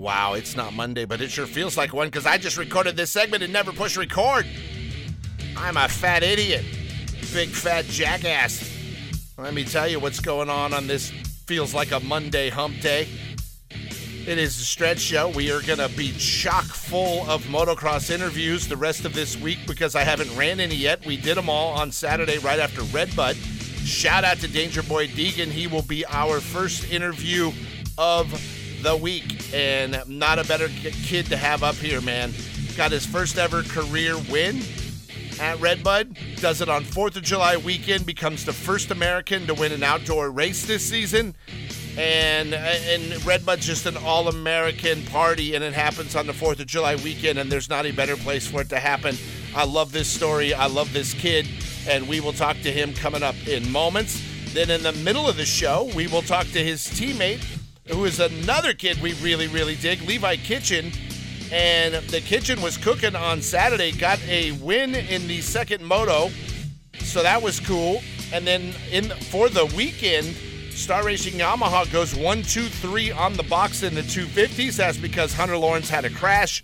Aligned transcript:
Wow, 0.00 0.32
it's 0.32 0.56
not 0.56 0.72
Monday, 0.72 1.04
but 1.04 1.20
it 1.20 1.30
sure 1.30 1.46
feels 1.46 1.76
like 1.76 1.92
one 1.92 2.08
because 2.08 2.24
I 2.24 2.38
just 2.38 2.56
recorded 2.56 2.96
this 2.96 3.10
segment 3.10 3.42
and 3.42 3.52
never 3.52 3.70
pushed 3.70 3.98
record. 3.98 4.46
I'm 5.58 5.76
a 5.76 5.88
fat 5.90 6.22
idiot. 6.22 6.64
Big 7.34 7.50
fat 7.50 7.84
jackass. 7.84 8.66
Let 9.36 9.52
me 9.52 9.62
tell 9.62 9.86
you 9.86 10.00
what's 10.00 10.18
going 10.18 10.48
on 10.48 10.72
on 10.72 10.86
this 10.86 11.10
feels 11.10 11.74
like 11.74 11.92
a 11.92 12.00
Monday 12.00 12.48
hump 12.48 12.80
day. 12.80 13.08
It 14.26 14.38
is 14.38 14.58
a 14.58 14.64
stretch 14.64 15.00
show. 15.00 15.28
We 15.28 15.52
are 15.52 15.60
going 15.60 15.80
to 15.80 15.94
be 15.94 16.12
chock 16.12 16.64
full 16.64 17.28
of 17.28 17.42
motocross 17.44 18.10
interviews 18.10 18.66
the 18.68 18.78
rest 18.78 19.04
of 19.04 19.12
this 19.12 19.36
week 19.36 19.58
because 19.66 19.94
I 19.94 20.04
haven't 20.04 20.34
ran 20.34 20.60
any 20.60 20.76
yet. 20.76 21.04
We 21.04 21.18
did 21.18 21.36
them 21.36 21.50
all 21.50 21.74
on 21.74 21.92
Saturday 21.92 22.38
right 22.38 22.58
after 22.58 22.80
Redbud. 22.84 23.36
Shout 23.84 24.24
out 24.24 24.38
to 24.38 24.48
Danger 24.48 24.82
Boy 24.82 25.08
Deegan. 25.08 25.48
He 25.48 25.66
will 25.66 25.82
be 25.82 26.06
our 26.06 26.40
first 26.40 26.90
interview 26.90 27.52
of 27.98 28.32
the 28.82 28.96
week. 28.96 29.54
And 29.54 30.02
not 30.06 30.38
a 30.38 30.44
better 30.44 30.68
kid 30.68 31.26
to 31.26 31.36
have 31.36 31.62
up 31.62 31.76
here, 31.76 32.00
man. 32.00 32.32
Got 32.76 32.92
his 32.92 33.04
first 33.04 33.38
ever 33.38 33.62
career 33.62 34.16
win 34.30 34.62
at 35.40 35.60
Redbud. 35.60 36.16
Does 36.36 36.60
it 36.60 36.68
on 36.68 36.84
4th 36.84 37.16
of 37.16 37.22
July 37.22 37.56
weekend. 37.56 38.06
Becomes 38.06 38.44
the 38.44 38.52
first 38.52 38.90
American 38.90 39.46
to 39.46 39.54
win 39.54 39.72
an 39.72 39.82
outdoor 39.82 40.30
race 40.30 40.66
this 40.66 40.88
season. 40.88 41.34
And 41.98 42.54
uh, 42.54 42.56
and 42.56 43.24
Redbud's 43.26 43.66
just 43.66 43.84
an 43.86 43.96
all-American 43.96 45.04
party, 45.06 45.54
and 45.56 45.64
it 45.64 45.72
happens 45.72 46.14
on 46.14 46.26
the 46.26 46.32
4th 46.32 46.60
of 46.60 46.66
July 46.66 46.94
weekend, 46.94 47.38
and 47.38 47.50
there's 47.50 47.68
not 47.68 47.84
a 47.84 47.90
better 47.90 48.16
place 48.16 48.46
for 48.46 48.60
it 48.60 48.68
to 48.68 48.78
happen. 48.78 49.16
I 49.56 49.64
love 49.64 49.90
this 49.90 50.08
story. 50.08 50.54
I 50.54 50.66
love 50.66 50.92
this 50.92 51.12
kid, 51.14 51.48
and 51.88 52.06
we 52.06 52.20
will 52.20 52.32
talk 52.32 52.56
to 52.62 52.70
him 52.70 52.94
coming 52.94 53.24
up 53.24 53.34
in 53.48 53.70
moments. 53.72 54.22
Then 54.54 54.70
in 54.70 54.82
the 54.84 54.92
middle 54.92 55.28
of 55.28 55.36
the 55.36 55.44
show, 55.44 55.90
we 55.94 56.06
will 56.06 56.22
talk 56.22 56.46
to 56.52 56.64
his 56.64 56.86
teammate 56.86 57.44
who 57.90 58.04
is 58.04 58.20
another 58.20 58.72
kid 58.72 59.00
we 59.02 59.14
really, 59.14 59.48
really 59.48 59.76
dig, 59.76 60.02
Levi 60.02 60.36
Kitchen. 60.36 60.92
And 61.52 61.94
the 62.08 62.20
Kitchen 62.20 62.62
was 62.62 62.76
cooking 62.76 63.16
on 63.16 63.42
Saturday, 63.42 63.92
got 63.92 64.20
a 64.28 64.52
win 64.52 64.94
in 64.94 65.26
the 65.26 65.40
second 65.40 65.84
moto. 65.84 66.30
So 67.00 67.22
that 67.22 67.42
was 67.42 67.58
cool. 67.58 68.02
And 68.32 68.46
then 68.46 68.72
in 68.90 69.10
for 69.10 69.48
the 69.48 69.66
weekend, 69.66 70.26
Star 70.70 71.04
Racing 71.04 71.34
Yamaha 71.34 71.90
goes 71.92 72.14
one, 72.14 72.42
two, 72.42 72.66
three 72.66 73.10
on 73.10 73.34
the 73.34 73.42
box 73.44 73.82
in 73.82 73.94
the 73.94 74.02
250s. 74.02 74.76
That's 74.76 74.96
because 74.96 75.34
Hunter 75.34 75.56
Lawrence 75.56 75.90
had 75.90 76.04
a 76.04 76.10
crash, 76.10 76.62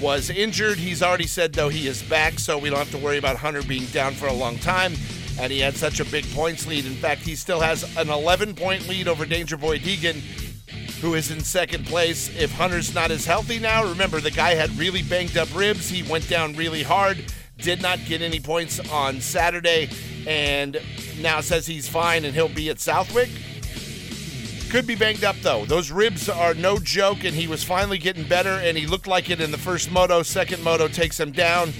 was 0.00 0.30
injured. 0.30 0.78
He's 0.78 1.02
already 1.02 1.26
said, 1.26 1.52
though, 1.52 1.68
he 1.68 1.88
is 1.88 2.02
back, 2.04 2.38
so 2.38 2.56
we 2.56 2.70
don't 2.70 2.78
have 2.78 2.90
to 2.92 2.98
worry 2.98 3.18
about 3.18 3.36
Hunter 3.36 3.62
being 3.62 3.86
down 3.86 4.14
for 4.14 4.26
a 4.26 4.32
long 4.32 4.58
time. 4.58 4.94
And 5.40 5.52
he 5.52 5.58
had 5.58 5.74
such 5.74 5.98
a 6.00 6.04
big 6.04 6.24
points 6.32 6.66
lead. 6.66 6.86
In 6.86 6.94
fact, 6.94 7.22
he 7.22 7.34
still 7.34 7.60
has 7.60 7.84
an 7.96 8.10
11 8.10 8.54
point 8.54 8.88
lead 8.88 9.08
over 9.08 9.26
Danger 9.26 9.56
Boy 9.56 9.78
Deegan 9.78 10.22
who 11.00 11.14
is 11.14 11.30
in 11.30 11.40
second 11.40 11.86
place. 11.86 12.28
If 12.36 12.52
Hunter's 12.52 12.94
not 12.94 13.10
as 13.10 13.24
healthy 13.24 13.58
now, 13.58 13.84
remember 13.84 14.20
the 14.20 14.30
guy 14.30 14.54
had 14.54 14.70
really 14.78 15.02
banged 15.02 15.36
up 15.36 15.54
ribs. 15.54 15.88
He 15.88 16.02
went 16.02 16.28
down 16.28 16.54
really 16.54 16.82
hard, 16.82 17.24
did 17.58 17.80
not 17.80 17.98
get 18.06 18.22
any 18.22 18.40
points 18.40 18.80
on 18.90 19.20
Saturday, 19.20 19.88
and 20.26 20.76
now 21.20 21.40
says 21.40 21.66
he's 21.66 21.88
fine 21.88 22.24
and 22.24 22.34
he'll 22.34 22.48
be 22.48 22.68
at 22.68 22.80
Southwick. 22.80 23.30
Could 24.70 24.86
be 24.86 24.94
banged 24.94 25.24
up 25.24 25.36
though. 25.42 25.64
Those 25.64 25.90
ribs 25.90 26.28
are 26.28 26.54
no 26.54 26.78
joke, 26.78 27.24
and 27.24 27.34
he 27.34 27.48
was 27.48 27.64
finally 27.64 27.98
getting 27.98 28.28
better, 28.28 28.50
and 28.50 28.78
he 28.78 28.86
looked 28.86 29.08
like 29.08 29.28
it 29.28 29.40
in 29.40 29.50
the 29.50 29.58
first 29.58 29.90
moto. 29.90 30.22
Second 30.22 30.62
moto 30.62 30.86
takes 30.86 31.18
him 31.18 31.32
down. 31.32 31.72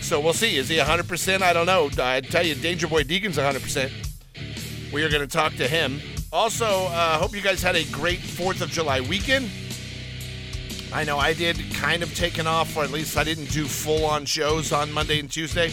So 0.00 0.20
we'll 0.20 0.32
see. 0.32 0.56
Is 0.56 0.68
he 0.68 0.76
100%? 0.76 1.42
I 1.42 1.52
don't 1.52 1.66
know. 1.66 1.90
I 1.98 2.20
tell 2.20 2.46
you, 2.46 2.54
Danger 2.54 2.86
Boy 2.86 3.02
Deegan's 3.02 3.38
100%. 3.38 4.92
We 4.92 5.02
are 5.02 5.08
going 5.08 5.22
to 5.22 5.26
talk 5.26 5.54
to 5.54 5.66
him. 5.66 6.00
Also, 6.36 6.66
uh, 6.66 7.16
hope 7.16 7.34
you 7.34 7.40
guys 7.40 7.62
had 7.62 7.76
a 7.76 7.84
great 7.84 8.18
4th 8.18 8.60
of 8.60 8.70
July 8.70 9.00
weekend. 9.00 9.50
I 10.92 11.02
know 11.02 11.16
I 11.16 11.32
did 11.32 11.56
kind 11.72 12.02
of 12.02 12.14
taken 12.14 12.46
off, 12.46 12.76
or 12.76 12.84
at 12.84 12.90
least 12.90 13.16
I 13.16 13.24
didn't 13.24 13.50
do 13.52 13.64
full 13.64 14.04
on 14.04 14.26
shows 14.26 14.70
on 14.70 14.92
Monday 14.92 15.18
and 15.18 15.32
Tuesday. 15.32 15.72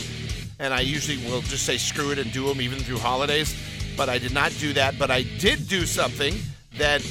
And 0.60 0.74
I 0.74 0.80
usually 0.80 1.18
will 1.30 1.42
just 1.42 1.66
say 1.66 1.76
screw 1.76 2.12
it 2.12 2.18
and 2.18 2.32
do 2.32 2.48
them 2.48 2.62
even 2.62 2.80
through 2.80 3.00
holidays. 3.00 3.54
But 3.98 4.08
I 4.08 4.18
did 4.18 4.34
not 4.34 4.56
do 4.58 4.72
that. 4.72 4.98
But 4.98 5.12
I 5.12 5.24
did 5.38 5.68
do 5.68 5.86
something 5.86 6.34
that 6.78 7.06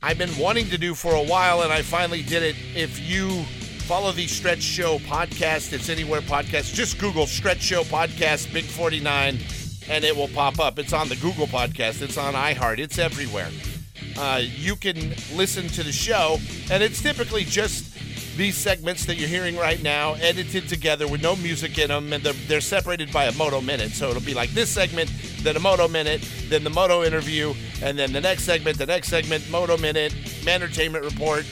I've 0.00 0.18
been 0.18 0.38
wanting 0.38 0.68
to 0.68 0.78
do 0.78 0.94
for 0.94 1.12
a 1.12 1.24
while, 1.24 1.62
and 1.62 1.72
I 1.72 1.82
finally 1.82 2.22
did 2.22 2.44
it. 2.44 2.54
If 2.76 3.00
you 3.00 3.42
follow 3.88 4.12
the 4.12 4.28
Stretch 4.28 4.62
Show 4.62 4.98
podcast, 5.00 5.72
it's 5.72 5.88
anywhere 5.88 6.20
podcast, 6.20 6.72
just 6.72 7.00
Google 7.00 7.26
Stretch 7.26 7.62
Show 7.62 7.82
podcast, 7.82 8.52
Big 8.52 8.64
49 8.64 9.40
and 9.88 10.04
it 10.04 10.14
will 10.16 10.28
pop 10.28 10.58
up. 10.58 10.78
It's 10.78 10.92
on 10.92 11.08
the 11.08 11.16
Google 11.16 11.46
Podcast, 11.46 12.02
it's 12.02 12.18
on 12.18 12.34
iHeart, 12.34 12.78
it's 12.78 12.98
everywhere. 12.98 13.50
Uh, 14.18 14.42
you 14.42 14.76
can 14.76 14.96
listen 15.34 15.68
to 15.68 15.82
the 15.82 15.92
show, 15.92 16.38
and 16.70 16.82
it's 16.82 17.02
typically 17.02 17.44
just 17.44 17.94
these 18.36 18.56
segments 18.56 19.06
that 19.06 19.16
you're 19.16 19.28
hearing 19.28 19.56
right 19.56 19.82
now, 19.82 20.14
edited 20.14 20.68
together 20.68 21.08
with 21.08 21.22
no 21.22 21.36
music 21.36 21.78
in 21.78 21.88
them, 21.88 22.12
and 22.12 22.22
they're, 22.22 22.32
they're 22.48 22.60
separated 22.60 23.12
by 23.12 23.24
a 23.24 23.32
Moto 23.32 23.60
Minute. 23.60 23.92
So 23.92 24.10
it'll 24.10 24.22
be 24.22 24.34
like 24.34 24.50
this 24.50 24.70
segment, 24.70 25.10
then 25.42 25.56
a 25.56 25.60
Moto 25.60 25.88
Minute, 25.88 26.28
then 26.48 26.64
the 26.64 26.70
Moto 26.70 27.02
interview, 27.02 27.54
and 27.82 27.98
then 27.98 28.12
the 28.12 28.20
next 28.20 28.44
segment, 28.44 28.78
the 28.78 28.86
next 28.86 29.08
segment, 29.08 29.48
Moto 29.50 29.76
Minute, 29.78 30.14
Entertainment 30.46 31.04
Report, 31.04 31.46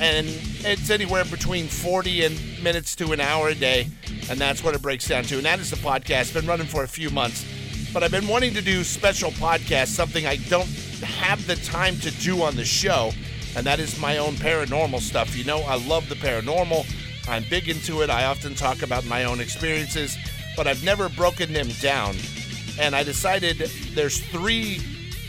and 0.00 0.28
it's 0.60 0.90
anywhere 0.90 1.24
between 1.24 1.66
40 1.66 2.24
and 2.24 2.62
minutes 2.62 2.94
to 2.96 3.12
an 3.12 3.20
hour 3.20 3.48
a 3.48 3.54
day, 3.54 3.88
and 4.30 4.38
that's 4.38 4.62
what 4.62 4.74
it 4.74 4.82
breaks 4.82 5.08
down 5.08 5.24
to. 5.24 5.36
And 5.36 5.44
that 5.44 5.58
is 5.58 5.70
the 5.70 5.76
podcast. 5.76 6.34
Been 6.34 6.46
running 6.46 6.68
for 6.68 6.84
a 6.84 6.88
few 6.88 7.10
months 7.10 7.44
but 7.92 8.02
I've 8.02 8.10
been 8.10 8.28
wanting 8.28 8.54
to 8.54 8.62
do 8.62 8.84
special 8.84 9.30
podcasts, 9.32 9.88
something 9.88 10.26
I 10.26 10.36
don't 10.36 10.68
have 11.02 11.46
the 11.46 11.56
time 11.56 11.98
to 12.00 12.10
do 12.10 12.42
on 12.42 12.56
the 12.56 12.64
show, 12.64 13.12
and 13.56 13.64
that 13.66 13.80
is 13.80 13.98
my 14.00 14.18
own 14.18 14.34
paranormal 14.34 15.00
stuff. 15.00 15.36
You 15.36 15.44
know, 15.44 15.60
I 15.60 15.76
love 15.76 16.08
the 16.08 16.14
paranormal. 16.14 16.86
I'm 17.28 17.44
big 17.50 17.68
into 17.68 18.02
it. 18.02 18.10
I 18.10 18.24
often 18.24 18.54
talk 18.54 18.82
about 18.82 19.04
my 19.04 19.24
own 19.24 19.40
experiences, 19.40 20.16
but 20.56 20.66
I've 20.66 20.84
never 20.84 21.08
broken 21.08 21.52
them 21.52 21.68
down. 21.80 22.16
And 22.78 22.94
I 22.94 23.02
decided 23.02 23.58
there's 23.94 24.20
three 24.20 24.78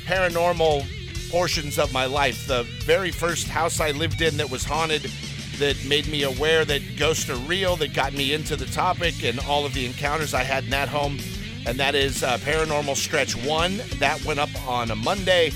paranormal 0.06 1.30
portions 1.30 1.78
of 1.78 1.94
my 1.94 2.06
life. 2.06 2.48
The 2.48 2.64
very 2.84 3.12
first 3.12 3.48
house 3.48 3.80
I 3.80 3.92
lived 3.92 4.22
in 4.22 4.38
that 4.38 4.50
was 4.50 4.64
haunted 4.64 5.12
that 5.58 5.84
made 5.86 6.08
me 6.08 6.24
aware 6.24 6.64
that 6.66 6.81
ghosts 6.98 7.30
are 7.30 7.36
real, 7.36 7.75
that 7.78 7.94
got 7.94 8.14
me 8.14 8.34
into 8.34 8.56
the 8.56 8.66
topic 8.68 9.24
and 9.24 9.40
all 9.42 9.66
of 9.66 9.74
the 9.74 9.86
encounters 9.86 10.34
I 10.34 10.44
had 10.44 10.64
in 10.64 10.69
that 10.69 10.88
home 10.88 11.19
and 11.66 11.80
that 11.80 11.96
is 11.96 12.24
uh, 12.24 12.38
Paranormal 12.40 12.96
Stretch 12.96 13.36
1. 13.36 13.81
That 14.00 14.24
went 14.25 14.40
up 14.40 14.50
on 14.68 14.92
a 14.92 14.96
Monday. 14.96 15.52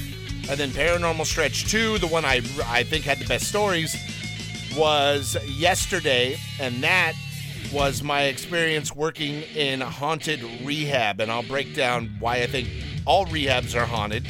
And 0.50 0.60
then 0.60 0.72
Paranormal 0.72 1.26
Stretch 1.26 1.70
2, 1.72 2.00
the 2.00 2.08
one 2.08 2.26
I, 2.26 2.42
I 2.66 2.84
think 2.84 3.06
had 3.06 3.20
the 3.20 3.26
best 3.26 3.48
stories, 3.48 3.96
was 4.76 5.38
yesterday. 5.48 6.38
And 6.60 6.84
that 6.84 7.14
was 7.72 8.04
my 8.04 8.24
experience 8.24 8.96
working 8.96 9.44
in 9.56 9.82
a 9.82 9.90
haunted 9.90 10.44
rehab. 10.64 11.20
And 11.20 11.32
I'll 11.32 11.44
break 11.44 11.74
down 11.74 12.16
why 12.20 12.38
I 12.38 12.48
think 12.48 12.70
all 13.06 13.26
rehabs 13.26 13.80
are 13.80 13.86
haunted 13.86 14.28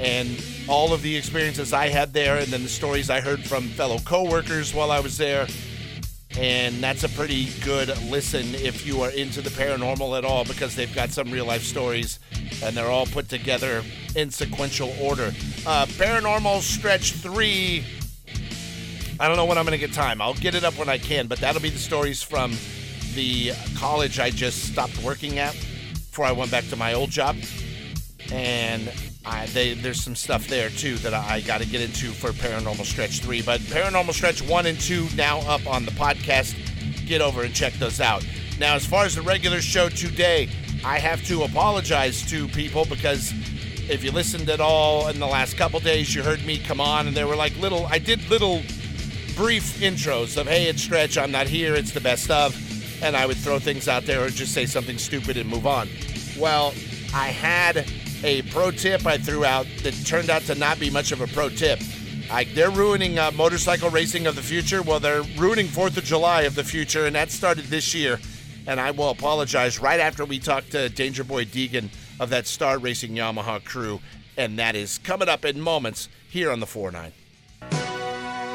and 0.00 0.42
all 0.68 0.94
of 0.94 1.02
the 1.02 1.14
experiences 1.14 1.72
I 1.72 1.88
had 1.88 2.14
there, 2.14 2.38
and 2.38 2.46
then 2.46 2.62
the 2.62 2.68
stories 2.68 3.10
I 3.10 3.20
heard 3.20 3.44
from 3.44 3.64
fellow 3.64 3.98
coworkers 3.98 4.72
while 4.72 4.90
I 4.90 5.00
was 5.00 5.18
there 5.18 5.46
and 6.38 6.76
that's 6.76 7.04
a 7.04 7.08
pretty 7.08 7.48
good 7.60 7.88
listen 8.04 8.54
if 8.54 8.86
you 8.86 9.02
are 9.02 9.10
into 9.10 9.40
the 9.40 9.50
paranormal 9.50 10.16
at 10.16 10.24
all 10.24 10.44
because 10.44 10.76
they've 10.76 10.94
got 10.94 11.10
some 11.10 11.30
real 11.30 11.44
life 11.44 11.62
stories 11.62 12.20
and 12.62 12.76
they're 12.76 12.90
all 12.90 13.06
put 13.06 13.28
together 13.28 13.82
in 14.14 14.30
sequential 14.30 14.94
order. 15.00 15.32
Uh, 15.66 15.86
paranormal 15.86 16.60
Stretch 16.60 17.12
3. 17.12 17.84
I 19.18 19.28
don't 19.28 19.36
know 19.36 19.44
when 19.44 19.58
I'm 19.58 19.66
going 19.66 19.78
to 19.78 19.86
get 19.86 19.94
time. 19.94 20.22
I'll 20.22 20.34
get 20.34 20.54
it 20.54 20.64
up 20.64 20.78
when 20.78 20.88
I 20.88 20.98
can, 20.98 21.26
but 21.26 21.38
that'll 21.40 21.60
be 21.60 21.68
the 21.68 21.78
stories 21.78 22.22
from 22.22 22.56
the 23.14 23.52
college 23.76 24.18
I 24.18 24.30
just 24.30 24.72
stopped 24.72 24.96
working 25.02 25.38
at 25.38 25.52
before 25.92 26.24
I 26.24 26.32
went 26.32 26.50
back 26.50 26.66
to 26.68 26.76
my 26.76 26.94
old 26.94 27.10
job. 27.10 27.36
And 28.32 28.90
I, 29.24 29.46
they, 29.46 29.74
there's 29.74 30.02
some 30.02 30.16
stuff 30.16 30.46
there 30.48 30.70
too 30.70 30.96
that 30.98 31.12
I, 31.12 31.40
got 31.42 31.60
to 31.60 31.66
get 31.66 31.82
into 31.82 32.10
for 32.12 32.30
Paranormal 32.30 32.84
Stretch 32.84 33.20
3. 33.20 33.42
But 33.42 33.60
Paranormal 33.60 34.12
Stretch 34.12 34.40
1 34.42 34.66
and 34.66 34.80
2 34.80 35.08
now 35.14 35.40
up 35.40 35.66
on 35.66 35.84
the 35.84 35.90
podcast. 35.92 36.56
Get 37.06 37.20
over 37.20 37.42
and 37.42 37.54
check 37.54 37.74
those 37.74 38.00
out. 38.00 38.26
Now, 38.58 38.74
as 38.74 38.86
far 38.86 39.04
as 39.04 39.14
the 39.14 39.22
regular 39.22 39.60
show 39.60 39.88
today, 39.88 40.48
I 40.84 40.98
have 40.98 41.22
to 41.24 41.42
apologize 41.42 42.22
to 42.30 42.48
people 42.48 42.86
because 42.86 43.32
if 43.90 44.02
you 44.02 44.12
listened 44.12 44.48
at 44.48 44.60
all 44.60 45.08
in 45.08 45.18
the 45.18 45.26
last 45.26 45.56
couple 45.56 45.80
days, 45.80 46.14
you 46.14 46.22
heard 46.22 46.44
me 46.46 46.58
come 46.58 46.80
on 46.80 47.06
and 47.06 47.16
there 47.16 47.26
were 47.26 47.36
like 47.36 47.54
little, 47.58 47.86
I 47.86 47.98
did 47.98 48.26
little 48.30 48.62
brief 49.36 49.80
intros 49.80 50.40
of, 50.40 50.46
hey, 50.46 50.66
it's 50.68 50.82
Stretch, 50.82 51.18
I'm 51.18 51.30
not 51.30 51.46
here, 51.46 51.74
it's 51.74 51.92
the 51.92 52.00
best 52.00 52.30
of. 52.30 52.56
And 53.02 53.16
I 53.16 53.26
would 53.26 53.38
throw 53.38 53.58
things 53.58 53.88
out 53.88 54.04
there 54.04 54.24
or 54.24 54.30
just 54.30 54.52
say 54.52 54.66
something 54.66 54.98
stupid 54.98 55.36
and 55.36 55.48
move 55.48 55.66
on. 55.66 55.88
Well, 56.38 56.74
I 57.14 57.28
had 57.28 57.86
a 58.22 58.42
pro 58.42 58.70
tip 58.70 59.06
I 59.06 59.18
threw 59.18 59.44
out 59.44 59.66
that 59.82 59.94
turned 60.04 60.30
out 60.30 60.42
to 60.42 60.54
not 60.54 60.78
be 60.78 60.90
much 60.90 61.12
of 61.12 61.20
a 61.20 61.26
pro 61.26 61.48
tip. 61.48 61.80
I, 62.30 62.44
they're 62.44 62.70
ruining 62.70 63.18
uh, 63.18 63.30
motorcycle 63.32 63.90
racing 63.90 64.26
of 64.26 64.36
the 64.36 64.42
future. 64.42 64.82
Well, 64.82 65.00
they're 65.00 65.22
ruining 65.36 65.66
Fourth 65.66 65.96
of 65.96 66.04
July 66.04 66.42
of 66.42 66.54
the 66.54 66.62
future, 66.64 67.06
and 67.06 67.16
that 67.16 67.30
started 67.30 67.64
this 67.66 67.94
year. 67.94 68.20
And 68.66 68.78
I 68.78 68.90
will 68.90 69.10
apologize 69.10 69.80
right 69.80 69.98
after 69.98 70.24
we 70.24 70.38
talk 70.38 70.68
to 70.68 70.88
Danger 70.88 71.24
Boy 71.24 71.44
Deegan 71.44 71.88
of 72.20 72.30
that 72.30 72.46
Star 72.46 72.78
Racing 72.78 73.12
Yamaha 73.12 73.64
crew, 73.64 74.00
and 74.36 74.58
that 74.58 74.76
is 74.76 74.98
coming 74.98 75.28
up 75.28 75.44
in 75.44 75.60
moments 75.60 76.08
here 76.28 76.52
on 76.52 76.60
the 76.60 76.66
4 76.66 76.92
9. 76.92 77.12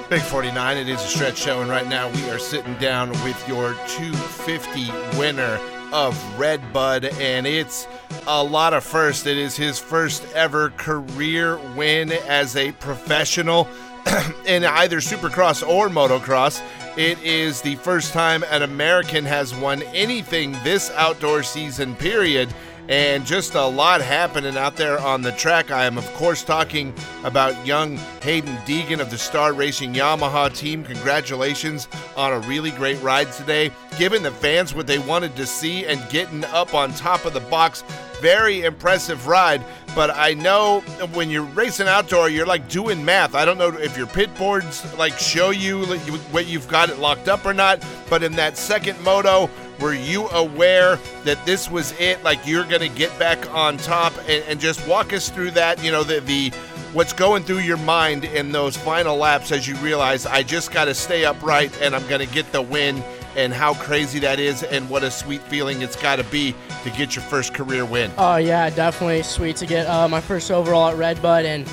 Big 0.09 0.21
49, 0.21 0.77
it 0.77 0.87
is 0.87 1.01
a 1.01 1.07
stretch 1.07 1.37
show, 1.37 1.61
and 1.61 1.69
right 1.69 1.87
now 1.87 2.11
we 2.11 2.29
are 2.29 2.37
sitting 2.37 2.75
down 2.75 3.09
with 3.09 3.47
your 3.47 3.73
250 3.87 5.17
winner 5.17 5.59
of 5.95 6.37
Red 6.37 6.73
Bud, 6.73 7.05
and 7.05 7.47
it's 7.47 7.87
a 8.27 8.43
lot 8.43 8.73
of 8.73 8.83
first. 8.83 9.25
It 9.27 9.37
is 9.37 9.55
his 9.55 9.79
first 9.79 10.25
ever 10.33 10.71
career 10.71 11.57
win 11.73 12.11
as 12.11 12.57
a 12.57 12.73
professional 12.73 13.65
in 14.45 14.65
either 14.65 14.97
supercross 14.97 15.65
or 15.65 15.87
motocross. 15.87 16.61
It 16.97 17.17
is 17.23 17.61
the 17.61 17.75
first 17.75 18.11
time 18.11 18.43
an 18.51 18.61
American 18.61 19.23
has 19.23 19.55
won 19.55 19.83
anything 19.83 20.51
this 20.65 20.91
outdoor 20.91 21.43
season, 21.43 21.95
period 21.95 22.53
and 22.87 23.25
just 23.25 23.55
a 23.55 23.65
lot 23.65 24.01
happening 24.01 24.57
out 24.57 24.75
there 24.75 24.99
on 24.99 25.21
the 25.21 25.31
track. 25.33 25.71
I 25.71 25.85
am, 25.85 25.97
of 25.97 26.05
course, 26.13 26.43
talking 26.43 26.93
about 27.23 27.65
young 27.65 27.97
Haiden 28.21 28.57
Deegan 28.65 28.99
of 28.99 29.09
the 29.09 29.17
Star 29.17 29.53
Racing 29.53 29.93
Yamaha 29.93 30.55
team. 30.55 30.83
Congratulations 30.83 31.87
on 32.15 32.33
a 32.33 32.39
really 32.47 32.71
great 32.71 33.01
ride 33.01 33.31
today, 33.31 33.71
giving 33.97 34.23
the 34.23 34.31
fans 34.31 34.75
what 34.75 34.87
they 34.87 34.99
wanted 34.99 35.35
to 35.35 35.45
see 35.45 35.85
and 35.85 36.01
getting 36.09 36.43
up 36.45 36.73
on 36.73 36.93
top 36.93 37.25
of 37.25 37.33
the 37.33 37.39
box. 37.41 37.83
Very 38.21 38.61
impressive 38.61 39.27
ride, 39.27 39.61
but 39.93 40.09
I 40.09 40.33
know 40.33 40.79
when 41.13 41.29
you're 41.29 41.43
racing 41.43 41.87
outdoor, 41.87 42.29
you're 42.29 42.45
like 42.45 42.69
doing 42.69 43.03
math. 43.03 43.35
I 43.35 43.43
don't 43.43 43.57
know 43.57 43.69
if 43.69 43.97
your 43.97 44.07
pit 44.07 44.33
boards 44.37 44.85
like 44.97 45.17
show 45.19 45.49
you 45.49 45.85
what 46.31 46.47
you've 46.47 46.67
got 46.69 46.89
it 46.89 46.99
locked 46.99 47.27
up 47.27 47.45
or 47.45 47.53
not, 47.53 47.85
but 48.09 48.23
in 48.23 48.31
that 48.33 48.57
second 48.57 49.01
moto, 49.03 49.49
were 49.79 49.93
you 49.93 50.27
aware 50.29 50.97
that 51.23 51.43
this 51.45 51.69
was 51.69 51.93
it? 51.99 52.23
Like 52.23 52.45
you're 52.45 52.65
going 52.65 52.81
to 52.81 52.89
get 52.89 53.17
back 53.19 53.53
on 53.53 53.77
top 53.77 54.13
and, 54.27 54.43
and, 54.47 54.59
just 54.59 54.87
walk 54.87 55.13
us 55.13 55.29
through 55.29 55.51
that, 55.51 55.83
you 55.83 55.91
know, 55.91 56.03
the, 56.03 56.21
the 56.21 56.49
what's 56.93 57.13
going 57.13 57.43
through 57.43 57.59
your 57.59 57.77
mind 57.77 58.23
in 58.23 58.51
those 58.51 58.77
final 58.77 59.17
laps 59.17 59.51
as 59.51 59.67
you 59.67 59.75
realize 59.77 60.25
I 60.25 60.43
just 60.43 60.71
got 60.71 60.85
to 60.85 60.93
stay 60.93 61.25
upright 61.25 61.77
and 61.81 61.95
I'm 61.95 62.07
going 62.07 62.25
to 62.25 62.33
get 62.33 62.51
the 62.51 62.61
win 62.61 63.03
and 63.35 63.53
how 63.53 63.73
crazy 63.73 64.19
that 64.19 64.39
is 64.39 64.63
and 64.63 64.89
what 64.89 65.03
a 65.03 65.11
sweet 65.11 65.41
feeling 65.41 65.81
it's 65.81 65.97
got 65.97 66.15
to 66.17 66.23
be 66.25 66.55
to 66.83 66.89
get 66.91 67.15
your 67.15 67.25
first 67.25 67.53
career 67.53 67.85
win. 67.85 68.11
Oh 68.17 68.37
yeah, 68.37 68.69
definitely 68.69 69.23
sweet 69.23 69.57
to 69.57 69.65
get 69.65 69.87
uh, 69.87 70.07
my 70.07 70.21
first 70.21 70.51
overall 70.51 70.89
at 70.89 70.97
Redbud 70.97 71.45
and 71.45 71.69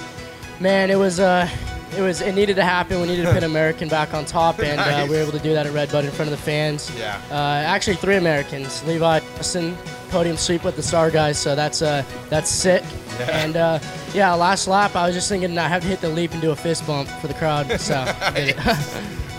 man, 0.61 0.91
it 0.91 0.97
was 0.97 1.21
uh 1.21 1.49
it 1.97 2.01
was 2.01 2.21
it 2.21 2.35
needed 2.35 2.57
to 2.57 2.65
happen. 2.65 3.01
We 3.01 3.09
needed 3.09 3.27
to 3.27 3.33
put 3.33 3.43
American 3.53 3.89
back 3.89 4.15
on 4.15 4.25
top, 4.25 4.59
and 4.61 4.77
nice. 4.77 5.05
uh, 5.05 5.07
we 5.09 5.17
were 5.17 5.23
able 5.23 5.33
to 5.33 5.39
do 5.39 5.53
that 5.55 5.67
at 5.67 5.73
Redbud 5.73 6.05
in 6.05 6.11
front 6.11 6.31
of 6.31 6.39
the 6.39 6.43
fans. 6.43 6.91
Yeah. 6.99 7.21
Uh, 7.31 7.35
actually, 7.35 7.97
three 7.97 8.17
Americans: 8.17 8.85
Levi, 8.85 9.21
Justin, 9.37 9.77
podium 10.11 10.37
sweep 10.37 10.65
with 10.65 10.77
the 10.77 10.83
Star 10.83 11.11
guys. 11.11 11.39
So 11.39 11.55
that's 11.55 11.83
uh 11.83 12.05
that's 12.29 12.51
sick. 12.51 12.85
Yeah. 13.19 13.45
And 13.45 13.57
uh, 13.57 13.79
yeah, 14.15 14.33
last 14.35 14.69
lap, 14.69 14.97
I 14.97 15.07
was 15.07 15.15
just 15.15 15.29
thinking 15.29 15.57
I 15.59 15.69
have 15.69 15.83
to 15.83 15.89
hit 15.89 16.01
the 16.01 16.09
leap 16.09 16.33
and 16.33 16.41
do 16.41 16.51
a 16.51 16.57
fist 16.57 16.87
bump 16.87 17.09
for 17.09 17.29
the 17.29 17.35
crowd. 17.35 17.81
So. 17.81 18.05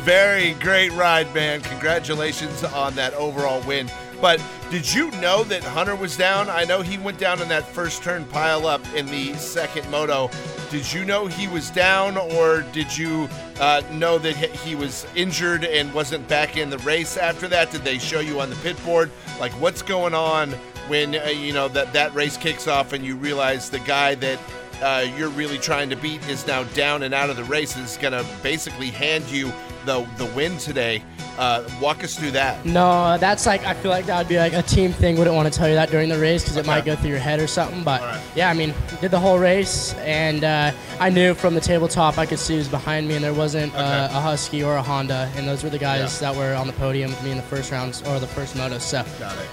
Very 0.04 0.52
great 0.56 0.92
ride, 0.92 1.34
man. 1.34 1.62
Congratulations 1.62 2.62
on 2.66 2.94
that 2.96 3.14
overall 3.14 3.66
win. 3.66 3.90
But 4.24 4.42
did 4.72 4.94
you 4.94 5.12
know 5.20 5.44
that 5.44 5.66
Hunter 5.66 5.98
was 5.98 6.16
down? 6.16 6.50
I 6.50 6.64
know 6.64 6.82
he 6.82 6.98
went 6.98 7.18
down 7.18 7.42
in 7.42 7.50
that 7.50 7.68
first 7.68 8.04
turn 8.04 8.24
pile 8.24 8.66
up 8.66 8.82
in 8.96 9.06
the 9.08 9.34
second 9.34 9.92
moto. 9.92 10.30
Did 10.72 10.94
you 10.94 11.04
know 11.04 11.28
he 11.28 11.50
was 11.50 11.70
down, 11.70 12.16
or 12.16 12.62
did 12.72 12.98
you 12.98 13.28
uh, 13.60 13.82
know 13.92 14.18
that 14.20 14.38
he 14.38 14.76
was 14.76 15.06
injured 15.14 15.66
and 15.66 15.94
wasn't 15.94 16.26
back 16.30 16.56
in 16.56 16.70
the 16.70 16.78
race 16.78 17.18
after 17.18 17.50
that? 17.50 17.70
Did 17.70 17.82
they 17.82 17.98
show 17.98 18.22
you 18.22 18.40
on 18.40 18.50
the 18.50 18.56
pit 18.56 18.82
board? 18.86 19.12
Like, 19.42 19.52
what's 19.60 19.82
going 19.82 20.14
on 20.14 20.52
when 20.88 21.16
uh, 21.16 21.26
you 21.26 21.52
know 21.52 21.68
that 21.68 21.92
that 21.92 22.16
race 22.16 22.38
kicks 22.38 22.66
off 22.66 22.94
and 22.94 23.04
you 23.04 23.18
realize 23.18 23.70
the 23.70 23.80
guy 23.80 24.16
that 24.16 24.40
uh, 24.82 25.06
you're 25.18 25.32
really 25.32 25.58
trying 25.58 25.90
to 25.90 25.98
beat 25.98 26.26
is 26.30 26.48
now 26.48 26.64
down 26.64 27.04
and 27.04 27.14
out 27.14 27.30
of 27.30 27.36
the 27.36 27.44
race 27.44 27.76
is 27.76 27.98
going 27.98 28.14
to 28.14 28.26
basically 28.42 28.90
hand 28.90 29.26
you 29.26 29.52
the 29.86 30.08
the 30.18 30.26
win 30.28 30.58
today. 30.58 31.04
Uh, 31.38 31.68
walk 31.82 32.04
us 32.04 32.16
through 32.16 32.30
that. 32.30 32.64
No, 32.64 33.18
that's 33.18 33.48
like 33.48 33.66
I 33.66 33.74
feel 33.74 33.90
like 33.90 34.06
that 34.06 34.20
would 34.20 34.28
be 34.28 34.38
like 34.38 34.54
a 34.54 34.62
team 34.62 34.94
thing. 34.94 35.18
Wouldn't 35.18 35.36
want 35.36 35.52
to 35.52 35.58
tell 35.58 35.68
you 35.68 35.74
that 35.74 35.90
during 35.90 36.10
the 36.10 36.20
race 36.20 36.44
because 36.44 36.58
okay. 36.58 36.66
it 36.66 36.68
might 36.68 36.86
go 36.86 36.96
through 36.96 37.10
your 37.10 37.20
head 37.20 37.40
or 37.40 37.48
something. 37.48 37.84
But 37.84 38.02
right. 38.02 38.22
yeah, 38.36 38.50
I 38.50 38.54
mean, 38.54 38.74
did 39.02 39.10
the 39.10 39.20
whole 39.20 39.40
race, 39.40 39.96
and 39.96 40.44
uh, 40.44 40.72
I 41.00 41.10
knew 41.10 41.34
from 41.34 41.56
the 41.56 41.62
tabletop 41.62 42.20
I 42.20 42.28
could 42.28 42.38
see 42.38 42.56
who's 42.56 42.68
behind 42.68 43.08
me, 43.08 43.16
and 43.16 43.24
there 43.24 43.34
wasn't 43.34 43.74
okay. 43.74 43.82
uh, 43.82 44.18
a 44.18 44.22
Husky 44.22 44.64
or 44.64 44.76
a 44.76 44.82
Honda, 44.84 45.32
and 45.36 45.48
those 45.48 45.64
were 45.64 45.72
the 45.72 45.80
guys 45.80 46.22
yeah. 46.22 46.32
that 46.32 46.38
were 46.38 46.54
on 46.54 46.68
the 46.68 46.74
podium 46.74 47.10
with 47.10 47.24
me 47.24 47.32
in 47.32 47.38
the 47.38 47.44
first 47.44 47.72
rounds 47.72 48.02
or 48.04 48.20
the 48.20 48.28
first 48.28 48.56
moto. 48.56 48.78
So 48.78 49.04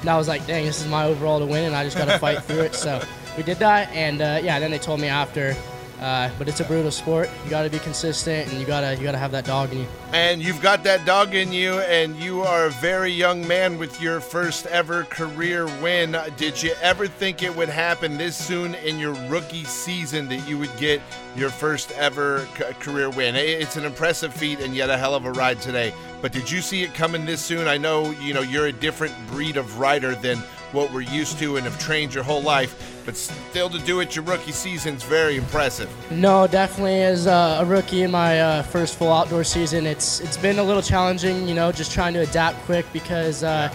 and 0.01 0.11
I 0.11 0.19
was 0.19 0.29
like, 0.29 0.47
dang, 0.47 0.67
this 0.67 0.81
is 0.83 0.89
my 0.89 1.07
overall 1.07 1.39
to 1.39 1.47
win, 1.47 1.65
and 1.65 1.75
I 1.75 1.85
just 1.85 1.97
got 1.97 2.07
to 2.07 2.19
fight 2.19 2.43
through 2.45 2.61
it. 2.61 2.75
So 2.75 3.03
we 3.39 3.43
did 3.43 3.59
that, 3.59 3.91
and 3.93 4.21
uh, 4.21 4.41
yeah, 4.43 4.59
then 4.61 4.71
they 4.71 4.79
told 4.79 5.01
me 5.01 5.09
after 5.09 5.57
uh, 6.01 6.31
but 6.39 6.49
it's 6.49 6.61
a 6.61 6.65
brutal 6.65 6.91
sport. 6.91 7.29
You 7.45 7.51
got 7.51 7.63
to 7.63 7.71
be 7.71 7.79
consistent, 7.79 8.51
and 8.51 8.59
you 8.59 8.67
gotta 8.67 8.97
you 8.97 9.03
gotta 9.03 9.19
have 9.19 9.33
that 9.33 9.45
dog 9.45 9.73
in 9.73 9.81
you. 9.81 9.87
And 10.13 10.43
you've 10.43 10.63
got 10.63 10.83
that 10.85 11.05
dog 11.05 11.35
in 11.35 11.53
you, 11.53 11.79
and 11.81 12.17
you 12.17 12.41
are 12.41 12.67
a 12.67 12.71
very 12.71 13.13
young 13.13 13.47
man 13.47 13.79
with 13.79 14.01
your 14.01 14.21
first 14.21 14.67
ever 14.67 15.05
career 15.05 15.67
win. 15.83 16.17
Did 16.37 16.63
you 16.63 16.73
ever 16.81 17.07
think 17.07 17.43
it 17.43 17.55
would 17.55 17.69
happen 17.69 18.17
this 18.17 18.35
soon 18.35 18.75
in 18.77 18.99
your 18.99 19.13
rookie 19.29 19.65
season 19.65 20.29
that 20.29 20.49
you 20.49 20.57
would 20.59 20.75
get 20.79 21.03
your 21.37 21.51
first 21.51 21.93
ever 21.93 22.47
career 22.81 23.11
win? 23.11 23.37
It's 23.37 23.77
an 23.77 23.85
impressive 23.85 24.33
feat, 24.33 24.61
and 24.61 24.75
yet 24.75 24.89
a 24.89 24.97
hell 24.97 25.15
of 25.15 25.27
a 25.27 25.33
ride 25.33 25.61
today. 25.61 25.93
But 26.23 26.33
did 26.33 26.51
you 26.51 26.61
see 26.61 26.83
it 26.83 26.95
coming 26.95 27.27
this 27.27 27.43
soon? 27.43 27.69
I 27.69 27.77
know 27.77 28.11
you 28.13 28.33
know 28.33 28.43
you're 28.43 28.67
a 28.67 28.73
different 28.73 29.15
breed 29.29 29.59
of 29.59 29.79
rider 29.79 30.15
than 30.15 30.43
what 30.73 30.93
we're 30.93 31.01
used 31.01 31.39
to 31.39 31.57
and 31.57 31.65
have 31.65 31.79
trained 31.79 32.15
your 32.15 32.25
whole 32.25 32.43
life. 32.43 33.03
But 33.05 33.17
still, 33.17 33.71
to 33.71 33.79
do 33.79 34.01
it 34.01 34.15
your 34.15 34.25
rookie 34.25 34.53
season 34.53 34.95
is 34.97 35.03
very 35.03 35.37
impressive. 35.37 35.91
No, 36.11 36.47
definitely 36.47 37.03
as 37.03 37.27
uh, 37.27 37.59
a 37.61 37.65
rookie 37.65 38.03
in 38.03 38.11
my 38.11 38.41
uh, 38.41 38.63
first 38.63 38.99
full 38.99 39.13
outdoor 39.13 39.45
season, 39.45 39.87
it's 39.87 40.21
it's 40.21 40.37
been 40.37 40.59
a 40.59 40.65
little 40.65 40.83
challenging. 40.83 41.49
You 41.49 41.55
know, 41.55 41.73
just 41.73 41.93
trying 41.93 42.15
to 42.15 42.21
adapt 42.21 42.59
quick 42.63 42.87
because. 42.93 43.43
Uh, 43.43 43.73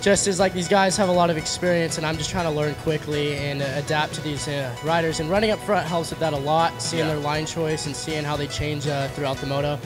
just 0.00 0.28
as 0.28 0.38
like 0.38 0.52
these 0.52 0.68
guys 0.68 0.96
have 0.96 1.08
a 1.08 1.12
lot 1.12 1.28
of 1.28 1.36
experience 1.36 1.98
and 1.98 2.06
I'm 2.06 2.16
just 2.16 2.30
trying 2.30 2.44
to 2.44 2.50
learn 2.50 2.74
quickly 2.76 3.34
and 3.34 3.60
uh, 3.60 3.66
adapt 3.74 4.14
to 4.14 4.20
these 4.20 4.46
uh, 4.46 4.74
riders 4.84 5.20
and 5.20 5.28
running 5.28 5.50
up 5.50 5.58
front 5.60 5.86
helps 5.86 6.10
with 6.10 6.20
that 6.20 6.32
a 6.32 6.36
lot 6.36 6.80
seeing 6.80 7.04
yeah. 7.04 7.14
their 7.14 7.20
line 7.20 7.46
choice 7.46 7.86
and 7.86 7.96
seeing 7.96 8.24
how 8.24 8.36
they 8.36 8.46
change 8.46 8.86
uh, 8.86 9.08
throughout 9.08 9.38
the 9.38 9.46
moto 9.46 9.78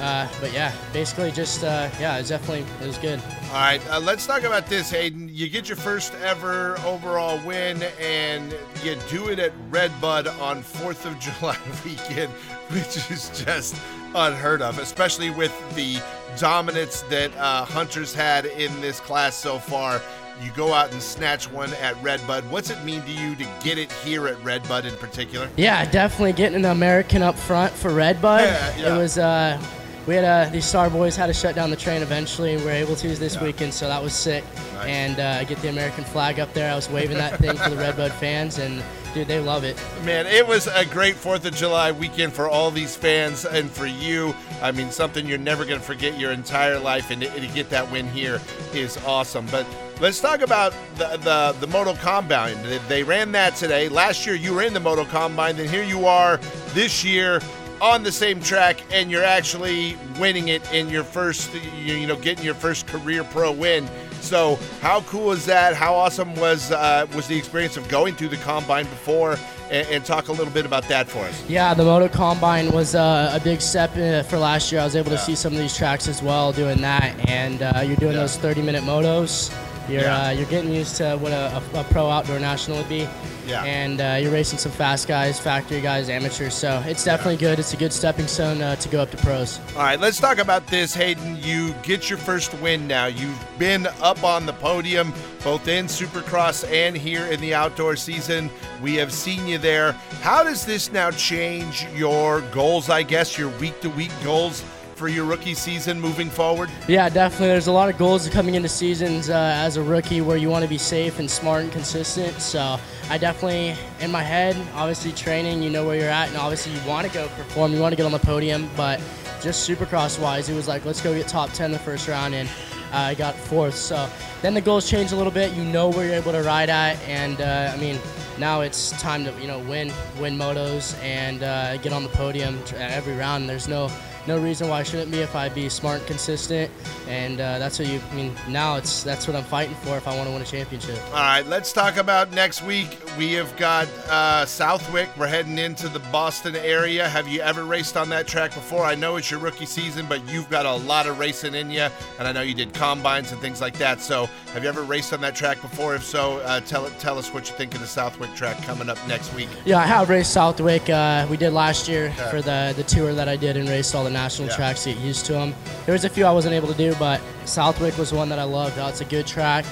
uh, 0.00 0.28
but 0.40 0.52
yeah, 0.52 0.72
basically 0.92 1.30
just 1.30 1.62
uh, 1.62 1.88
yeah, 2.00 2.18
it 2.18 2.26
definitely 2.26 2.64
it 2.82 2.86
was 2.86 2.98
good. 2.98 3.20
All 3.48 3.56
right, 3.56 3.80
uh, 3.90 4.00
let's 4.00 4.26
talk 4.26 4.42
about 4.44 4.66
this, 4.66 4.92
Haiden. 4.92 5.28
You 5.30 5.48
get 5.48 5.68
your 5.68 5.76
first 5.76 6.14
ever 6.22 6.78
overall 6.80 7.38
win, 7.46 7.82
and 8.00 8.54
you 8.82 8.96
do 9.10 9.28
it 9.28 9.38
at 9.38 9.52
Redbud 9.70 10.26
on 10.40 10.62
Fourth 10.62 11.04
of 11.04 11.18
July 11.20 11.56
weekend, 11.84 12.30
which 12.70 13.10
is 13.10 13.30
just 13.44 13.76
unheard 14.14 14.62
of, 14.62 14.78
especially 14.78 15.30
with 15.30 15.52
the 15.74 16.00
dominance 16.38 17.02
that 17.02 17.34
uh, 17.36 17.64
Hunters 17.64 18.14
had 18.14 18.46
in 18.46 18.80
this 18.80 19.00
class 19.00 19.36
so 19.36 19.58
far. 19.58 20.00
You 20.42 20.50
go 20.52 20.72
out 20.72 20.90
and 20.92 21.02
snatch 21.02 21.50
one 21.50 21.70
at 21.74 22.02
Redbud. 22.02 22.50
What's 22.50 22.70
it 22.70 22.82
mean 22.82 23.02
to 23.02 23.10
you 23.10 23.36
to 23.36 23.46
get 23.62 23.76
it 23.76 23.92
here 23.92 24.26
at 24.26 24.42
Redbud 24.42 24.86
in 24.86 24.96
particular? 24.96 25.50
Yeah, 25.58 25.84
definitely 25.90 26.32
getting 26.32 26.64
an 26.64 26.70
American 26.70 27.20
up 27.20 27.36
front 27.36 27.74
for 27.74 27.92
Redbud. 27.92 28.40
Yeah, 28.40 28.76
yeah. 28.76 28.94
It 28.94 28.98
was 28.98 29.18
uh, 29.18 29.60
we 30.06 30.14
had 30.14 30.24
uh, 30.24 30.50
these 30.50 30.64
Star 30.64 30.90
Boys 30.90 31.16
had 31.16 31.26
to 31.26 31.34
shut 31.34 31.54
down 31.54 31.70
the 31.70 31.76
train 31.76 32.02
eventually, 32.02 32.56
we 32.56 32.64
were 32.64 32.70
able 32.70 32.96
to 32.96 33.08
this 33.16 33.34
yeah. 33.34 33.44
weekend, 33.44 33.74
so 33.74 33.86
that 33.88 34.02
was 34.02 34.14
sick. 34.14 34.44
Nice. 34.74 34.86
And 34.86 35.20
uh, 35.20 35.44
get 35.44 35.58
the 35.58 35.68
American 35.68 36.04
flag 36.04 36.40
up 36.40 36.52
there. 36.52 36.72
I 36.72 36.74
was 36.74 36.88
waving 36.88 37.18
that 37.18 37.38
thing 37.38 37.56
for 37.56 37.70
the 37.70 37.76
Redbud 37.76 38.12
fans, 38.12 38.58
and 38.58 38.82
dude, 39.12 39.28
they 39.28 39.40
love 39.40 39.64
it. 39.64 39.76
Man, 40.04 40.26
it 40.26 40.46
was 40.46 40.66
a 40.66 40.84
great 40.86 41.16
Fourth 41.16 41.44
of 41.44 41.54
July 41.54 41.92
weekend 41.92 42.32
for 42.32 42.48
all 42.48 42.70
these 42.70 42.96
fans 42.96 43.44
and 43.44 43.70
for 43.70 43.86
you. 43.86 44.34
I 44.62 44.72
mean, 44.72 44.90
something 44.90 45.26
you're 45.26 45.38
never 45.38 45.64
going 45.64 45.80
to 45.80 45.86
forget 45.86 46.18
your 46.18 46.32
entire 46.32 46.78
life, 46.78 47.10
and 47.10 47.20
to, 47.22 47.28
to 47.28 47.46
get 47.48 47.70
that 47.70 47.90
win 47.92 48.08
here 48.08 48.40
is 48.72 48.96
awesome. 49.04 49.46
But 49.50 49.66
Let's 50.00 50.18
talk 50.18 50.40
about 50.40 50.72
the, 50.96 51.18
the, 51.18 51.54
the 51.60 51.66
Moto 51.66 51.92
Combine. 51.92 52.56
They 52.88 53.02
ran 53.02 53.32
that 53.32 53.54
today. 53.56 53.90
Last 53.90 54.24
year 54.24 54.34
you 54.34 54.54
were 54.54 54.62
in 54.62 54.72
the 54.72 54.80
Moto 54.80 55.04
Combine, 55.04 55.60
and 55.60 55.68
here 55.68 55.82
you 55.84 56.06
are 56.06 56.38
this 56.68 57.04
year 57.04 57.42
on 57.80 58.02
the 58.02 58.12
same 58.12 58.40
track 58.40 58.80
and 58.92 59.10
you're 59.10 59.24
actually 59.24 59.96
winning 60.18 60.48
it 60.48 60.70
in 60.72 60.88
your 60.88 61.04
first 61.04 61.52
you 61.76 62.06
know 62.06 62.16
getting 62.16 62.44
your 62.44 62.54
first 62.54 62.86
career 62.86 63.24
pro 63.24 63.52
win. 63.52 63.88
So 64.20 64.58
how 64.80 65.00
cool 65.02 65.32
is 65.32 65.46
that? 65.46 65.74
How 65.74 65.94
awesome 65.94 66.34
was 66.36 66.70
uh, 66.70 67.06
was 67.14 67.26
the 67.26 67.36
experience 67.36 67.76
of 67.76 67.88
going 67.88 68.14
through 68.14 68.28
the 68.28 68.36
combine 68.38 68.84
before? 68.84 69.38
And, 69.70 69.86
and 69.86 70.04
talk 70.04 70.26
a 70.26 70.32
little 70.32 70.52
bit 70.52 70.66
about 70.66 70.88
that 70.88 71.08
for 71.08 71.20
us. 71.20 71.48
Yeah 71.48 71.74
the 71.74 71.84
moto 71.84 72.08
combine 72.08 72.72
was 72.72 72.96
uh, 72.96 73.30
a 73.32 73.42
big 73.42 73.60
step 73.60 73.96
uh, 73.96 74.24
for 74.24 74.36
last 74.36 74.72
year. 74.72 74.80
I 74.80 74.84
was 74.84 74.96
able 74.96 75.10
to 75.10 75.14
yeah. 75.14 75.22
see 75.22 75.36
some 75.36 75.52
of 75.52 75.58
these 75.60 75.76
tracks 75.76 76.08
as 76.08 76.22
well 76.22 76.52
doing 76.52 76.80
that. 76.80 77.14
And 77.28 77.62
uh, 77.62 77.80
you're 77.86 77.96
doing 77.96 78.14
yeah. 78.14 78.20
those 78.20 78.36
30 78.36 78.62
minute 78.62 78.82
motos 78.82 79.50
You're 79.90 80.02
Yeah. 80.02 80.26
uh, 80.28 80.30
you're 80.30 80.46
getting 80.46 80.72
used 80.72 80.96
to 80.96 81.16
what 81.16 81.32
a, 81.32 81.62
a, 81.74 81.80
a 81.80 81.84
pro 81.84 82.08
outdoor 82.08 82.38
national 82.38 82.78
would 82.78 82.88
be. 82.88 83.08
Yeah. 83.46 83.64
And 83.64 84.00
uh, 84.00 84.18
you're 84.20 84.30
racing 84.30 84.58
some 84.60 84.70
fast 84.70 85.08
guys, 85.08 85.40
factory 85.40 85.80
guys, 85.80 86.08
amateurs. 86.08 86.54
So 86.54 86.80
it's 86.86 87.02
definitely 87.04 87.38
good. 87.38 87.58
It's 87.58 87.72
a 87.72 87.76
good 87.76 87.92
stepping 87.92 88.28
stone 88.28 88.62
uh, 88.62 88.76
to 88.76 88.88
go 88.88 89.00
up 89.00 89.10
to 89.10 89.16
pros. 89.16 89.58
All 89.74 89.82
right, 89.82 89.98
let's 89.98 90.20
talk 90.20 90.38
about 90.38 90.66
this, 90.68 90.94
Haiden. 90.96 91.42
You 91.44 91.74
get 91.82 92.08
your 92.08 92.18
first 92.18 92.54
win 92.60 92.86
now. 92.86 93.06
You've 93.06 93.44
been 93.58 93.88
up 94.02 94.22
on 94.22 94.46
the 94.46 94.52
podium 94.52 95.12
both 95.42 95.66
in 95.68 95.86
Supercross 95.86 96.70
and 96.70 96.94
here 96.96 97.24
in 97.26 97.40
the 97.40 97.54
outdoor 97.54 97.96
season. 97.96 98.50
We 98.82 98.94
have 98.96 99.12
seen 99.12 99.46
you 99.48 99.58
there. 99.58 99.92
How 100.20 100.44
does 100.44 100.64
this 100.64 100.92
now 100.92 101.10
change 101.10 101.86
your 101.94 102.42
goals, 102.52 102.88
I 102.90 103.02
guess, 103.02 103.36
your 103.38 103.48
week 103.58 103.80
to 103.80 103.90
week 103.90 104.12
goals 104.22 104.62
for 105.00 105.08
your 105.08 105.24
rookie 105.24 105.54
season 105.54 105.98
moving 105.98 106.28
forward? 106.28 106.68
Yeah, 106.86 107.08
definitely. 107.08 107.46
There's 107.46 107.68
a 107.68 107.72
lot 107.72 107.88
of 107.88 107.96
goals 107.96 108.28
coming 108.28 108.54
into 108.54 108.68
seasons 108.68 109.30
uh, 109.30 109.54
as 109.56 109.78
a 109.78 109.82
rookie 109.82 110.20
where 110.20 110.36
you 110.36 110.50
want 110.50 110.62
to 110.62 110.68
be 110.68 110.76
safe 110.76 111.18
and 111.18 111.28
smart 111.30 111.62
and 111.62 111.72
consistent. 111.72 112.34
So 112.34 112.78
I 113.08 113.16
definitely, 113.16 113.74
in 114.00 114.10
my 114.10 114.22
head, 114.22 114.58
obviously 114.74 115.12
training, 115.12 115.62
you 115.62 115.70
know 115.70 115.86
where 115.86 115.96
you're 115.96 116.10
at, 116.10 116.28
and 116.28 116.36
obviously 116.36 116.74
you 116.74 116.80
want 116.86 117.06
to 117.06 117.12
go 117.14 117.28
perform, 117.28 117.72
you 117.72 117.80
want 117.80 117.92
to 117.92 117.96
get 117.96 118.04
on 118.04 118.12
the 118.12 118.18
podium. 118.18 118.68
But 118.76 119.00
just 119.40 119.66
supercross 119.66 120.20
wise, 120.20 120.50
it 120.50 120.54
was 120.54 120.68
like, 120.68 120.84
let's 120.84 121.00
go 121.00 121.14
get 121.14 121.26
top 121.26 121.50
10 121.52 121.72
the 121.72 121.78
first 121.78 122.06
round, 122.06 122.34
and 122.34 122.46
uh, 122.92 122.98
I 122.98 123.14
got 123.14 123.34
fourth. 123.34 123.76
So 123.76 124.06
then 124.42 124.52
the 124.52 124.60
goals 124.60 124.86
change 124.86 125.12
a 125.12 125.16
little 125.16 125.32
bit. 125.32 125.54
You 125.54 125.64
know 125.64 125.88
where 125.88 126.04
you're 126.04 126.16
able 126.16 126.32
to 126.32 126.42
ride 126.42 126.68
at, 126.68 127.00
and 127.08 127.40
uh, 127.40 127.72
I 127.74 127.78
mean, 127.78 127.98
now 128.36 128.60
it's 128.60 128.90
time 129.00 129.24
to 129.24 129.32
you 129.40 129.46
know 129.46 129.60
win 129.60 129.90
win 130.20 130.36
motos 130.36 130.94
and 131.02 131.42
uh, 131.42 131.78
get 131.78 131.94
on 131.94 132.02
the 132.02 132.10
podium 132.10 132.58
every 132.76 133.16
round. 133.16 133.48
There's 133.48 133.66
no 133.66 133.90
no 134.26 134.38
reason 134.38 134.68
why 134.68 134.80
I 134.80 134.82
shouldn't 134.82 135.10
be 135.10 135.18
if 135.20 135.34
I 135.34 135.48
be 135.48 135.68
smart 135.68 135.98
and 135.98 136.06
consistent, 136.06 136.70
and 137.08 137.40
uh, 137.40 137.58
that's 137.58 137.78
what 137.78 137.88
you. 137.88 138.00
I 138.10 138.14
mean, 138.14 138.34
now 138.48 138.76
it's 138.76 139.02
that's 139.02 139.26
what 139.26 139.36
I'm 139.36 139.44
fighting 139.44 139.74
for 139.76 139.96
if 139.96 140.06
I 140.06 140.14
want 140.16 140.26
to 140.28 140.32
win 140.32 140.42
a 140.42 140.44
championship. 140.44 140.98
All 141.08 141.12
right, 141.14 141.44
let's 141.46 141.72
talk 141.72 141.96
about 141.96 142.32
next 142.32 142.62
week. 142.62 142.98
We 143.18 143.32
have 143.32 143.56
got 143.56 143.88
uh, 144.08 144.46
Southwick. 144.46 145.08
We're 145.18 145.26
heading 145.26 145.58
into 145.58 145.88
the 145.88 145.98
Boston 146.12 146.54
area. 146.56 147.08
Have 147.08 147.28
you 147.28 147.40
ever 147.40 147.64
raced 147.64 147.96
on 147.96 148.08
that 148.10 148.26
track 148.26 148.54
before? 148.54 148.84
I 148.84 148.94
know 148.94 149.16
it's 149.16 149.30
your 149.30 149.40
rookie 149.40 149.66
season, 149.66 150.06
but 150.08 150.26
you've 150.30 150.48
got 150.50 150.66
a 150.66 150.74
lot 150.74 151.06
of 151.06 151.18
racing 151.18 151.54
in 151.54 151.70
you, 151.70 151.88
and 152.18 152.28
I 152.28 152.32
know 152.32 152.42
you 152.42 152.54
did 152.54 152.72
combines 152.74 153.32
and 153.32 153.40
things 153.40 153.60
like 153.60 153.76
that. 153.78 154.00
So, 154.00 154.26
have 154.52 154.62
you 154.62 154.68
ever 154.68 154.82
raced 154.82 155.12
on 155.12 155.20
that 155.22 155.34
track 155.34 155.60
before? 155.60 155.94
If 155.94 156.04
so, 156.04 156.38
uh, 156.40 156.60
tell 156.60 156.88
tell 156.98 157.18
us 157.18 157.32
what 157.32 157.48
you 157.50 157.56
think 157.56 157.74
of 157.74 157.80
the 157.80 157.86
Southwick 157.86 158.34
track 158.34 158.62
coming 158.62 158.88
up 158.88 158.98
next 159.08 159.32
week. 159.34 159.48
Yeah, 159.64 159.78
I 159.78 159.86
have 159.86 160.08
raced 160.08 160.32
Southwick. 160.32 160.88
Uh, 160.90 161.26
we 161.30 161.36
did 161.36 161.52
last 161.52 161.88
year 161.88 162.12
Okay. 162.18 162.30
for 162.30 162.42
the 162.42 162.74
the 162.76 162.82
tour 162.84 163.14
that 163.14 163.28
I 163.28 163.36
did 163.36 163.56
and 163.56 163.68
raced 163.68 163.94
all 163.94 164.04
the 164.04 164.09
national 164.10 164.48
Yeah. 164.48 164.56
tracks 164.56 164.84
get 164.84 164.98
used 164.98 165.26
to 165.26 165.32
them. 165.32 165.54
There 165.86 165.92
was 165.92 166.04
a 166.04 166.08
few 166.08 166.26
I 166.26 166.32
wasn't 166.32 166.54
able 166.54 166.68
to 166.68 166.74
do, 166.74 166.94
but 166.98 167.20
Southwick 167.44 167.96
was 167.98 168.12
one 168.12 168.28
that 168.28 168.38
I 168.38 168.44
loved. 168.44 168.78
Oh, 168.78 168.88
it's 168.88 169.00
a 169.00 169.04
good 169.04 169.26
track, 169.26 169.64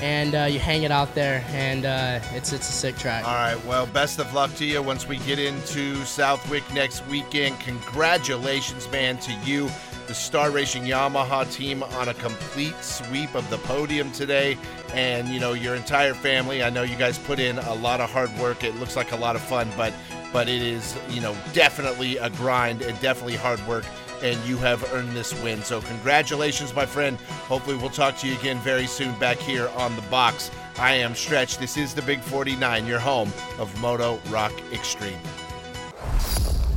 and 0.00 0.34
uh, 0.34 0.44
you 0.44 0.58
hang 0.58 0.82
it 0.84 0.90
out 0.90 1.14
there, 1.14 1.44
and 1.50 1.84
uh, 1.86 2.20
it's 2.34 2.52
it's 2.52 2.68
a 2.68 2.72
sick 2.72 2.96
track. 2.96 3.24
All 3.26 3.34
right. 3.34 3.62
Well, 3.66 3.86
best 3.86 4.18
of 4.18 4.32
luck 4.34 4.54
to 4.56 4.64
you 4.64 4.82
once 4.82 5.06
we 5.08 5.18
get 5.18 5.38
into 5.38 5.96
Southwick 6.04 6.62
next 6.72 7.06
weekend. 7.08 7.58
Congratulations, 7.60 8.88
man, 8.90 9.18
to 9.18 9.32
you, 9.44 9.68
the 10.06 10.14
Star 10.14 10.50
Racing 10.50 10.84
Yamaha 10.84 11.50
team, 11.52 11.82
on 11.82 12.08
a 12.08 12.14
complete 12.14 12.74
sweep 12.82 13.34
of 13.34 13.48
the 13.50 13.58
podium 13.58 14.12
today. 14.12 14.56
And, 14.94 15.28
you 15.28 15.40
know, 15.40 15.52
your 15.52 15.74
entire 15.74 16.14
family. 16.14 16.62
I 16.62 16.70
know 16.70 16.82
you 16.82 16.96
guys 16.96 17.18
put 17.18 17.38
in 17.40 17.58
a 17.58 17.74
lot 17.74 18.00
of 18.00 18.08
hard 18.08 18.30
work. 18.38 18.62
It 18.64 18.76
looks 18.76 18.96
like 18.96 19.12
a 19.12 19.16
lot 19.16 19.34
of 19.36 19.42
fun, 19.42 19.68
but 19.76 19.92
but 20.36 20.50
it 20.50 20.60
is, 20.60 20.94
you 21.08 21.22
know, 21.22 21.34
definitely 21.54 22.18
a 22.18 22.28
grind 22.28 22.82
and 22.82 23.00
definitely 23.00 23.36
hard 23.36 23.58
work. 23.66 23.86
And 24.22 24.38
you 24.46 24.58
have 24.58 24.84
earned 24.92 25.12
this 25.12 25.32
win. 25.42 25.62
So, 25.62 25.80
congratulations, 25.80 26.74
my 26.74 26.84
friend. 26.84 27.16
Hopefully, 27.48 27.78
we'll 27.78 27.88
talk 27.88 28.18
to 28.18 28.28
you 28.28 28.38
again 28.38 28.58
very 28.58 28.86
soon 28.86 29.18
back 29.18 29.38
here 29.38 29.70
on 29.70 29.96
the 29.96 30.02
box. 30.02 30.50
I 30.78 30.92
am 30.92 31.14
Stretch. 31.14 31.56
This 31.56 31.78
is 31.78 31.94
the 31.94 32.02
Big 32.02 32.20
49, 32.20 32.86
your 32.86 32.98
home 32.98 33.32
of 33.58 33.80
Moto 33.80 34.20
Rock 34.28 34.52
Extreme. 34.74 35.16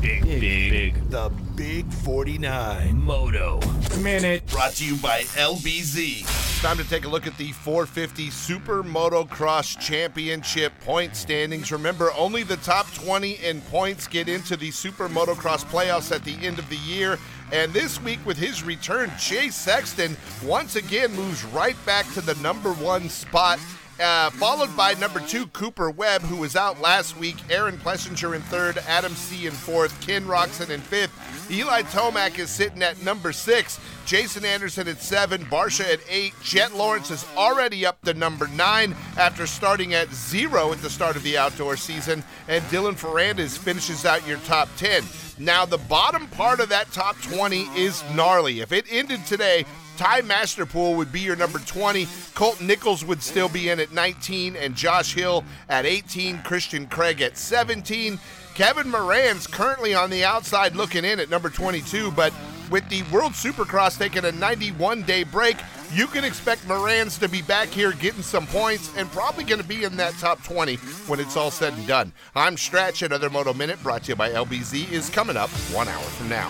Big, 0.01 0.24
big, 0.24 0.39
big 0.72 1.10
The 1.10 1.29
Big 1.56 1.91
49. 1.91 2.96
moto. 3.03 3.60
Minute. 4.01 4.46
Brought 4.48 4.74
to 4.75 4.86
you 4.86 4.96
by 4.98 5.24
LBZ. 5.36 6.22
It's 6.22 6.62
time 6.62 6.77
to 6.77 6.88
take 6.88 7.03
a 7.03 7.10
look 7.10 7.27
at 7.27 7.38
the 7.38 7.51
450 7.51 8.29
Super 8.29 8.82
Motocross 8.82 9.77
Championship 9.77 10.72
point 10.86 11.18
standings. 11.18 11.72
Remember, 11.74 12.12
only 12.18 12.44
the 12.44 12.56
top 12.58 12.89
20 12.94 13.34
in 13.44 13.60
points 13.62 14.08
get 14.08 14.29
into 14.29 14.56
the 14.56 14.72
Super 14.72 15.10
Motocross 15.10 15.65
playoffs 15.65 16.15
at 16.15 16.24
the 16.24 16.36
end 16.46 16.60
of 16.60 16.70
the 16.70 16.77
year. 16.77 17.20
And 17.51 17.74
this 17.74 18.01
week, 18.01 18.20
with 18.25 18.38
his 18.38 18.63
return, 18.63 19.12
Chase 19.20 19.56
Sexton 19.56 20.15
once 20.46 20.77
again 20.77 21.13
moves 21.13 21.44
right 21.46 21.75
back 21.86 22.10
to 22.13 22.22
the 22.22 22.36
number 22.36 22.72
one 22.74 23.10
spot. 23.10 23.60
Uh, 24.00 24.29
followed 24.29 24.75
by 24.77 24.94
number 24.94 25.20
two, 25.20 25.46
Cooper 25.48 25.91
Webb, 25.91 26.22
who 26.22 26.38
was 26.38 26.56
out 26.56 26.79
last 26.79 27.18
week. 27.18 27.36
Aaron 27.50 27.77
Plessinger 27.77 28.34
in 28.34 28.41
third, 28.44 28.77
Adam 28.88 29.13
C 29.13 29.46
in 29.46 29.51
fourth, 29.51 30.00
Ken 30.00 30.24
Roczen 30.25 30.70
in 30.70 30.79
fifth. 30.79 31.12
Eli 31.51 31.82
Tomac 31.84 32.39
is 32.39 32.50
sitting 32.50 32.82
at 32.82 33.03
number 33.03 33.34
six, 33.34 33.77
Jason 34.06 34.46
Anderson 34.46 34.88
at 34.88 35.01
seven, 35.01 35.44
Barcia 35.46 35.94
at 35.94 36.00
eight. 36.08 36.34
Jett 36.41 36.74
Lawrence 36.75 37.12
is 37.12 37.25
already 37.36 37.86
up 37.86 38.01
to 38.03 38.13
number 38.13 38.48
nine 38.48 38.96
after 39.18 39.46
starting 39.46 39.94
at 39.94 40.13
zero 40.13 40.72
at 40.72 40.82
the 40.82 40.89
start 40.89 41.18
of 41.18 41.24
the 41.24 41.38
outdoor 41.38 41.75
season. 41.75 42.24
And 42.48 42.63
Dylan 42.65 42.98
Ferrandis 42.98 43.58
finishes 43.58 44.06
out 44.06 44.25
your 44.25 44.38
top 44.39 44.70
10. 44.77 45.03
Now, 45.39 45.65
the 45.65 45.77
bottom 45.77 46.27
part 46.27 46.60
of 46.60 46.70
that 46.70 46.91
top 46.91 47.20
20 47.22 47.63
is 47.75 48.03
gnarly. 48.13 48.62
If 48.62 48.72
it 48.72 48.86
ended 48.89 49.25
today, 49.25 49.65
Ty 50.00 50.22
Masterpool 50.22 50.96
would 50.96 51.12
be 51.12 51.20
your 51.20 51.36
number 51.36 51.60
20. 51.60 52.08
Colton 52.34 52.68
Nichols 52.68 53.03
would 53.03 53.22
still 53.22 53.50
be 53.50 53.68
in 53.68 53.82
at 53.82 53.91
19, 53.91 54.56
and 54.56 54.74
Josh 54.74 55.13
Hill 55.13 55.44
at 55.68 55.86
18. 55.86 56.41
Christian 56.44 56.88
Craig 56.88 57.20
at 57.20 57.38
17. 57.38 58.18
Kevin 58.53 58.88
Moranz 58.88 59.51
currently 59.51 59.94
on 59.94 60.10
the 60.10 60.24
outside 60.24 60.74
looking 60.74 61.03
in 61.03 61.20
at 61.20 61.29
number 61.29 61.50
22, 61.50 62.12
but 62.12 62.32
with 62.72 62.88
the 62.88 63.03
World 63.12 63.34
Supercross 63.34 64.00
taking 64.00 64.24
a 64.24 64.32
91 64.32 65.01
day 65.01 65.25
break, 65.25 65.58
you 65.91 66.08
can 66.08 66.24
expect 66.24 66.65
Moranz 66.65 67.20
to 67.20 67.27
be 67.27 67.41
back 67.41 67.68
here 67.68 67.91
getting 67.91 68.22
some 68.24 68.48
points 68.48 68.96
and 68.96 69.12
probably 69.12 69.44
going 69.44 69.62
to 69.62 69.68
be 69.68 69.84
in 69.84 69.98
that 69.98 70.13
top 70.13 70.41
20 70.44 70.77
when 71.08 71.20
it's 71.20 71.36
all 71.36 71.51
said 71.51 71.74
and 71.74 71.86
done. 71.86 72.13
I'm 72.36 72.56
Stretch. 72.56 73.01
Another 73.01 73.29
Moto 73.29 73.53
Minute 73.53 73.84
brought 73.84 74.03
to 74.03 74.13
you 74.13 74.15
by 74.15 74.29
LBZ 74.29 74.94
is 74.94 75.10
coming 75.10 75.36
up 75.36 75.50
one 75.74 75.89
hour 75.89 76.03
from 76.03 76.29
now. 76.29 76.50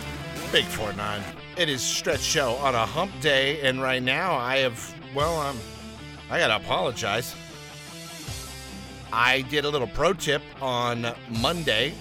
Big 0.51 0.65
49. 0.65 1.38
It 1.59 1.67
is 1.67 1.81
Stretch 1.81 2.21
Show 2.21 2.53
on 2.53 2.73
a 2.73 2.85
hump 2.85 3.11
day, 3.19 3.59
and 3.59 3.81
right 3.81 4.01
now 4.01 4.33
I 4.37 4.59
have, 4.59 4.95
well, 5.13 5.37
um, 5.41 5.59
I 6.31 6.39
gotta 6.39 6.55
apologize. 6.55 7.35
I 9.11 9.41
did 9.41 9.65
a 9.65 9.69
little 9.69 9.85
pro 9.85 10.13
tip 10.13 10.41
on 10.61 11.13
Monday, 11.41 11.95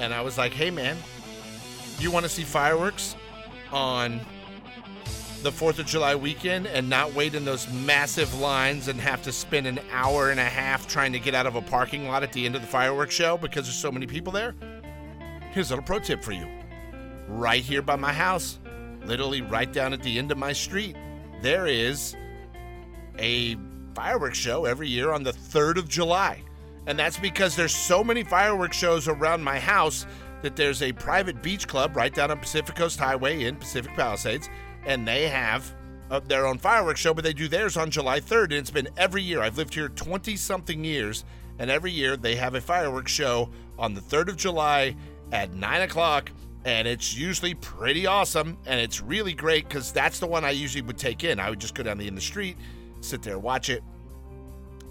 and 0.00 0.12
I 0.12 0.20
was 0.20 0.36
like, 0.36 0.50
hey 0.50 0.68
man, 0.68 0.96
you 2.00 2.10
wanna 2.10 2.28
see 2.28 2.42
fireworks 2.42 3.14
on 3.70 4.20
the 5.44 5.52
4th 5.52 5.78
of 5.78 5.86
July 5.86 6.16
weekend 6.16 6.66
and 6.66 6.90
not 6.90 7.14
wait 7.14 7.36
in 7.36 7.44
those 7.44 7.72
massive 7.72 8.40
lines 8.40 8.88
and 8.88 9.00
have 9.00 9.22
to 9.22 9.30
spend 9.30 9.68
an 9.68 9.78
hour 9.92 10.32
and 10.32 10.40
a 10.40 10.44
half 10.44 10.88
trying 10.88 11.12
to 11.12 11.20
get 11.20 11.36
out 11.36 11.46
of 11.46 11.54
a 11.54 11.62
parking 11.62 12.08
lot 12.08 12.24
at 12.24 12.32
the 12.32 12.44
end 12.44 12.56
of 12.56 12.62
the 12.62 12.66
fireworks 12.66 13.14
show 13.14 13.36
because 13.36 13.66
there's 13.66 13.76
so 13.76 13.92
many 13.92 14.08
people 14.08 14.32
there? 14.32 14.56
Here's 15.52 15.70
a 15.70 15.74
little 15.74 15.86
pro 15.86 16.00
tip 16.00 16.24
for 16.24 16.32
you 16.32 16.48
right 17.28 17.62
here 17.62 17.80
by 17.80 17.96
my 17.96 18.12
house, 18.12 18.58
literally 19.06 19.42
right 19.42 19.72
down 19.72 19.92
at 19.92 20.02
the 20.02 20.18
end 20.18 20.32
of 20.32 20.38
my 20.38 20.52
street, 20.52 20.96
there 21.42 21.66
is 21.66 22.16
a 23.18 23.56
fireworks 23.94 24.38
show 24.38 24.64
every 24.64 24.88
year 24.88 25.12
on 25.12 25.22
the 25.22 25.32
3rd 25.32 25.78
of 25.78 25.88
July. 25.88 26.42
And 26.86 26.98
that's 26.98 27.18
because 27.18 27.56
there's 27.56 27.74
so 27.74 28.04
many 28.04 28.24
fireworks 28.24 28.76
shows 28.76 29.08
around 29.08 29.42
my 29.42 29.58
house 29.58 30.06
that 30.42 30.56
there's 30.56 30.82
a 30.82 30.92
private 30.92 31.42
beach 31.42 31.66
club 31.66 31.96
right 31.96 32.14
down 32.14 32.30
on 32.30 32.38
Pacific 32.38 32.74
Coast 32.74 32.98
Highway 32.98 33.44
in 33.44 33.56
Pacific 33.56 33.94
Palisades, 33.94 34.50
and 34.84 35.08
they 35.08 35.28
have 35.28 35.74
uh, 36.10 36.20
their 36.20 36.46
own 36.46 36.58
fireworks 36.58 37.00
show, 37.00 37.14
but 37.14 37.24
they 37.24 37.32
do 37.32 37.48
theirs 37.48 37.78
on 37.78 37.90
July 37.90 38.20
3rd, 38.20 38.44
and 38.44 38.52
it's 38.54 38.70
been 38.70 38.88
every 38.98 39.22
year. 39.22 39.40
I've 39.40 39.56
lived 39.56 39.72
here 39.72 39.88
20 39.88 40.36
something 40.36 40.84
years, 40.84 41.24
and 41.58 41.70
every 41.70 41.92
year 41.92 42.16
they 42.18 42.36
have 42.36 42.54
a 42.54 42.60
fireworks 42.60 43.10
show 43.10 43.48
on 43.78 43.94
the 43.94 44.02
3rd 44.02 44.28
of 44.28 44.36
July 44.36 44.94
at 45.32 45.54
9 45.54 45.82
o'clock 45.82 46.30
and 46.64 46.88
it's 46.88 47.16
usually 47.16 47.54
pretty 47.54 48.06
awesome 48.06 48.56
and 48.66 48.80
it's 48.80 49.00
really 49.00 49.34
great 49.34 49.68
because 49.68 49.92
that's 49.92 50.18
the 50.18 50.26
one 50.26 50.44
i 50.44 50.50
usually 50.50 50.82
would 50.82 50.98
take 50.98 51.24
in. 51.24 51.38
I 51.38 51.50
would 51.50 51.60
just 51.60 51.74
go 51.74 51.82
down 51.82 51.98
the 51.98 52.06
end 52.06 52.16
the 52.16 52.22
street 52.22 52.56
sit 53.00 53.22
there 53.22 53.38
watch 53.38 53.68
it. 53.68 53.82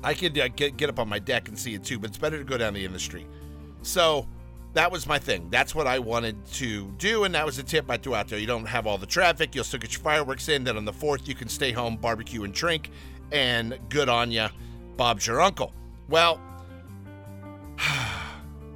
I 0.03 0.13
could 0.13 0.37
uh, 0.37 0.49
get, 0.49 0.77
get 0.77 0.89
up 0.89 0.99
on 0.99 1.09
my 1.09 1.19
deck 1.19 1.47
and 1.47 1.57
see 1.57 1.73
it 1.73 1.83
too 1.83 1.99
but 1.99 2.09
it's 2.09 2.17
better 2.17 2.37
to 2.37 2.43
go 2.43 2.57
down 2.57 2.73
the 2.73 2.79
end 2.79 2.87
of 2.87 2.93
the 2.93 2.99
street. 2.99 3.27
So 3.81 4.27
that 4.73 4.91
was 4.91 5.05
my 5.05 5.19
thing. 5.19 5.49
That's 5.49 5.73
what 5.75 5.87
i 5.87 5.99
wanted 5.99 6.45
to 6.53 6.91
do 6.97 7.23
and 7.23 7.33
that 7.35 7.45
was 7.45 7.57
a 7.59 7.63
tip 7.63 7.89
i 7.89 7.97
threw 7.97 8.15
out 8.15 8.27
there. 8.27 8.39
You 8.39 8.47
don't 8.47 8.65
have 8.65 8.85
all 8.85 8.97
the 8.97 9.07
traffic. 9.07 9.55
You'll 9.55 9.63
still 9.63 9.79
get 9.79 9.93
your 9.93 10.01
fireworks 10.01 10.49
in. 10.49 10.63
Then 10.63 10.77
on 10.77 10.85
the 10.85 10.93
fourth 10.93 11.27
you 11.27 11.35
can 11.35 11.49
stay 11.49 11.71
home 11.71 11.97
barbecue 11.97 12.43
and 12.43 12.53
drink 12.53 12.91
and 13.31 13.79
good 13.89 14.09
on 14.09 14.31
you 14.31 14.47
bob's 14.95 15.25
your 15.25 15.41
uncle. 15.41 15.73
Well 16.07 16.39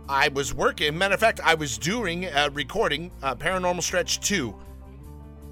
I 0.09 0.29
was 0.29 0.53
working. 0.53 0.97
Matter 0.97 1.13
of 1.13 1.19
fact, 1.19 1.39
I 1.43 1.55
was 1.55 1.77
doing 1.77 2.25
uh, 2.27 2.49
recording 2.53 3.11
uh, 3.21 3.35
Paranormal 3.35 3.83
Stretch 3.83 4.19
2 4.21 4.55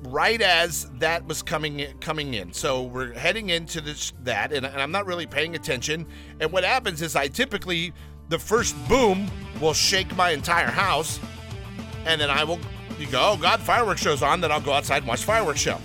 right 0.10 0.42
as 0.42 0.90
that 1.00 1.26
was 1.26 1.42
coming 1.42 1.80
in, 1.80 1.98
coming 1.98 2.36
in. 2.36 2.54
So 2.54 2.84
we're 2.84 3.14
heading 3.14 3.50
into 3.50 3.82
this 3.82 4.14
that, 4.24 4.52
and, 4.54 4.66
and 4.66 4.82
I'm 4.82 4.92
not 4.92 5.06
really 5.06 5.26
paying 5.26 5.56
attention. 5.56 6.06
And 6.40 6.52
what 6.52 6.64
happens 6.64 7.02
is 7.02 7.16
I 7.16 7.28
typically 7.28 7.92
the 8.30 8.40
first 8.40 8.76
boom 8.88 9.30
will 9.60 9.74
shake 9.74 10.16
my 10.16 10.32
entire 10.32 10.68
house, 10.68 11.20
and 12.06 12.22
then 12.22 12.30
I 12.30 12.44
will 12.44 12.60
you 13.00 13.08
go, 13.08 13.32
oh 13.34 13.38
God, 13.38 13.60
fireworks 13.60 14.02
show's 14.02 14.22
on. 14.22 14.42
Then 14.42 14.52
I'll 14.52 14.62
go 14.62 14.74
outside 14.74 14.98
and 14.98 15.08
watch 15.08 15.24
fireworks 15.24 15.60
show. 15.60 15.80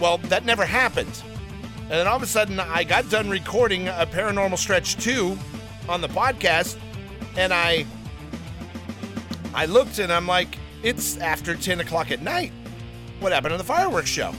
Well, 0.00 0.18
that 0.18 0.44
never 0.44 0.64
happened. 0.64 1.22
And 1.82 1.90
then 1.90 2.06
all 2.06 2.16
of 2.16 2.22
a 2.22 2.26
sudden, 2.26 2.58
I 2.58 2.84
got 2.84 3.08
done 3.10 3.28
recording 3.28 3.88
a 3.88 4.08
Paranormal 4.10 4.58
Stretch 4.58 4.96
2 4.96 5.36
on 5.88 6.00
the 6.00 6.08
podcast, 6.08 6.78
and 7.36 7.52
I 7.52 7.86
I 9.54 9.66
looked 9.66 9.98
and 9.98 10.12
I'm 10.12 10.26
like, 10.26 10.58
it's 10.82 11.16
after 11.18 11.54
10 11.54 11.80
o'clock 11.80 12.10
at 12.10 12.22
night. 12.22 12.52
What 13.18 13.32
happened 13.32 13.52
to 13.52 13.58
the 13.58 13.64
fireworks 13.64 14.08
show? 14.08 14.32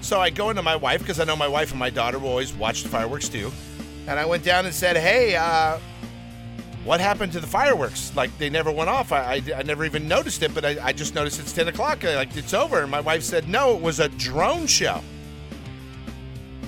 So 0.00 0.20
I 0.20 0.30
go 0.30 0.50
into 0.50 0.62
my 0.62 0.76
wife 0.76 1.00
because 1.00 1.20
I 1.20 1.24
know 1.24 1.36
my 1.36 1.48
wife 1.48 1.70
and 1.70 1.78
my 1.78 1.90
daughter 1.90 2.18
will 2.18 2.30
always 2.30 2.52
watch 2.52 2.82
the 2.82 2.88
fireworks 2.88 3.28
too. 3.28 3.52
And 4.06 4.18
I 4.18 4.24
went 4.24 4.42
down 4.42 4.66
and 4.66 4.74
said, 4.74 4.96
hey, 4.96 5.36
uh, 5.36 5.78
what 6.84 7.00
happened 7.00 7.32
to 7.32 7.40
the 7.40 7.46
fireworks? 7.46 8.14
Like 8.16 8.36
they 8.38 8.50
never 8.50 8.70
went 8.70 8.90
off. 8.90 9.12
I, 9.12 9.34
I, 9.34 9.42
I 9.58 9.62
never 9.62 9.84
even 9.84 10.08
noticed 10.08 10.42
it, 10.42 10.54
but 10.54 10.64
I, 10.64 10.78
I, 10.82 10.92
just 10.92 11.14
noticed 11.14 11.38
it's 11.38 11.52
10 11.52 11.68
o'clock. 11.68 12.02
Like 12.02 12.34
it's 12.36 12.54
over. 12.54 12.80
And 12.80 12.90
my 12.90 13.00
wife 13.00 13.22
said, 13.22 13.48
no, 13.48 13.74
it 13.76 13.82
was 13.82 14.00
a 14.00 14.08
drone 14.08 14.66
show. 14.66 15.02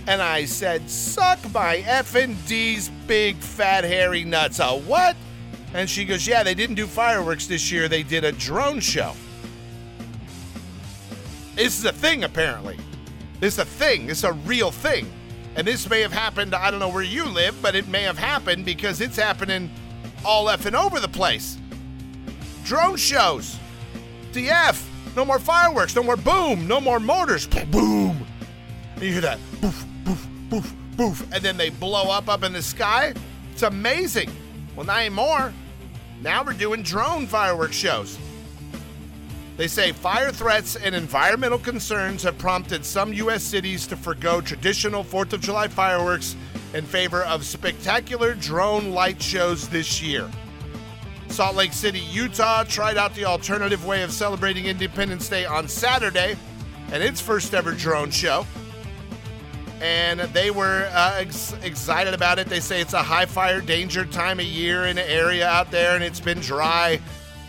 And 0.07 0.21
I 0.21 0.45
said, 0.45 0.91
suck 0.91 1.39
my 1.53 1.79
F 1.79 2.15
and 2.15 2.45
D's 2.47 2.91
big 3.07 3.37
fat 3.37 3.85
hairy 3.85 4.25
nuts. 4.25 4.59
A 4.59 4.79
what? 4.79 5.17
And 5.75 5.89
she 5.89 6.05
goes, 6.05 6.27
yeah, 6.27 6.43
they 6.43 6.55
didn't 6.55 6.77
do 6.77 6.87
fireworks 6.87 7.47
this 7.47 7.71
year. 7.73 7.89
They 7.89 8.03
did 8.03 8.25
a 8.25 8.33
drone 8.33 8.81
show. 8.81 9.15
This 11.55 11.79
is 11.79 11.85
a 11.85 11.93
thing, 11.93 12.25
apparently. 12.25 12.79
This 13.41 13.55
is 13.55 13.59
a 13.61 13.65
thing. 13.65 14.07
This 14.07 14.19
is 14.19 14.25
a 14.25 14.33
real 14.33 14.71
thing. 14.71 15.11
And 15.55 15.67
this 15.67 15.89
may 15.89 16.01
have 16.01 16.13
happened, 16.13 16.55
I 16.55 16.71
don't 16.71 16.81
know 16.81 16.89
where 16.89 17.03
you 17.03 17.25
live, 17.25 17.61
but 17.61 17.75
it 17.75 17.89
may 17.89 18.03
have 18.03 18.17
happened 18.17 18.65
because 18.65 19.01
it's 19.01 19.17
happening 19.17 19.71
all 20.25 20.47
effing 20.47 20.75
over 20.75 21.01
the 21.01 21.09
place. 21.09 21.59
Drone 22.65 22.97
shows. 22.97 23.59
DF. 24.33 24.89
No 25.15 25.25
more 25.25 25.39
fireworks. 25.39 25.95
No 25.95 26.03
more 26.03 26.17
boom. 26.17 26.67
No 26.67 26.81
more 26.81 27.01
motors. 27.01 27.47
Boom. 27.47 28.27
And 28.95 29.03
you 29.03 29.13
hear 29.13 29.21
that. 29.21 29.39
Boof, 29.61 29.85
boof, 30.05 30.27
boof, 30.49 30.75
boof. 30.97 31.33
And 31.33 31.43
then 31.43 31.57
they 31.57 31.69
blow 31.69 32.11
up 32.11 32.29
up 32.29 32.45
in 32.45 32.53
the 32.53 32.63
sky. 32.63 33.13
It's 33.53 33.63
amazing. 33.63 34.31
Well, 34.75 34.87
not 34.87 35.01
anymore. 35.01 35.53
Now 36.23 36.45
we're 36.45 36.53
doing 36.53 36.85
drone 36.85 37.27
fireworks 37.27 37.75
shows. 37.75 38.17
They 39.57 39.67
say 39.67 39.91
fire 39.91 40.31
threats 40.31 40.77
and 40.77 40.95
environmental 40.95 41.59
concerns 41.59 42.23
have 42.23 42.39
prompted 42.39 42.85
some 42.85 43.13
U.S. 43.13 43.43
cities 43.43 43.89
to 43.89 43.97
forego 43.97 44.41
traditional 44.41 45.03
4th 45.03 45.33
of 45.33 45.41
July 45.41 45.67
fireworks 45.67 46.37
in 46.75 46.85
favor 46.85 47.25
of 47.25 47.45
spectacular 47.45 48.35
drone 48.35 48.93
light 48.93 49.21
shows 49.21 49.69
this 49.69 50.01
year. 50.01 50.31
Salt 51.27 51.57
Lake 51.57 51.73
City, 51.73 51.99
Utah 51.99 52.63
tried 52.65 52.97
out 52.97 53.15
the 53.17 53.25
alternative 53.25 53.85
way 53.85 54.03
of 54.03 54.13
celebrating 54.13 54.67
Independence 54.67 55.29
Day 55.29 55.45
on 55.45 55.67
Saturday 55.67 56.37
and 56.93 57.03
its 57.03 57.21
first 57.21 57.53
ever 57.53 57.73
drone 57.73 58.13
show. 58.13 58.47
And 59.83 60.21
they 60.21 60.53
were 60.53 60.89
uh, 60.93 61.17
ex- 61.19 61.55
excited 61.65 62.15
about 62.15 62.39
it. 62.39 62.47
They 62.47 62.61
say 62.61 62.81
it's 62.81 62.93
a 62.93 63.03
high 63.03 63.27
fire 63.27 63.61
danger 63.61 64.05
time 64.05 64.39
of 64.39 64.47
year 64.47 64.85
in 64.85 64.95
the 64.95 65.11
area 65.11 65.49
out 65.49 65.73
there, 65.73 65.97
and 65.97 66.05
it's 66.05 66.21
been 66.21 66.39
dry 66.39 67.01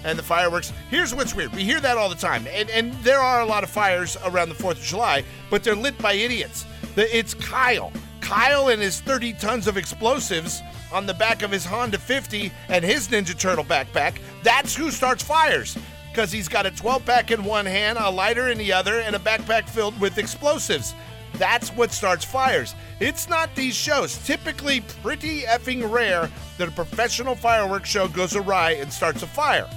and 0.03 0.17
the 0.17 0.23
fireworks. 0.23 0.73
Here's 0.89 1.13
what's 1.13 1.35
weird. 1.35 1.53
We 1.53 1.63
hear 1.63 1.79
that 1.79 1.95
all 1.95 2.09
the 2.09 2.15
time. 2.15 2.47
And, 2.51 2.71
and 2.71 2.91
there 3.03 3.19
are 3.19 3.41
a 3.41 3.45
lot 3.45 3.63
of 3.63 3.69
fires 3.69 4.17
around 4.25 4.49
the 4.49 4.55
4th 4.55 4.71
of 4.71 4.81
July, 4.81 5.23
but 5.51 5.63
they're 5.63 5.75
lit 5.75 5.95
by 5.99 6.13
idiots. 6.13 6.65
The, 6.95 7.15
it's 7.15 7.35
Kyle. 7.35 7.91
Kyle 8.19 8.69
and 8.69 8.81
his 8.81 8.99
30 9.01 9.33
tons 9.33 9.67
of 9.67 9.77
explosives 9.77 10.63
on 10.91 11.05
the 11.05 11.13
back 11.13 11.43
of 11.43 11.51
his 11.51 11.65
Honda 11.65 11.99
50 11.99 12.51
and 12.67 12.83
his 12.83 13.09
Ninja 13.09 13.37
Turtle 13.37 13.63
backpack. 13.63 14.17
That's 14.41 14.75
who 14.75 14.89
starts 14.89 15.21
fires. 15.21 15.77
Because 16.09 16.31
he's 16.31 16.47
got 16.47 16.65
a 16.65 16.71
12 16.71 17.05
pack 17.05 17.31
in 17.31 17.43
one 17.43 17.65
hand, 17.65 17.99
a 17.99 18.09
lighter 18.09 18.49
in 18.49 18.57
the 18.57 18.71
other, 18.71 18.99
and 18.99 19.15
a 19.15 19.19
backpack 19.19 19.69
filled 19.69 19.99
with 19.99 20.17
explosives. 20.17 20.95
That's 21.33 21.69
what 21.69 21.91
starts 21.91 22.23
fires. 22.23 22.75
It's 22.99 23.27
not 23.27 23.53
these 23.55 23.75
shows. 23.75 24.17
Typically, 24.19 24.81
pretty 25.01 25.41
effing 25.41 25.89
rare 25.89 26.29
that 26.57 26.67
a 26.67 26.71
professional 26.71 27.35
fireworks 27.35 27.89
show 27.89 28.07
goes 28.07 28.35
awry 28.35 28.71
and 28.71 28.91
starts 28.91 29.23
a 29.23 29.27
fire. 29.27 29.69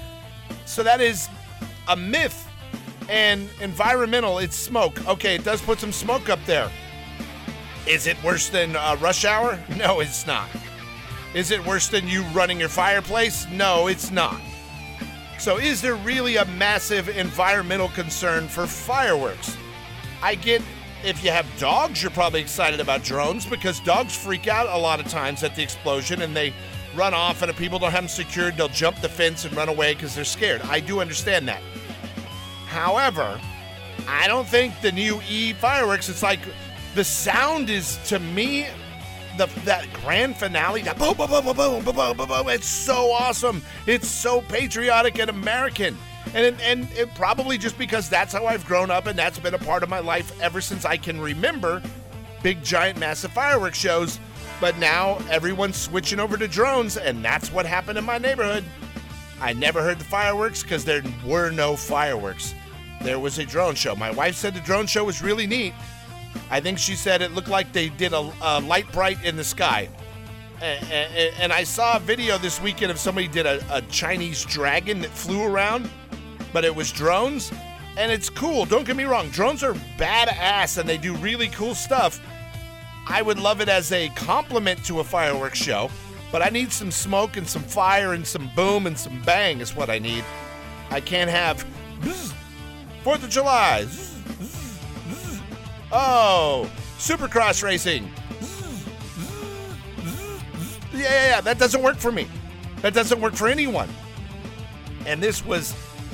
So 0.67 0.83
that 0.83 1.01
is 1.01 1.29
a 1.89 1.97
myth. 1.97 2.47
And 3.09 3.49
environmental, 3.61 4.39
it's 4.39 4.57
smoke. 4.57 5.07
Okay, 5.07 5.37
it 5.37 5.45
does 5.45 5.63
put 5.63 5.79
some 5.79 5.93
smoke 5.93 6.29
up 6.29 6.45
there. 6.45 6.71
Is 7.87 8.07
it 8.07 8.23
worse 8.23 8.49
than 8.49 8.75
uh, 8.77 8.97
rush 9.01 9.25
hour? 9.25 9.59
No, 9.77 10.01
it's 10.01 10.27
not. 10.27 10.49
Is 11.35 11.51
it 11.51 11.65
worse 11.65 11.89
than 11.89 12.09
you 12.09 12.23
running 12.35 12.59
your 12.59 12.69
fireplace? 12.69 13.47
No, 13.53 13.87
it's 13.87 14.11
not. 14.11 14.41
So, 15.39 15.59
is 15.59 15.83
there 15.83 15.95
really 15.97 16.37
a 16.37 16.47
massive 16.47 17.11
environmental 17.11 17.89
concern 17.89 18.49
for 18.49 18.67
fireworks? 18.67 19.57
I 20.23 20.35
get 20.35 20.63
if 21.07 21.23
you 21.23 21.31
have 21.31 21.47
dogs, 21.59 22.03
you're 22.03 22.11
probably 22.11 22.41
excited 22.41 22.81
about 22.81 23.05
drones 23.05 23.47
because 23.47 23.79
dogs 23.81 24.17
freak 24.17 24.49
out 24.49 24.67
a 24.69 24.77
lot 24.77 24.99
of 24.99 25.07
times 25.07 25.45
at 25.45 25.55
the 25.55 25.63
explosion 25.63 26.23
and 26.23 26.37
they 26.37 26.53
run 26.97 27.15
off, 27.15 27.43
and 27.43 27.51
if 27.51 27.57
people 27.57 27.79
don't 27.79 27.93
have 27.93 28.03
them 28.03 28.09
secured, 28.09 28.57
they'll 28.57 28.69
jump 28.69 29.01
the 29.01 29.09
fence 29.09 29.45
and 29.45 29.55
run 29.55 29.69
away 29.69 29.95
because 29.95 30.15
they're 30.15 30.25
scared. 30.25 30.63
I 30.63 30.81
do 30.81 31.01
understand 31.01 31.47
that. 31.49 31.63
However, 32.67 33.41
I 34.09 34.27
don't 34.27 34.47
think 34.47 34.81
the 34.81 34.93
new 34.93 35.21
E 35.29 35.53
fireworks, 35.53 36.09
it's 36.09 36.23
like 36.23 36.41
the 36.95 37.05
sound 37.05 37.71
is 37.71 37.99
to 38.09 38.19
me 38.19 38.67
the 39.37 39.47
that 39.65 39.87
grand 39.93 40.37
finale, 40.37 40.83
that 40.83 40.99
boom, 40.99 41.15
boom, 41.17 41.29
boom, 41.29 41.45
boom, 41.45 41.57
boom, 41.57 41.85
boom, 41.85 41.95
boom, 41.95 42.17
boom, 42.17 42.29
boom. 42.29 42.49
It's 42.49 42.67
so 42.67 43.13
awesome. 43.13 43.63
It's 43.87 44.09
so 44.09 44.41
patriotic 44.41 45.19
and 45.19 45.31
American. 45.31 45.97
And, 46.35 46.61
and 46.61 46.89
it 46.93 47.15
probably 47.15 47.57
just 47.57 47.79
because 47.79 48.09
that's 48.09 48.33
how 48.33 48.47
I've 48.47 48.67
grown 48.67 48.91
up 48.91 49.07
and 49.07 49.19
that's 49.19 49.39
been 49.39 49.55
a 49.55 49.59
part 49.59 49.83
of 49.83 49.89
my 49.89 50.01
life 50.01 50.39
ever 50.41 50.61
since 50.61 50.85
I 50.85 50.97
can 50.97 51.21
remember 51.21 51.83
big, 52.43 52.63
giant, 52.63 52.99
massive 52.99 53.33
fireworks 53.33 53.79
shows. 53.79 54.21
But 54.61 54.79
now 54.79 55.19
everyone's 55.31 55.77
switching 55.77 56.19
over 56.19 56.37
to 56.37 56.49
drones, 56.49 56.97
and 56.97 57.25
that's 57.25 57.53
what 57.53 57.67
happened 57.67 57.99
in 57.99 58.05
my 58.05 58.19
neighborhood. 58.19 58.65
I 59.41 59.53
never 59.53 59.83
heard 59.83 59.99
the 59.99 60.05
fireworks 60.05 60.63
because 60.63 60.85
there 60.85 61.03
were 61.27 61.51
no 61.51 61.77
fireworks. 61.77 62.55
There 63.03 63.19
was 63.19 63.39
a 63.39 63.45
drone 63.45 63.75
show. 63.75 63.95
My 63.95 64.11
wife 64.11 64.35
said 64.35 64.55
the 64.55 64.61
drone 64.61 64.87
show 64.87 65.05
was 65.05 65.23
really 65.23 65.47
neat. 65.47 65.75
I 66.51 66.61
think 66.61 66.79
she 66.79 66.95
said 66.95 67.21
it 67.21 67.33
looked 67.33 67.49
like 67.49 67.73
they 67.73 67.89
did 67.91 68.13
a, 68.13 68.33
a 68.41 68.61
Lite-Brite 68.61 69.25
in 69.25 69.37
the 69.37 69.45
sky. 69.45 69.89
And, 70.63 70.91
and, 70.91 71.35
and, 71.39 71.53
I 71.53 71.65
saw 71.65 71.97
a 71.97 72.01
video 72.01 72.39
this 72.39 72.63
weekend 72.63 72.91
of 72.91 72.99
somebody 72.99 73.29
did 73.29 73.45
a, 73.45 73.63
a 73.71 73.83
Chinese 73.83 74.43
dragon 74.45 75.03
that 75.03 75.11
flew 75.11 75.43
around, 75.43 75.91
but 76.53 76.65
it 76.65 76.75
was 76.75 76.93
drones. 76.93 77.53
And 77.97 78.13
it's 78.13 78.29
cool. 78.29 78.67
Don't 78.67 78.87
get 78.87 78.97
me 78.97 79.05
wrong. 79.05 79.31
Drones 79.31 79.63
are 79.63 79.75
badass 79.99 80.79
and 80.79 80.89
they 80.89 80.99
do 80.99 81.15
really 81.17 81.49
cool 81.49 81.75
stuff. 81.75 82.21
I 83.09 83.23
would 83.23 83.39
love 83.39 83.61
it 83.61 83.69
as 83.69 83.93
a 83.93 84.09
complement 84.11 84.85
to 84.87 85.01
a 85.01 85.05
fireworks 85.05 85.59
show, 85.59 85.91
but 86.31 86.43
I 86.43 86.49
need 86.51 86.73
some 86.73 86.91
smoke 86.91 87.37
and 87.37 87.49
some 87.49 87.63
fire 87.63 88.13
and 88.13 88.27
some 88.27 88.51
boom 88.55 88.87
and 88.87 88.99
some 88.99 89.23
bang 89.23 89.61
is 89.61 89.75
what 89.75 89.89
I 89.89 89.99
need. 89.99 90.25
I 90.91 91.01
can't 91.01 91.31
have 91.31 91.65
Fourth 93.03 93.23
of 93.23 93.31
July. 93.31 93.87
Oh, 95.93 96.69
Supercross 96.99 97.63
racing. 97.63 98.11
Yeah, 100.93 101.03
yeah, 101.03 101.29
yeah. 101.29 101.41
That 101.41 101.59
doesn't 101.59 101.83
work 101.83 101.99
for 101.99 102.11
me. 102.11 102.27
That 102.83 102.95
doesn't 102.95 103.21
work 103.21 103.35
for 103.35 103.47
anyone. 103.49 103.89
And 105.07 105.23
this 105.23 105.45
was 105.45 105.73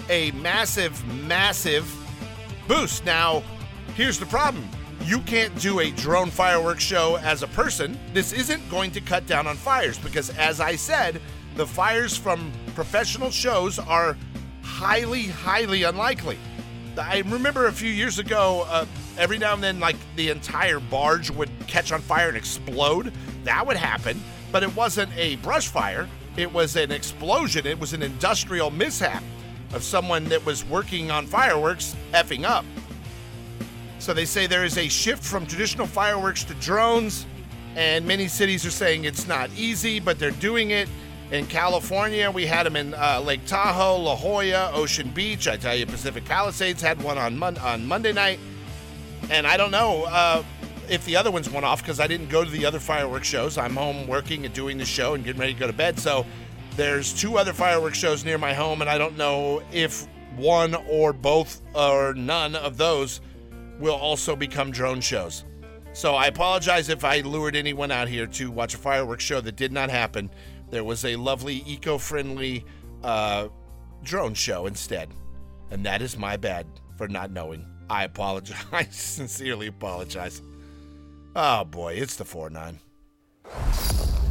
a 0.09 0.31
massive, 0.33 1.05
massive 1.27 1.91
boost. 2.69 3.05
Now, 3.05 3.43
here's 3.95 4.19
the 4.19 4.27
problem 4.27 4.69
you 5.05 5.21
can't 5.21 5.55
do 5.61 5.81
a 5.81 5.91
drone 5.91 6.31
fireworks 6.31 6.85
show 6.85 7.17
as 7.17 7.43
a 7.43 7.49
person. 7.49 7.99
This 8.13 8.33
isn't 8.33 8.69
going 8.71 8.93
to 8.93 9.01
cut 9.01 9.27
down 9.27 9.47
on 9.47 9.57
fires 9.57 9.99
because, 9.99 10.31
as 10.31 10.61
I 10.61 10.77
said, 10.77 11.21
the 11.57 11.67
fires 11.67 12.17
from 12.17 12.53
professional 12.75 13.31
shows 13.31 13.79
are 13.81 14.17
highly, 14.63 15.25
highly 15.25 15.83
unlikely. 15.83 16.39
I 16.97 17.19
remember 17.27 17.67
a 17.67 17.73
few 17.73 17.91
years 17.91 18.19
ago, 18.19 18.65
uh, 18.69 18.87
every 19.19 19.39
now 19.39 19.55
and 19.55 19.63
then, 19.63 19.81
like 19.81 19.97
the 20.15 20.31
entire 20.31 20.79
barge 20.79 21.31
would 21.31 21.51
catch 21.67 21.91
on 21.91 22.01
fire 22.01 22.29
and 22.29 22.37
explode. 22.37 23.13
That 23.45 23.67
would 23.67 23.77
happen, 23.77 24.23
but 24.53 24.63
it 24.63 24.75
wasn't 24.77 25.11
a 25.17 25.37
brush 25.37 25.69
fire, 25.69 26.09
it 26.37 26.53
was 26.53 26.77
an 26.77 26.91
explosion. 26.91 27.67
It 27.67 27.79
was 27.79 27.93
an 27.93 28.03
industrial 28.03 28.71
mishap 28.71 29.23
of 29.73 29.83
someone 29.83 30.25
that 30.27 30.45
was 30.45 30.65
working 30.65 31.11
on 31.11 31.27
fireworks 31.27 31.97
effing 32.13 32.45
up. 32.45 32.65
So 33.99 34.13
they 34.13 34.25
say 34.25 34.47
there 34.47 34.65
is 34.65 34.79
a 34.79 34.89
shift 34.89 35.23
from 35.23 35.47
traditional 35.47 35.87
fireworks 35.87 36.45
to 36.45 36.55
drones, 36.55 37.27
and 37.77 38.07
many 38.07 38.29
cities 38.29 38.67
are 38.67 38.71
saying 38.71 39.05
it's 39.05 39.27
not 39.27 39.51
easy, 39.57 40.01
but 40.01 40.19
they're 40.19 40.33
doing 40.33 40.71
it. 40.71 40.89
In 41.31 41.47
California, 41.47 42.31
we 42.31 42.45
had 42.45 42.67
them 42.67 42.77
in 42.77 42.93
uh, 42.95 43.23
Lake 43.25 43.47
Tahoe, 43.47 43.97
La 43.97 44.17
Jolla, 44.17 44.71
Ocean 44.75 45.09
Beach. 45.11 45.49
I 45.49 45.57
tell 45.57 45.75
you, 45.75 45.87
Pacific 45.87 46.25
Palisades 46.25 46.83
had 46.83 47.01
one 47.03 47.17
on 47.17 47.39
Mon- 47.39 47.57
on 47.59 47.87
Monday 47.87 48.13
night, 48.13 48.39
and 49.31 49.47
I 49.47 49.57
don't 49.57 49.71
know 49.71 50.05
uh, 50.05 50.43
if 50.91 51.07
the 51.07 51.17
other 51.17 51.31
ones 51.31 51.49
went 51.49 51.65
off 51.65 51.81
because 51.81 52.01
I 52.01 52.07
didn't 52.07 52.29
go 52.29 52.45
to 52.45 52.51
the 52.51 52.67
other 52.67 52.79
fireworks 52.79 53.29
shows. 53.29 53.57
I'm 53.57 53.77
home 53.77 54.07
working 54.07 54.45
and 54.45 54.53
doing 54.53 54.77
the 54.77 54.85
show 54.85 55.15
and 55.15 55.25
getting 55.25 55.41
ready 55.41 55.55
to 55.55 55.59
go 55.61 55.67
to 55.67 55.73
bed. 55.73 55.99
So 55.99 56.27
there's 56.77 57.13
two 57.13 57.37
other 57.37 57.53
fireworks 57.53 57.99
shows 57.99 58.25
near 58.25 58.39
my 58.39 58.55
home, 58.55 58.81
and 58.81 58.89
I 58.89 58.99
don't 58.99 59.17
know 59.17 59.63
if 59.73 60.07
one 60.37 60.75
or 60.89 61.13
both 61.13 61.61
or 61.75 62.15
none 62.15 62.57
of 62.57 62.77
those 62.77 63.21
will 63.79 63.95
also 63.95 64.35
become 64.35 64.71
drone 64.71 65.01
shows. 65.01 65.45
So 65.93 66.15
I 66.15 66.27
apologize 66.27 66.89
if 66.89 67.05
I 67.05 67.21
lured 67.21 67.55
anyone 67.55 67.91
out 67.91 68.09
here 68.09 68.27
to 68.27 68.51
watch 68.51 68.75
a 68.75 68.79
fireworks 68.79 69.25
show 69.25 69.41
that 69.43 69.57
did 69.57 69.73
not 69.73 69.91
happen. 69.91 70.31
There 70.71 70.85
was 70.85 71.05
a 71.05 71.17
lovely 71.17 71.63
eco-friendly 71.67 72.65
uh, 73.03 73.49
drone 74.03 74.33
show 74.33 74.67
instead, 74.67 75.11
and 75.71 75.85
that 75.85 76.01
is 76.01 76.17
my 76.17 76.39
bad 76.39 76.67
for 76.97 77.09
not 77.09 77.31
knowing. 77.31 77.67
I 77.91 78.05
apologize. 78.05 78.65
I 78.73 78.85
sincerely 78.91 79.67
apologize. 79.67 80.41
Oh 81.37 81.65
boy, 81.65 81.95
it's 81.95 82.17
the 82.17 82.25
4 82.25 82.49
9. 82.49 82.79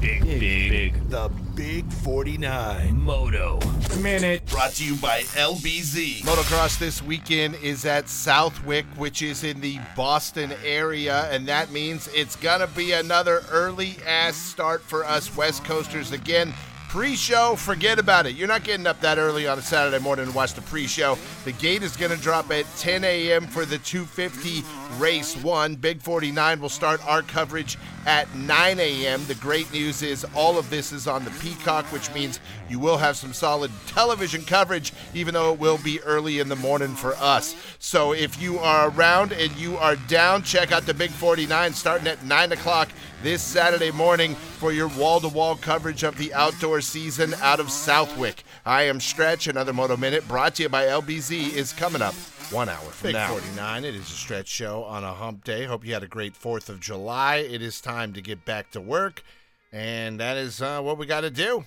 Big, 0.02 0.24
big, 0.24 0.40
big. 0.72 1.10
The 1.10 1.30
Big 1.54 1.94
49. 1.94 3.00
Moto. 3.00 3.60
Minute. 4.00 4.44
Brought 4.48 4.72
to 4.72 4.84
you 4.84 4.96
by 4.96 5.22
LBZ. 5.22 6.22
Motocross 6.22 6.80
this 6.80 7.04
weekend 7.04 7.54
is 7.62 7.86
at 7.86 8.10
Southwick, 8.10 8.86
which 8.96 9.22
is 9.22 9.44
in 9.44 9.62
the 9.62 9.80
Boston 9.96 10.54
area, 10.66 11.30
and 11.30 11.48
that 11.48 11.72
means 11.72 12.10
it's 12.16 12.36
gonna 12.36 12.66
be 12.66 12.94
another 12.94 13.44
early 13.52 13.98
ass 14.08 14.36
start 14.36 14.82
for 14.82 15.06
us 15.06 15.38
West 15.38 15.64
Coasters 15.66 16.12
again. 16.12 16.52
Pre-show, 16.90 17.56
forget 17.56 18.00
about 18.00 18.26
it. 18.26 18.36
You're 18.36 18.50
not 18.50 18.66
getting 18.66 18.86
up 18.86 19.00
that 19.00 19.18
early 19.18 19.48
on 19.48 19.58
a 19.58 19.62
Saturday 19.62 20.04
morning 20.04 20.26
to 20.26 20.32
watch 20.34 20.56
the 20.56 20.62
pre-show. 20.64 21.18
The 21.46 21.54
gate 21.54 21.84
is 21.84 21.96
going 21.96 22.12
to 22.12 22.22
drop 22.22 22.52
at 22.52 22.66
10 22.80 23.06
a.m. 23.06 23.48
for 23.48 23.64
the 23.64 23.78
250 23.78 24.62
race 24.98 25.38
one. 25.38 25.76
Big 25.76 26.02
49 26.02 26.60
will 26.60 26.68
start 26.68 27.00
our 27.08 27.22
coverage 27.22 27.78
at 28.06 28.34
9 28.36 28.80
a.m. 28.80 29.26
The 29.26 29.36
great 29.36 29.72
news 29.72 30.02
is 30.02 30.26
all 30.36 30.58
of 30.58 30.70
this 30.70 30.92
is 30.92 31.08
on 31.08 31.24
the 31.24 31.32
Peacock, 31.32 31.86
which 31.86 32.14
means 32.14 32.40
you 32.70 32.80
will 32.80 32.98
have 32.98 33.18
some 33.18 33.34
solid 33.34 33.72
television 33.88 34.44
coverage, 34.44 34.94
even 35.14 35.34
though 35.34 35.54
it 35.54 35.60
will 35.60 35.78
be 35.78 36.02
early 36.02 36.40
in 36.40 36.50
the 36.50 36.56
morning 36.56 36.96
for 36.96 37.14
us. 37.16 37.56
So 37.80 38.14
if 38.14 38.42
you 38.42 38.60
are 38.60 38.90
around 38.90 39.32
and 39.32 39.52
you 39.58 39.78
are 39.78 39.96
down, 39.96 40.44
check 40.44 40.72
out 40.72 40.86
the 40.86 40.94
Big 40.94 41.12
49 41.12 41.74
starting 41.74 42.08
at 42.08 42.24
9 42.26 42.52
o'clock 42.52 42.90
this 43.24 43.42
Saturday 43.42 43.92
morning 43.92 44.36
for 44.36 44.72
your 44.72 44.88
wall 44.90 45.20
to 45.20 45.28
wall 45.28 45.56
coverage 45.56 46.04
of 46.04 46.18
the 46.18 46.34
outdoor 46.34 46.82
season 46.82 47.34
out 47.42 47.60
of 47.60 47.70
Southwick. 47.70 48.44
I 48.66 48.84
am 48.84 49.00
Stretch. 49.00 49.48
Another 49.48 49.74
Moto 49.74 49.98
Minute 49.98 50.28
brought 50.28 50.56
to 50.56 50.64
you 50.64 50.70
by 50.70 50.86
LBZ 50.86 51.54
is 51.54 51.74
coming 51.74 52.02
up 52.02 52.16
one 52.52 52.68
hour 52.68 52.78
from 52.78 53.08
Big 53.08 53.14
now. 53.14 53.30
49. 53.30 53.86
It 53.86 53.96
is 53.96 54.02
a 54.02 54.14
Stretch 54.14 54.48
show 54.48 54.84
on 54.84 55.04
a 55.04 55.14
hump 55.14 55.44
day. 55.44 55.66
Hope 55.66 55.86
you 55.86 55.94
had 55.94 56.04
a 56.04 56.08
great 56.08 56.34
4th 56.34 56.68
of 56.68 56.82
July. 56.82 57.38
It 57.38 57.62
is 57.62 57.80
time 57.80 58.12
to 58.14 58.22
get 58.22 58.44
back 58.44 58.72
to 58.72 58.82
work, 58.82 59.24
and 59.72 60.20
that 60.20 60.36
is 60.36 60.62
uh, 60.62 60.82
what 60.82 60.98
we 60.98 61.06
got 61.06 61.22
to 61.22 61.30
do. 61.30 61.64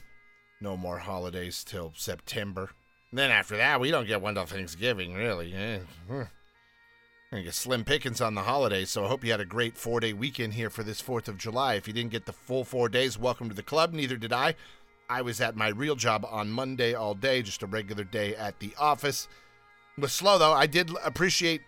No 0.61 0.77
more 0.77 0.99
holidays 0.99 1.65
till 1.65 1.93
September. 1.97 2.71
And 3.11 3.19
then 3.19 3.31
after 3.31 3.57
that, 3.57 3.81
we 3.81 3.91
don't 3.91 4.07
get 4.07 4.21
one 4.21 4.35
till 4.35 4.45
Thanksgiving, 4.45 5.15
really. 5.15 5.55
Eh, 5.55 5.79
huh. 6.11 6.25
I 7.33 7.41
get 7.41 7.55
slim 7.55 7.85
pickings 7.85 8.21
on 8.21 8.35
the 8.35 8.43
holidays, 8.43 8.91
so 8.91 9.05
I 9.05 9.09
hope 9.09 9.25
you 9.25 9.31
had 9.31 9.41
a 9.41 9.47
great 9.47 9.79
four 9.79 10.01
day 10.01 10.13
weekend 10.13 10.55
here 10.55 10.71
for 10.71 10.83
this 10.83 11.01
4th 11.01 11.29
of 11.29 11.39
July. 11.39 11.75
If 11.75 11.89
you 11.89 11.95
didn't 11.95 12.13
get 12.13 12.27
the 12.27 12.33
full 12.33 12.65
four 12.65 12.91
days, 12.91 13.19
welcome 13.19 13.49
to 13.49 13.55
the 13.55 13.63
club. 13.63 13.93
Neither 13.95 14.17
did 14.17 14.33
I. 14.33 14.55
I 15.09 15.23
was 15.23 15.41
at 15.41 15.57
my 15.57 15.69
real 15.69 15.97
job 15.97 16.27
on 16.31 16.51
Monday 16.51 16.95
all 16.95 17.15
day, 17.15 17.43
just 17.43 17.63
a 17.63 17.67
regular 17.67 18.05
day 18.05 18.37
at 18.37 18.59
the 18.59 18.73
office. 18.79 19.29
Was 19.97 20.13
slow, 20.13 20.39
though. 20.39 20.53
I 20.53 20.67
did 20.67 20.91
appreciate 21.05 21.63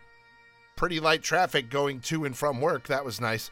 pretty 0.75 1.01
light 1.01 1.23
traffic 1.23 1.71
going 1.71 2.01
to 2.01 2.25
and 2.25 2.37
from 2.37 2.61
work. 2.61 2.89
That 2.89 3.05
was 3.05 3.21
nice. 3.21 3.51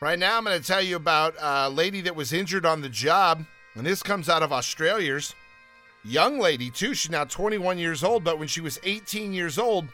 Right 0.00 0.18
now, 0.18 0.38
I'm 0.38 0.44
going 0.44 0.58
to 0.60 0.66
tell 0.66 0.82
you 0.82 0.96
about 0.96 1.34
a 1.40 1.68
lady 1.68 2.00
that 2.02 2.16
was 2.16 2.32
injured 2.32 2.64
on 2.64 2.80
the 2.80 2.88
job, 2.88 3.44
and 3.74 3.84
this 3.84 4.02
comes 4.02 4.28
out 4.28 4.42
of 4.42 4.52
Australia's. 4.52 5.34
Young 6.04 6.38
lady, 6.38 6.70
too. 6.70 6.94
She's 6.94 7.10
now 7.10 7.24
21 7.24 7.78
years 7.78 8.04
old, 8.04 8.24
but 8.24 8.38
when 8.38 8.48
she 8.48 8.60
was 8.60 8.78
18 8.84 9.32
years 9.32 9.58
old, 9.58 9.88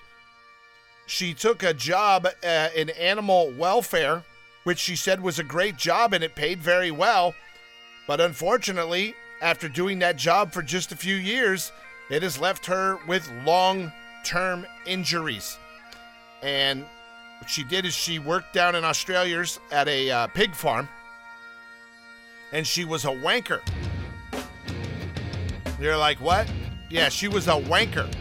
she 1.06 1.34
took 1.34 1.62
a 1.62 1.74
job 1.74 2.26
uh, 2.46 2.68
in 2.76 2.90
animal 2.90 3.52
welfare, 3.58 4.22
which 4.64 4.78
she 4.78 4.96
said 4.96 5.22
was 5.22 5.38
a 5.38 5.44
great 5.44 5.76
job 5.76 6.12
and 6.12 6.22
it 6.22 6.34
paid 6.34 6.60
very 6.60 6.90
well. 6.90 7.34
But 8.06 8.20
unfortunately, 8.20 9.14
after 9.40 9.68
doing 9.68 9.98
that 10.00 10.16
job 10.16 10.52
for 10.52 10.62
just 10.62 10.92
a 10.92 10.96
few 10.96 11.16
years, 11.16 11.72
it 12.10 12.22
has 12.22 12.38
left 12.38 12.66
her 12.66 12.98
with 13.06 13.30
long 13.44 13.92
term 14.24 14.66
injuries. 14.86 15.58
And 16.42 16.84
what 17.38 17.48
she 17.48 17.64
did 17.64 17.84
is 17.84 17.94
she 17.94 18.18
worked 18.18 18.52
down 18.52 18.74
in 18.74 18.84
Australia's 18.84 19.58
at 19.72 19.88
a 19.88 20.10
uh, 20.10 20.26
pig 20.28 20.54
farm, 20.54 20.88
and 22.52 22.66
she 22.66 22.84
was 22.84 23.04
a 23.04 23.08
wanker. 23.08 23.60
You're 25.80 25.96
like, 25.96 26.20
what? 26.20 26.50
Yeah, 26.90 27.08
she 27.08 27.28
was 27.28 27.48
a 27.48 27.52
wanker. 27.52 28.12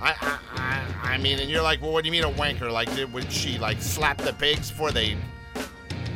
I, 0.00 0.14
I, 0.20 0.38
I, 0.56 1.14
I 1.14 1.18
mean, 1.18 1.38
and 1.38 1.48
you're 1.48 1.62
like, 1.62 1.80
well, 1.80 1.92
what 1.92 2.04
do 2.04 2.08
you 2.08 2.12
mean 2.12 2.24
a 2.24 2.36
wanker? 2.36 2.70
Like, 2.70 2.94
did, 2.94 3.12
would 3.12 3.30
she 3.30 3.58
like 3.58 3.80
slap 3.80 4.18
the 4.18 4.32
pigs 4.32 4.70
before 4.70 4.90
they 4.90 5.16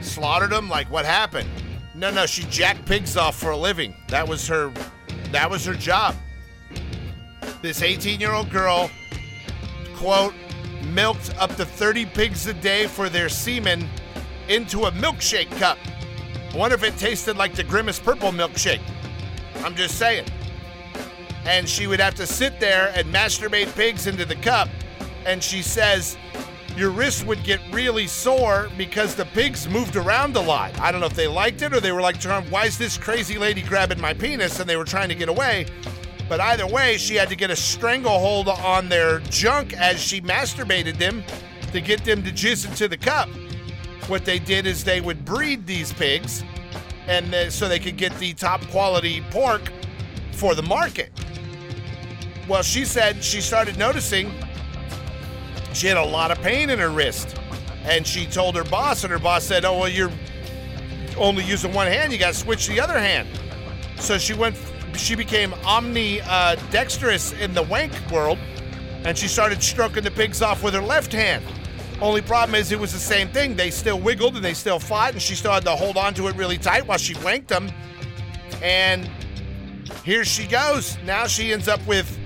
slaughtered 0.01 0.51
them? 0.51 0.69
Like, 0.69 0.91
what 0.91 1.05
happened? 1.05 1.49
No, 1.95 2.11
no, 2.11 2.27
she 2.27 2.43
jacked 2.45 2.85
pigs 2.87 3.17
off 3.17 3.37
for 3.37 3.51
a 3.51 3.57
living. 3.57 3.95
That 4.09 4.27
was 4.27 4.47
her, 4.49 4.73
that 5.33 5.51
was 5.51 5.65
her 5.65 5.75
job. 5.75 6.15
This 7.63 7.81
18-year-old 7.81 8.51
girl, 8.51 8.91
quote, 9.97 10.35
milked 10.93 11.35
up 11.39 11.55
to 11.57 11.65
30 11.65 12.07
pigs 12.07 12.47
a 12.47 12.55
day 12.55 12.87
for 12.87 13.09
their 13.09 13.29
semen 13.29 13.89
into 14.49 14.85
a 14.85 14.93
milkshake 14.93 15.51
cup. 15.59 15.79
I 16.53 16.57
wonder 16.57 16.77
if 16.77 16.83
it 16.83 16.97
tasted 16.97 17.37
like 17.37 17.55
the 17.55 17.65
Grimace 17.65 17.99
Purple 17.99 18.31
milkshake. 18.31 18.81
I'm 19.65 19.75
just 19.75 19.99
saying 19.99 20.25
and 21.49 21.67
she 21.67 21.87
would 21.87 21.99
have 21.99 22.15
to 22.15 22.27
sit 22.27 22.61
there 22.61 22.93
and 22.95 23.13
masturbate 23.13 23.75
pigs 23.75 24.07
into 24.07 24.27
the 24.27 24.37
cup. 24.37 24.69
And 25.25 25.43
she 25.43 25.63
says, 25.63 26.19
Your 26.77 26.91
wrist 26.91 27.27
would 27.27 27.43
get 27.43 27.61
really 27.73 28.07
sore 28.07 28.69
because 28.77 29.15
the 29.15 29.25
pigs 29.25 29.67
moved 29.67 29.97
around 29.97 30.37
a 30.37 30.41
lot. 30.41 30.79
I 30.79 30.93
don't 30.93 31.01
know 31.01 31.07
if 31.07 31.15
they 31.15 31.27
liked 31.27 31.63
it 31.63 31.73
or 31.73 31.81
they 31.81 31.91
were 31.91 32.03
like, 32.03 32.23
Why 32.51 32.67
is 32.67 32.77
this 32.77 32.99
crazy 32.99 33.39
lady 33.39 33.63
grabbing 33.63 33.99
my 33.99 34.13
penis? 34.13 34.61
And 34.61 34.69
they 34.69 34.77
were 34.77 34.85
trying 34.85 35.09
to 35.09 35.15
get 35.15 35.31
away. 35.31 35.67
But 36.29 36.41
either 36.41 36.67
way, 36.67 36.99
she 36.99 37.15
had 37.15 37.29
to 37.31 37.37
get 37.37 37.51
a 37.51 37.57
stranglehold 37.57 38.49
on 38.49 38.89
their 38.89 39.21
junk 39.31 39.73
as 39.73 40.01
she 40.01 40.21
masturbated 40.21 40.99
them 40.99 41.25
to 41.73 41.81
get 41.81 42.05
them 42.05 42.23
to 42.23 42.31
jizz 42.31 42.69
into 42.69 42.89
the 42.89 42.97
cup. 42.97 43.29
What 44.09 44.25
they 44.25 44.39
did 44.39 44.67
is 44.67 44.85
they 44.85 45.01
would 45.01 45.25
breed 45.25 45.67
these 45.67 45.93
pigs 45.93 46.45
and 47.07 47.35
uh, 47.35 47.51
so 47.51 47.69
they 47.69 47.79
could 47.79 47.97
get 47.97 48.17
the 48.19 48.35
top 48.35 48.61
quality 48.69 49.23
pork 49.31 49.73
for 50.33 50.55
the 50.55 50.63
market. 50.63 51.11
Well, 52.47 52.63
she 52.63 52.85
said 52.85 53.23
she 53.23 53.41
started 53.41 53.79
noticing 53.79 54.33
she 55.73 55.87
had 55.87 55.97
a 55.97 56.05
lot 56.05 56.31
of 56.31 56.39
pain 56.39 56.71
in 56.71 56.79
her 56.79 56.91
wrist. 56.91 57.37
And 57.85 58.07
she 58.07 58.27
told 58.27 58.57
her 58.57 58.65
boss, 58.65 59.05
and 59.05 59.13
her 59.13 59.19
boss 59.19 59.45
said, 59.45 59.65
Oh, 59.65 59.79
well, 59.79 59.89
you're 59.89 60.13
only 61.17 61.45
using 61.45 61.73
one 61.73 61.87
hand. 61.87 62.13
You 62.13 62.19
got 62.19 62.35
to 62.35 62.39
switch 62.39 62.67
the 62.67 62.81
other 62.81 62.99
hand. 62.99 63.29
So 63.99 64.19
she 64.19 64.35
went, 64.35 64.57
she 64.99 65.15
became 65.15 65.55
omni-dexterous 65.65 67.33
uh, 67.33 67.37
in 67.37 67.55
the 67.55 67.63
wank 67.63 67.93
world, 68.11 68.39
and 69.05 69.17
she 69.17 69.29
started 69.29 69.63
stroking 69.63 70.03
the 70.03 70.11
pigs 70.11 70.43
off 70.43 70.63
with 70.63 70.75
her 70.75 70.83
left 70.83 71.13
hand. 71.13 71.45
Only 72.01 72.23
problem 72.23 72.55
is 72.55 72.71
it 72.71 72.79
was 72.79 72.93
the 72.93 72.99
same 72.99 73.29
thing. 73.29 73.57
They 73.57 73.71
still 73.71 73.99
wiggled 73.99 74.37
and 74.37 74.45
they 74.45 74.55
still 74.55 74.79
fought, 74.79 75.13
and 75.13 75.23
she 75.23 75.35
still 75.35 75.53
had 75.53 75.65
to 75.65 75.73
hold 75.73 75.97
on 75.97 76.15
to 76.15 76.29
it 76.29 76.37
really 76.37 76.59
tight 76.59 76.87
while 76.87 76.99
she 76.99 77.15
wanked 77.15 77.49
them. 77.49 77.71
And 78.63 79.11
here 80.05 80.25
she 80.25 80.47
goes. 80.47 80.97
Now 81.05 81.27
she 81.27 81.53
ends 81.53 81.67
up 81.67 81.85
with 81.87 82.17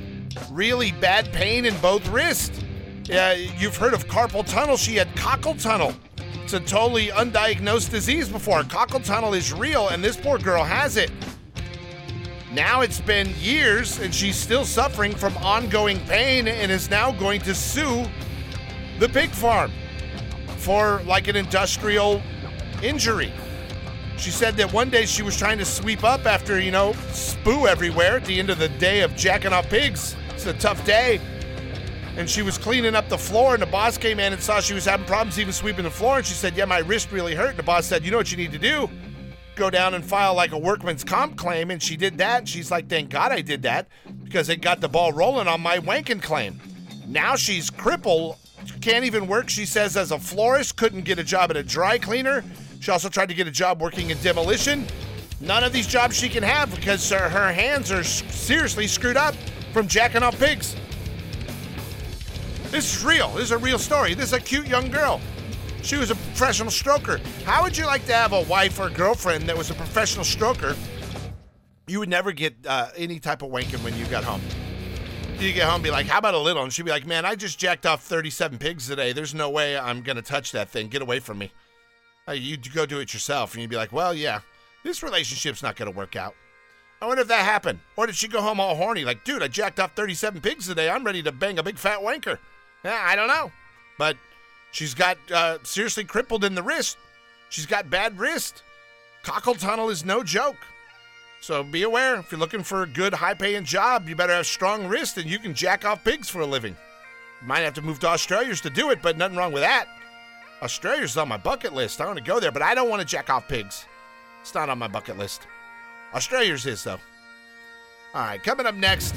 really 0.51 0.93
bad 0.93 1.33
pain 1.33 1.65
in 1.65 1.77
both 1.79 2.07
wrists. 2.09 2.61
Yeah, 3.05 3.33
you've 3.33 3.77
heard 3.77 3.95
of 3.95 4.07
carpal 4.09 4.47
tunnel. 4.47 4.77
She 4.77 4.97
had 4.97 5.15
cockle 5.17 5.55
tunnel. 5.55 5.95
It's 6.45 6.53
a 6.53 6.61
totally 6.61 7.09
undiagnosed 7.09 7.91
disease 7.91 8.29
before. 8.29 8.63
Cockle 8.65 9.01
tunnel 9.01 9.33
is 9.33 9.53
real, 9.53 9.89
and 9.89 10.05
this 10.05 10.17
poor 10.17 10.39
girl 10.39 10.65
has 10.65 10.97
it. 10.97 11.11
Now 12.53 12.83
it's 12.83 13.01
been 13.01 13.31
years, 13.39 13.99
and 13.99 14.15
she's 14.15 14.37
still 14.37 14.67
suffering 14.67 15.15
from 15.15 15.35
ongoing 15.39 15.99
pain 16.01 16.47
and 16.47 16.71
is 16.71 16.91
now 16.91 17.11
going 17.11 17.41
to 17.43 17.55
sue 17.55 18.05
the 18.99 19.09
pig 19.09 19.31
farm 19.31 19.73
for 20.59 21.01
like 21.07 21.29
an 21.29 21.37
industrial 21.37 22.23
injury. 22.83 23.33
She 24.19 24.31
said 24.31 24.59
that 24.59 24.71
one 24.71 24.91
day 24.91 25.07
she 25.07 25.23
was 25.23 25.35
trying 25.35 25.57
to 25.59 25.65
sweep 25.65 26.05
up 26.05 26.27
after, 26.27 26.61
you 26.61 26.71
know, 26.71 26.93
spoo 27.13 27.67
everywhere 27.67 28.17
at 28.17 28.27
the 28.27 28.39
end 28.39 28.51
of 28.51 28.59
the 28.59 28.69
day 28.69 29.01
of 29.01 29.17
jacking 29.17 29.55
off 29.55 29.71
pigs. 29.71 30.15
It's 30.35 30.45
a 30.45 30.53
tough 30.53 30.85
day. 30.85 31.21
And 32.19 32.29
she 32.29 32.43
was 32.43 32.59
cleaning 32.59 32.95
up 32.95 33.09
the 33.09 33.17
floor, 33.17 33.55
and 33.55 33.63
the 33.63 33.67
boss 33.67 33.97
came 33.97 34.21
in 34.21 34.35
and 34.35 34.43
saw 34.43 34.61
she 34.61 34.75
was 34.75 34.85
having 34.85 35.07
problems 35.07 35.39
even 35.39 35.55
sweeping 35.55 35.85
the 35.85 35.91
floor. 35.91 36.19
And 36.19 36.27
she 36.27 36.35
said, 36.35 36.55
Yeah, 36.55 36.67
my 36.67 36.81
wrist 36.81 37.11
really 37.11 37.35
hurt. 37.35 37.51
And 37.51 37.59
the 37.59 37.63
boss 37.63 37.87
said, 37.87 38.05
You 38.05 38.11
know 38.11 38.19
what 38.19 38.31
you 38.31 38.37
need 38.37 38.53
to 38.53 38.59
do? 38.59 38.91
Go 39.63 39.71
down 39.71 39.95
and 39.95 40.05
file 40.05 40.35
like 40.35 40.51
a 40.51 40.59
workman's 40.59 41.05
comp 41.05 41.37
claim, 41.37 41.71
and 41.71 41.81
she 41.81 41.97
did 41.97 42.19
that. 42.19 42.39
And 42.41 42.49
she's 42.49 42.69
like, 42.69 42.89
thank 42.89 43.11
God 43.11 43.31
I 43.31 43.43
did 43.43 43.63
that 43.63 43.87
because 44.25 44.49
it 44.49 44.61
got 44.61 44.81
the 44.81 44.89
ball 44.89 45.13
rolling 45.13 45.47
on 45.47 45.61
my 45.61 45.79
wanking 45.79 46.21
claim. 46.21 46.61
Now 47.07 47.37
she's 47.37 47.71
crippled, 47.71 48.39
can't 48.81 49.05
even 49.05 49.29
work, 49.29 49.49
she 49.49 49.65
says, 49.65 49.97
as 49.97 50.11
a 50.11 50.19
florist, 50.19 50.77
couldn't 50.77 51.03
get 51.03 51.21
a 51.21 51.23
job 51.23 51.53
at 51.53 51.57
a 51.57 51.63
dry 51.63 51.97
cleaner. 51.97 52.43
She 52.81 52.91
also 52.91 53.09
tried 53.09 53.29
to 53.29 53.35
get 53.35 53.47
a 53.47 53.53
job 53.53 53.81
working 53.81 54.11
in 54.11 54.19
demolition. 54.19 54.85
None 55.41 55.63
of 55.63 55.73
these 55.73 55.87
jobs 55.87 56.17
she 56.17 56.29
can 56.29 56.43
have 56.43 56.75
because 56.75 57.09
her, 57.11 57.29
her 57.29 57.53
hands 57.53 57.93
are 57.93 58.03
seriously 58.03 58.89
screwed 58.89 59.17
up 59.17 59.37
from 59.73 59.87
jacking 59.87 60.25
off 60.25 60.37
pigs. 60.41 60.75
This 62.73 62.97
is 62.97 63.05
real. 63.05 63.29
This 63.35 63.45
is 63.45 63.51
a 63.53 63.59
real 63.59 63.79
story. 63.79 64.15
This 64.15 64.27
is 64.27 64.33
a 64.33 64.41
cute 64.41 64.67
young 64.67 64.91
girl. 64.91 65.21
She 65.83 65.97
was 65.97 66.11
a 66.11 66.17
professional 66.33 66.71
stroker. 66.71 67.21
How 67.45 67.63
would 67.63 67.77
you 67.77 67.85
like 67.85 68.07
to 68.07 68.15
have 68.15 68.33
a 68.33 68.41
wife 68.43 68.81
or 68.81 68.89
girlfriend 68.89 69.45
that 69.49 69.57
was 69.57 69.71
a 69.71 69.75
professional 69.75 70.25
stroker? 70.25 70.77
You 71.87 71.99
would 71.99 72.09
never 72.09 72.33
get 72.33 72.55
uh, 72.67 72.89
any 72.97 73.21
type 73.21 73.43
of 73.43 73.51
wanking 73.51 73.85
when 73.85 73.97
you 73.97 74.07
got 74.07 74.25
home. 74.25 74.41
You 75.39 75.53
get 75.53 75.65
home 75.65 75.77
and 75.77 75.85
be 75.85 75.91
like, 75.91 76.07
how 76.07 76.19
about 76.19 76.35
a 76.35 76.39
little? 76.39 76.63
And 76.63 76.73
she'd 76.73 76.85
be 76.85 76.91
like, 76.91 77.07
man, 77.07 77.25
I 77.27 77.35
just 77.35 77.59
jacked 77.59 77.85
off 77.85 78.03
37 78.03 78.59
pigs 78.59 78.89
today. 78.89 79.13
There's 79.13 79.35
no 79.35 79.51
way 79.51 79.77
I'm 79.77 80.03
to 80.17 80.23
touch 80.23 80.53
that 80.53 80.71
thing. 80.71 80.89
Get 80.89 81.03
away 81.03 81.21
from 81.21 81.39
me. 81.39 81.53
Uh, 82.27 82.33
you'd 82.33 82.73
go 82.73 82.87
do 82.87 83.01
it 83.01 83.13
yourself. 83.13 83.53
And 83.53 83.61
you'd 83.61 83.71
be 83.71 83.77
like, 83.77 83.93
well, 83.93 84.15
yeah, 84.15 84.41
this 84.85 85.03
relationship's 85.03 85.63
not 85.63 85.77
to 85.91 85.97
work 85.97 86.17
out. 86.17 86.35
I 87.03 87.07
wonder 87.07 87.23
if 87.23 87.29
that 87.29 87.45
happened. 87.45 87.81
Or 87.97 88.07
did 88.07 88.15
she 88.15 88.29
go 88.29 88.41
home 88.41 88.59
all 88.59 88.77
horny? 88.77 89.05
Like, 89.05 89.25
dude, 89.25 89.43
I 89.43 89.49
jacked 89.49 89.81
off 89.81 89.93
37 89.95 90.41
pigs 90.41 90.67
today. 90.67 90.89
I'm 90.89 91.05
ready 91.05 91.23
to 91.25 91.33
bang 91.33 91.59
a 91.59 91.63
big 91.63 91.77
fat 91.77 91.99
wanker. 91.99 92.39
Yeah, 92.85 93.03
I 93.05 93.17
don't 93.17 93.29
know. 93.29 93.51
But 93.99 94.17
she's 94.73 94.95
got 94.95 95.17
uh, 95.31 95.59
seriously 95.63 96.05
crippled 96.05 96.43
in 96.43 96.57
the 96.57 96.63
wrist. 96.63 96.99
She's 97.49 97.67
got 97.67 97.89
bad 97.89 98.19
wrist. 98.19 98.63
Cockle 99.23 99.55
tunnel 99.55 99.89
is 99.89 100.05
no 100.05 100.25
joke. 100.25 100.57
So 101.41 101.63
be 101.63 101.83
aware 101.83 102.17
if 102.17 102.31
you're 102.33 102.39
looking 102.39 102.63
for 102.63 102.83
a 102.83 102.87
good, 102.87 103.15
high 103.15 103.35
paying 103.35 103.65
job, 103.65 104.09
you 104.09 104.17
better 104.17 104.33
have 104.33 104.47
strong 104.47 104.87
wrist 104.87 105.19
and 105.19 105.29
you 105.29 105.39
can 105.39 105.55
jack 105.55 105.85
off 105.85 106.05
pigs 106.05 106.29
for 106.29 106.41
a 106.41 106.47
living. 106.47 106.77
Might 107.45 107.61
have 107.61 107.75
to 107.75 107.83
move 107.83 107.99
to 108.01 108.09
Australia's 108.09 108.61
to 108.61 108.71
do 108.71 108.91
it, 108.91 109.01
but 109.03 109.17
nothing 109.17 109.37
wrong 109.37 109.53
with 109.53 109.63
that. 109.63 109.87
Australia's 110.63 111.17
on 111.17 111.29
my 111.29 111.37
bucket 111.37 111.73
list. 111.73 112.01
I 112.01 112.07
want 112.07 112.19
to 112.19 112.25
go 112.25 112.39
there, 112.39 112.53
but 112.53 112.63
I 112.63 112.75
don't 112.75 112.89
want 112.89 113.01
to 113.01 113.07
jack 113.07 113.29
off 113.29 113.49
pigs. 113.49 113.85
It's 114.41 114.55
not 114.55 114.69
on 114.69 114.79
my 114.79 114.87
bucket 114.87 115.19
list. 115.19 115.47
Australia's 116.15 116.67
is, 116.67 116.85
though. 116.85 117.01
All 118.15 118.23
right, 118.23 118.43
coming 118.43 118.67
up 118.67 118.77
next. 118.77 119.17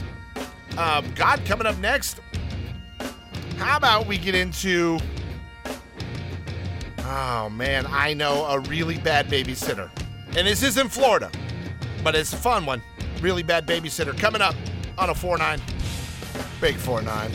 Um, 0.78 1.06
God, 1.14 1.42
coming 1.46 1.68
up 1.68 1.78
next. 1.78 2.20
How 3.58 3.78
about 3.78 4.08
we 4.08 4.18
get 4.18 4.34
into. 4.34 5.00
Oh, 7.08 7.50
man, 7.50 7.86
I 7.88 8.16
know 8.16 8.46
a 8.46 8.60
really 8.62 8.98
bad 8.98 9.28
babysitter. 9.28 9.92
And 10.36 10.48
this 10.48 10.64
is 10.64 10.80
in 10.80 10.90
Florida, 10.90 11.30
but 12.04 12.16
it's 12.16 12.34
a 12.34 12.38
fun 12.38 12.66
one. 12.66 12.82
Really 13.22 13.44
bad 13.44 13.68
babysitter 13.68 14.18
coming 14.18 14.42
up 14.42 14.56
on 14.98 15.12
a 15.12 15.16
4 15.16 15.38
9. 15.38 15.62
Big 16.60 16.76
4 16.78 17.04
9. 17.04 17.32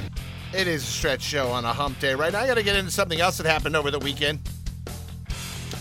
It 0.52 0.66
is 0.66 0.83
a 0.83 0.87
stretch 0.87 1.22
show 1.22 1.50
on 1.50 1.64
a 1.64 1.72
hump 1.72 2.00
day. 2.00 2.16
Right 2.16 2.33
now, 2.33 2.40
I 2.40 2.48
got 2.48 2.54
to 2.54 2.64
get 2.64 2.74
into 2.74 2.90
something 2.90 3.20
else 3.20 3.38
that 3.38 3.46
happened 3.46 3.76
over 3.76 3.92
the 3.92 4.00
weekend. 4.00 4.40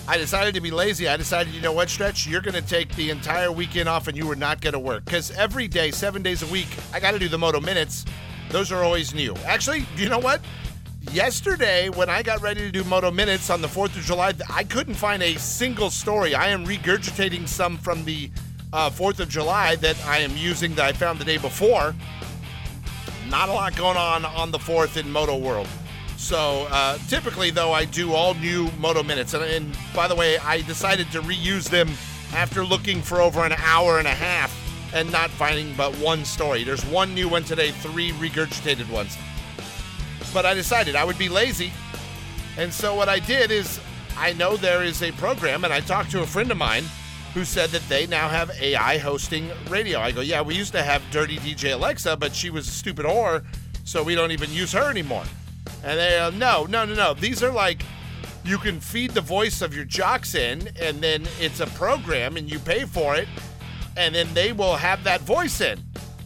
I 0.08 0.18
decided 0.18 0.54
to 0.54 0.62
be 0.62 0.70
lazy. 0.70 1.08
I 1.08 1.18
decided, 1.18 1.54
you 1.54 1.62
know 1.62 1.72
what, 1.72 1.90
Stretch? 1.90 2.28
You're 2.28 2.42
going 2.42 2.54
to 2.54 2.68
take 2.68 2.96
the 2.96 3.10
entire 3.10 3.52
weekend 3.52 3.90
off 3.90 4.08
and 4.08 4.16
you 4.16 4.28
were 4.28 4.36
not 4.36 4.62
going 4.62 4.74
to 4.74 4.80
work. 4.80 5.06
Because 5.06 5.32
every 5.32 5.68
day, 5.68 5.90
seven 5.90 6.22
days 6.22 6.44
a 6.44 6.48
week, 6.48 6.68
I 6.94 7.00
got 7.00 7.12
to 7.12 7.20
do 7.20 7.28
the 7.28 7.38
Moto 7.40 7.60
Minutes. 7.60 8.06
Those 8.50 8.72
are 8.72 8.84
always 8.84 9.16
new. 9.16 9.36
Actually, 9.46 9.88
you 9.98 10.10
know 10.10 10.20
what? 10.20 10.42
Yesterday, 11.12 11.90
when 11.90 12.08
I 12.08 12.22
got 12.22 12.40
ready 12.40 12.62
to 12.62 12.72
do 12.72 12.84
Moto 12.84 13.10
Minutes 13.10 13.50
on 13.50 13.64
the 13.64 13.68
4th 13.68 13.96
of 13.98 14.04
July, 14.04 14.32
I 14.48 14.64
couldn't 14.64 14.94
find 14.94 15.24
a 15.24 15.40
single 15.40 15.90
story. 15.90 16.36
I 16.36 16.50
am 16.50 16.68
regurgitating 16.68 17.48
some 17.48 17.80
from 17.80 18.06
the 18.06 18.30
uh, 18.72 18.92
4th 18.92 19.20
of 19.20 19.28
July 19.28 19.76
that 19.78 20.00
I 20.06 20.20
am 20.20 20.38
using 20.38 20.76
that 20.76 20.86
I 20.86 20.94
found 20.94 21.18
the 21.18 21.26
day 21.26 21.40
before. 21.40 21.96
Not 23.28 23.50
a 23.50 23.54
lot 23.54 23.76
going 23.76 23.98
on 23.98 24.24
on 24.24 24.52
the 24.52 24.60
4th 24.60 24.98
in 24.98 25.12
Moto 25.12 25.36
World. 25.36 25.68
So 26.18 26.68
uh, 26.70 27.00
typically, 27.08 27.50
though, 27.50 27.72
I 27.74 27.86
do 27.86 28.14
all 28.14 28.36
new 28.36 28.70
Moto 28.78 29.02
Minutes. 29.02 29.34
And, 29.34 29.44
and 29.44 29.78
by 29.96 30.08
the 30.08 30.16
way, 30.16 30.38
I 30.38 30.62
decided 30.62 31.12
to 31.14 31.22
reuse 31.22 31.70
them 31.70 31.90
after 32.34 32.64
looking 32.64 33.02
for 33.02 33.20
over 33.20 33.44
an 33.44 33.54
hour 33.54 33.98
and 33.98 34.08
a 34.08 34.14
half 34.14 34.56
and 34.94 35.12
not 35.12 35.32
finding 35.32 35.74
but 35.76 35.92
one 35.96 36.24
story. 36.24 36.64
There's 36.64 36.86
one 36.86 37.16
new 37.16 37.28
one 37.28 37.44
today, 37.44 37.72
three 37.72 38.12
regurgitated 38.12 38.88
ones. 38.92 39.18
But 40.34 40.46
I 40.46 40.54
decided 40.54 40.96
I 40.96 41.04
would 41.04 41.18
be 41.18 41.30
lazy. 41.30 41.72
And 42.58 42.74
so 42.74 42.96
what 42.96 43.10
I 43.10 43.20
did 43.20 43.52
is 43.52 43.80
I 44.18 44.34
know 44.34 44.58
there 44.58 44.84
is 44.84 45.02
a 45.02 45.12
program, 45.14 45.64
and 45.64 45.74
I 45.74 45.80
talked 45.80 46.12
to 46.12 46.22
a 46.22 46.26
friend 46.26 46.52
of 46.52 46.58
mine 46.58 46.84
who 47.34 47.46
said 47.46 47.70
that 47.70 47.88
they 47.88 48.08
now 48.08 48.28
have 48.28 48.52
AI 48.60 48.98
hosting 48.98 49.50
radio. 49.70 50.00
I 50.00 50.12
go, 50.12 50.22
yeah, 50.22 50.42
we 50.42 50.56
used 50.56 50.74
to 50.74 50.84
have 50.84 51.02
Dirty 51.12 51.38
DJ 51.38 51.74
Alexa, 51.74 52.18
but 52.18 52.34
she 52.34 52.50
was 52.50 52.68
a 52.68 52.72
stupid 52.72 53.06
whore, 53.06 53.46
so 53.86 54.04
we 54.04 54.16
don't 54.16 54.32
even 54.32 54.52
use 54.52 54.72
her 54.74 54.90
anymore. 54.90 55.24
And 55.84 56.00
they 56.00 56.18
uh, 56.18 56.32
no, 56.32 56.66
no, 56.66 56.86
no, 56.86 56.96
no. 56.96 57.14
These 57.14 57.44
are 57.44 57.52
like 57.52 57.84
you 58.44 58.58
can 58.58 58.80
feed 58.80 59.12
the 59.12 59.22
voice 59.22 59.62
of 59.62 59.76
your 59.76 59.86
jocks 59.86 60.36
in, 60.36 60.70
and 60.82 61.02
then 61.02 61.26
it's 61.40 61.60
a 61.60 61.68
program, 61.68 62.36
and 62.36 62.52
you 62.52 62.60
pay 62.60 62.86
for 62.86 63.16
it, 63.16 63.28
and 63.96 64.16
then 64.16 64.28
they 64.34 64.52
will 64.52 64.76
have 64.76 65.04
that 65.04 65.22
voice 65.22 65.62
in. 65.62 65.80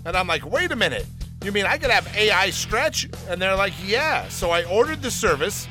And 0.06 0.16
I'm 0.16 0.28
like, 0.28 0.46
wait 0.46 0.72
a 0.72 0.76
minute. 0.76 1.06
You 1.44 1.52
mean 1.52 1.66
I 1.66 1.78
could 1.78 1.92
have 1.92 2.08
AI 2.16 2.50
stretch? 2.52 3.10
And 3.28 3.42
they're 3.42 3.56
like, 3.56 3.74
yeah. 3.86 4.30
So 4.30 4.52
I 4.52 4.64
ordered 4.64 5.02
the 5.02 5.12
service, 5.12 5.68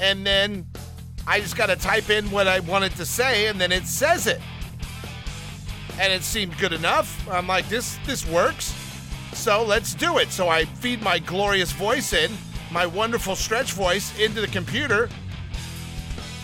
and 0.00 0.26
then 0.26 0.66
I 1.26 1.40
just 1.40 1.56
got 1.56 1.66
to 1.66 1.76
type 1.76 2.10
in 2.10 2.30
what 2.30 2.46
I 2.46 2.60
wanted 2.60 2.94
to 2.96 3.06
say, 3.06 3.46
and 3.46 3.58
then 3.58 3.72
it 3.72 3.86
says 3.86 4.26
it. 4.26 4.40
And 5.98 6.12
it 6.12 6.22
seemed 6.22 6.58
good 6.58 6.74
enough. 6.74 7.26
I'm 7.28 7.46
like, 7.46 7.68
this 7.70 7.98
this 8.04 8.26
works. 8.28 8.74
So 9.32 9.64
let's 9.64 9.94
do 9.94 10.18
it. 10.18 10.30
So 10.30 10.48
I 10.48 10.66
feed 10.66 11.02
my 11.02 11.18
glorious 11.18 11.72
voice 11.72 12.12
in, 12.12 12.30
my 12.70 12.84
wonderful 12.84 13.34
stretch 13.34 13.72
voice 13.72 14.18
into 14.18 14.42
the 14.42 14.48
computer. 14.48 15.08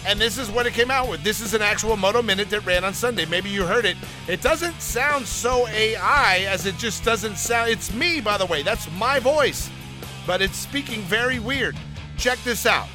And 0.07 0.21
this 0.21 0.37
is 0.37 0.51
what 0.51 0.67
it 0.67 0.73
came 0.73 0.91
out 0.91 1.09
with. 1.09 1.23
This 1.23 1.41
is 1.41 1.55
an 1.55 1.63
actual 1.63 1.97
Moto 1.97 2.23
Minute 2.23 2.51
that 2.51 2.67
ran 2.67 2.85
on 2.85 2.93
Sunday. 2.93 3.25
Maybe 3.25 3.51
you 3.51 3.65
heard 3.65 3.85
it. 3.85 3.97
It 4.27 4.43
doesn't 4.43 4.81
sound 4.81 5.27
so 5.27 5.69
AI 5.69 6.45
as 6.49 6.67
it 6.67 6.77
just 6.77 7.05
doesn't 7.05 7.37
sound. 7.37 7.71
It's 7.71 7.93
me, 7.95 8.21
by 8.21 8.37
the 8.37 8.47
way. 8.47 8.63
That's 8.63 8.91
my 8.93 9.21
voice. 9.21 9.71
But 10.27 10.43
it's 10.43 10.57
speaking 10.57 11.03
very 11.03 11.39
weird. 11.39 11.77
Check 12.17 12.39
this 12.45 12.67
out. 12.67 12.89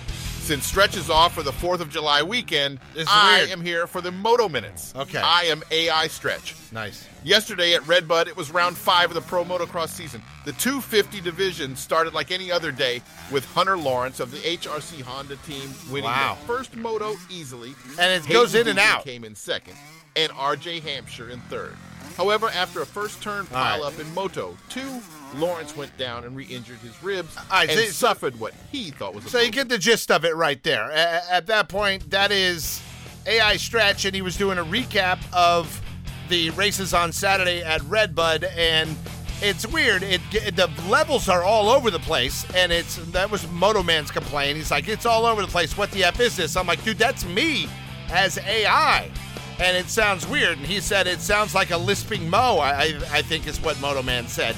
Since 0.48 0.66
Stretch 0.66 0.96
is 0.96 1.10
off 1.10 1.34
for 1.34 1.44
the 1.44 1.52
4th 1.52 1.82
of 1.82 1.90
July 1.90 2.24
weekend, 2.24 2.80
It's 2.96 3.10
I 3.12 3.40
weird. 3.40 3.50
am 3.50 3.60
here 3.62 3.86
for 3.86 4.00
the 4.00 4.14
Moto 4.14 4.48
Minutes. 4.48 4.94
Okay. 4.96 5.18
I 5.22 5.42
am 5.44 5.62
AI 5.72 6.08
Stretch. 6.08 6.56
Nice. 6.72 7.06
Yesterday 7.26 7.74
at 7.74 7.86
Redbud, 7.86 8.30
it 8.30 8.38
was 8.38 8.50
round 8.50 8.78
five 8.78 9.10
of 9.10 9.16
the 9.16 9.20
Pro 9.22 9.44
Motocross 9.44 9.90
season. 9.90 10.22
The 10.46 10.54
250 10.54 11.20
division 11.20 11.76
started 11.76 12.14
like 12.14 12.32
any 12.32 12.50
other 12.50 12.72
day 12.72 13.02
with 13.30 13.44
Hunter 13.54 13.78
Lawrence 13.78 14.22
of 14.22 14.32
the 14.32 14.38
HRC 14.38 15.02
Honda 15.02 15.36
team 15.46 15.70
winning 15.92 16.06
Wow. 16.06 16.38
the 16.40 16.48
first 16.48 16.78
moto 16.78 17.18
easily. 17.30 17.76
And 18.00 18.24
it 18.24 18.32
goes 18.32 18.56
in 18.56 18.70
and 18.70 18.80
out. 18.80 19.04
Came 19.04 19.26
in 19.26 19.36
second, 19.36 19.76
and 20.16 20.32
RJ 20.32 20.80
Hampshire 20.82 21.30
in 21.30 21.42
third. 21.50 21.76
However, 22.16 22.50
after 22.50 22.82
a 22.82 22.86
first 22.86 23.22
turn 23.22 23.48
right. 23.52 23.80
pileup 23.80 24.00
in 24.00 24.12
Moto 24.14 24.58
2, 24.70 25.02
Lawrence 25.36 25.76
went 25.78 25.96
down 25.98 26.24
and 26.24 26.36
re-injured 26.36 26.80
his 26.80 27.02
ribs 27.04 27.36
right, 27.52 27.70
and 27.70 27.80
so- 27.80 27.86
suffered 27.92 28.40
what 28.40 28.54
he 28.72 28.90
thought 28.92 29.14
was 29.14 29.26
a 29.26 29.30
So 29.30 29.40
you 29.40 29.52
get 29.52 29.70
the 29.70 29.78
gist 29.78 30.10
of 30.10 30.26
it 30.26 30.36
right 30.36 30.62
there. 30.64 30.90
A- 30.90 31.32
At 31.32 31.48
that 31.48 31.70
point, 31.70 32.10
that 32.12 32.32
is 32.32 32.82
AI 33.28 33.58
Stretch, 33.58 34.06
and 34.06 34.16
he 34.16 34.22
was 34.22 34.36
doing 34.38 34.58
a 34.58 34.64
recap 34.64 35.20
of 35.34 35.82
the 36.30 36.50
races 36.52 36.94
on 36.94 37.12
Saturday 37.12 37.62
at 37.62 37.82
Redbud, 37.84 38.46
and 38.46 38.96
it's 39.42 39.68
weird. 39.68 40.02
It 40.02 40.22
the 40.32 40.70
levels 40.90 41.30
are 41.30 41.44
all 41.44 41.70
over 41.70 41.92
the 41.92 42.00
place, 42.00 42.46
and 42.56 42.72
it's 42.72 42.96
that 43.12 43.30
was 43.30 43.48
Moto 43.52 43.84
Man's 43.84 44.10
complaint. 44.12 44.58
He's 44.58 44.72
like, 44.72 44.88
it's 44.88 45.06
all 45.06 45.26
over 45.26 45.42
the 45.44 45.48
place. 45.48 45.78
What 45.78 45.92
the 45.92 46.04
f 46.06 46.20
is 46.20 46.36
this? 46.36 46.56
I'm 46.56 46.66
like, 46.66 46.84
dude, 46.84 46.98
that's 46.98 47.24
me 47.26 47.70
as 48.10 48.38
AI. 48.40 49.12
And 49.60 49.76
it 49.76 49.90
sounds 49.90 50.28
weird. 50.28 50.58
And 50.58 50.68
he 50.68 50.80
said 50.80 51.08
it 51.08 51.20
sounds 51.20 51.56
like 51.56 51.72
a 51.72 51.78
lisping 51.78 52.30
Mo. 52.30 52.58
I, 52.58 52.70
I, 52.70 53.00
I 53.12 53.22
think 53.22 53.48
is 53.48 53.60
what 53.62 53.80
Moto 53.82 54.04
Man 54.04 54.28
said. 54.28 54.56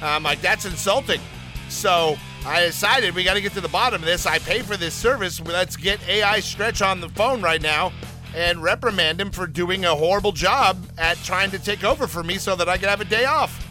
I'm 0.00 0.22
like, 0.22 0.40
that's 0.40 0.64
insulting. 0.64 1.20
So 1.68 2.16
I 2.46 2.60
decided 2.60 3.14
we 3.14 3.24
got 3.24 3.34
to 3.34 3.40
get 3.40 3.52
to 3.52 3.60
the 3.60 3.68
bottom 3.68 4.00
of 4.00 4.06
this. 4.06 4.26
I 4.26 4.38
pay 4.38 4.60
for 4.60 4.76
this 4.76 4.94
service. 4.94 5.40
Let's 5.40 5.76
get 5.76 6.06
AI 6.08 6.40
Stretch 6.40 6.80
on 6.82 7.00
the 7.00 7.08
phone 7.10 7.42
right 7.42 7.60
now 7.60 7.92
and 8.34 8.62
reprimand 8.62 9.20
him 9.20 9.30
for 9.30 9.46
doing 9.46 9.84
a 9.84 9.94
horrible 9.94 10.32
job 10.32 10.78
at 10.96 11.16
trying 11.18 11.50
to 11.50 11.58
take 11.58 11.84
over 11.84 12.06
for 12.06 12.22
me 12.22 12.38
so 12.38 12.56
that 12.56 12.68
I 12.68 12.78
could 12.78 12.88
have 12.88 13.00
a 13.00 13.04
day 13.06 13.24
off. 13.24 13.64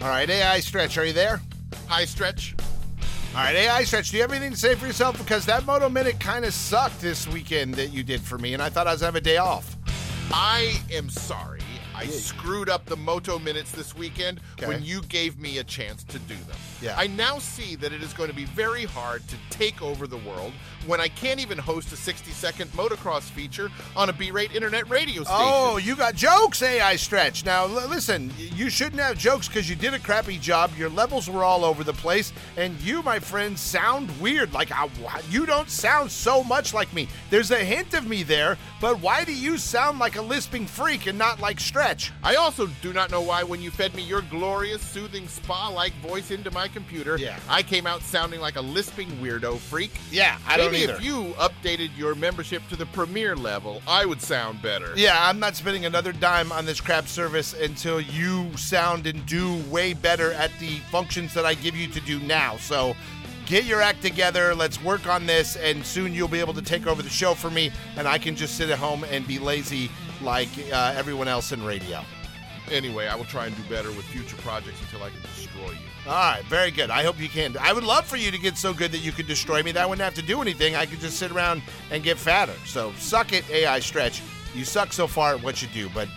All 0.00 0.08
right, 0.08 0.28
AI 0.28 0.60
Stretch, 0.60 0.96
are 0.96 1.04
you 1.04 1.12
there? 1.12 1.40
Hi, 1.88 2.04
Stretch. 2.04 2.54
All 3.32 3.36
right, 3.36 3.54
AI 3.54 3.84
Stretch, 3.84 4.10
do 4.10 4.16
you 4.16 4.22
have 4.22 4.32
anything 4.32 4.50
to 4.50 4.56
say 4.58 4.74
for 4.74 4.86
yourself? 4.86 5.16
Because 5.16 5.46
that 5.46 5.64
Moto 5.64 5.88
Minute 5.88 6.18
kind 6.18 6.44
of 6.44 6.52
sucked 6.52 7.00
this 7.00 7.28
weekend 7.28 7.74
that 7.74 7.92
you 7.92 8.02
did 8.02 8.20
for 8.20 8.38
me, 8.38 8.54
and 8.54 8.62
I 8.62 8.68
thought 8.70 8.88
I 8.88 8.92
was 8.92 9.02
going 9.02 9.12
to 9.12 9.16
have 9.18 9.22
a 9.22 9.24
day 9.24 9.36
off. 9.36 9.76
I 10.32 10.80
am 10.92 11.08
sorry. 11.08 11.60
I 11.94 12.06
screwed 12.06 12.68
up 12.68 12.86
the 12.86 12.96
Moto 12.96 13.38
minutes 13.38 13.70
this 13.70 13.94
weekend 13.94 14.40
Okay. 14.58 14.66
when 14.66 14.82
you 14.82 15.02
gave 15.02 15.38
me 15.38 15.58
a 15.58 15.64
chance 15.64 16.02
to 16.04 16.18
do 16.20 16.34
them. 16.34 16.56
Yeah. 16.80 16.94
I 16.96 17.06
now 17.08 17.38
see 17.38 17.76
that 17.76 17.92
it 17.92 18.02
is 18.02 18.12
going 18.12 18.30
to 18.30 18.34
be 18.36 18.46
very 18.46 18.84
hard 18.84 19.26
to 19.28 19.36
take 19.50 19.82
over 19.82 20.06
the 20.06 20.16
world 20.18 20.52
when 20.86 21.00
I 21.00 21.08
can't 21.08 21.38
even 21.40 21.58
host 21.58 21.92
a 21.92 21.96
60 21.96 22.30
second 22.30 22.70
motocross 22.72 23.22
feature 23.22 23.70
on 23.94 24.08
a 24.08 24.12
B 24.12 24.30
rate 24.30 24.54
internet 24.54 24.88
radio 24.88 25.22
station. 25.22 25.38
Oh, 25.40 25.76
you 25.76 25.94
got 25.94 26.14
jokes, 26.14 26.62
eh, 26.62 26.78
AI 26.80 26.96
Stretch. 26.96 27.44
Now, 27.44 27.64
l- 27.64 27.88
listen, 27.88 28.32
you 28.38 28.70
shouldn't 28.70 29.00
have 29.00 29.18
jokes 29.18 29.46
because 29.48 29.68
you 29.68 29.76
did 29.76 29.92
a 29.92 29.98
crappy 29.98 30.38
job. 30.38 30.70
Your 30.78 30.88
levels 30.88 31.28
were 31.28 31.44
all 31.44 31.64
over 31.64 31.84
the 31.84 31.92
place, 31.92 32.32
and 32.56 32.78
you, 32.80 33.02
my 33.02 33.18
friend, 33.18 33.58
sound 33.58 34.08
weird. 34.20 34.52
Like, 34.54 34.72
I, 34.72 34.88
you 35.28 35.44
don't 35.46 35.68
sound 35.68 36.10
so 36.10 36.42
much 36.42 36.72
like 36.72 36.92
me. 36.94 37.08
There's 37.28 37.50
a 37.50 37.58
hint 37.58 37.92
of 37.94 38.06
me 38.06 38.22
there, 38.22 38.56
but 38.80 39.00
why 39.00 39.24
do 39.24 39.34
you 39.34 39.58
sound 39.58 39.98
like 39.98 40.16
a 40.16 40.22
lisping 40.22 40.66
freak 40.66 41.06
and 41.06 41.18
not 41.18 41.40
like 41.40 41.60
Stretch? 41.60 42.12
I 42.22 42.36
also 42.36 42.68
do 42.80 42.92
not 42.92 43.10
know 43.10 43.20
why, 43.20 43.42
when 43.42 43.60
you 43.60 43.70
fed 43.70 43.94
me 43.94 44.02
your 44.02 44.22
glorious, 44.22 44.80
soothing, 44.80 45.28
spa 45.28 45.68
like 45.68 45.92
voice 45.96 46.30
into 46.30 46.50
my 46.50 46.69
computer, 46.70 47.16
Yeah. 47.18 47.38
I 47.48 47.62
came 47.62 47.86
out 47.86 48.02
sounding 48.02 48.40
like 48.40 48.56
a 48.56 48.60
lisping 48.60 49.08
weirdo 49.22 49.58
freak. 49.58 49.92
Yeah, 50.10 50.38
I 50.46 50.56
don't 50.56 50.72
Maybe 50.72 50.84
either. 50.84 50.94
if 50.94 51.04
you 51.04 51.34
updated 51.38 51.90
your 51.96 52.14
membership 52.14 52.66
to 52.68 52.76
the 52.76 52.86
premier 52.86 53.36
level, 53.36 53.82
I 53.86 54.06
would 54.06 54.20
sound 54.22 54.62
better. 54.62 54.92
Yeah, 54.96 55.16
I'm 55.28 55.38
not 55.38 55.56
spending 55.56 55.84
another 55.86 56.12
dime 56.12 56.52
on 56.52 56.66
this 56.66 56.80
crap 56.80 57.06
service 57.08 57.54
until 57.54 58.00
you 58.00 58.56
sound 58.56 59.06
and 59.06 59.24
do 59.26 59.56
way 59.70 59.92
better 59.92 60.32
at 60.32 60.50
the 60.60 60.78
functions 60.90 61.34
that 61.34 61.44
I 61.46 61.54
give 61.54 61.76
you 61.76 61.86
to 61.88 62.00
do 62.00 62.18
now. 62.20 62.56
So 62.58 62.94
get 63.46 63.64
your 63.64 63.82
act 63.82 64.00
together. 64.02 64.54
Let's 64.54 64.82
work 64.82 65.06
on 65.08 65.26
this, 65.26 65.56
and 65.56 65.84
soon 65.84 66.14
you'll 66.14 66.28
be 66.28 66.40
able 66.40 66.54
to 66.54 66.62
take 66.62 66.86
over 66.86 67.02
the 67.02 67.10
show 67.10 67.34
for 67.34 67.50
me, 67.50 67.70
and 67.96 68.06
I 68.06 68.18
can 68.18 68.36
just 68.36 68.56
sit 68.56 68.70
at 68.70 68.78
home 68.78 69.04
and 69.04 69.26
be 69.26 69.38
lazy 69.38 69.90
like 70.22 70.48
uh, 70.72 70.94
everyone 70.96 71.28
else 71.28 71.50
in 71.52 71.64
radio. 71.64 72.02
Anyway, 72.70 73.08
I 73.08 73.16
will 73.16 73.24
try 73.24 73.46
and 73.46 73.56
do 73.56 73.62
better 73.68 73.88
with 73.88 74.04
future 74.04 74.36
projects 74.36 74.80
until 74.82 75.02
I 75.02 75.10
can 75.10 75.20
destroy 75.22 75.70
you. 75.72 75.89
All 76.06 76.12
right, 76.14 76.42
very 76.44 76.70
good. 76.70 76.90
I 76.90 77.02
hope 77.02 77.20
you 77.20 77.28
can. 77.28 77.56
I 77.58 77.72
would 77.72 77.84
love 77.84 78.06
for 78.06 78.16
you 78.16 78.30
to 78.30 78.38
get 78.38 78.56
so 78.56 78.72
good 78.72 78.90
that 78.92 78.98
you 78.98 79.12
could 79.12 79.26
destroy 79.26 79.62
me. 79.62 79.70
That 79.72 79.82
I 79.82 79.86
wouldn't 79.86 80.04
have 80.04 80.14
to 80.14 80.22
do 80.22 80.40
anything. 80.40 80.74
I 80.74 80.86
could 80.86 81.00
just 81.00 81.18
sit 81.18 81.30
around 81.30 81.62
and 81.90 82.02
get 82.02 82.16
fatter. 82.16 82.54
So 82.64 82.92
suck 82.98 83.32
it, 83.32 83.48
AI 83.50 83.80
Stretch. 83.80 84.22
You 84.54 84.64
suck 84.64 84.92
so 84.92 85.06
far 85.06 85.34
at 85.34 85.42
what 85.42 85.62
you 85.62 85.68
do, 85.68 85.88
but 85.94 86.08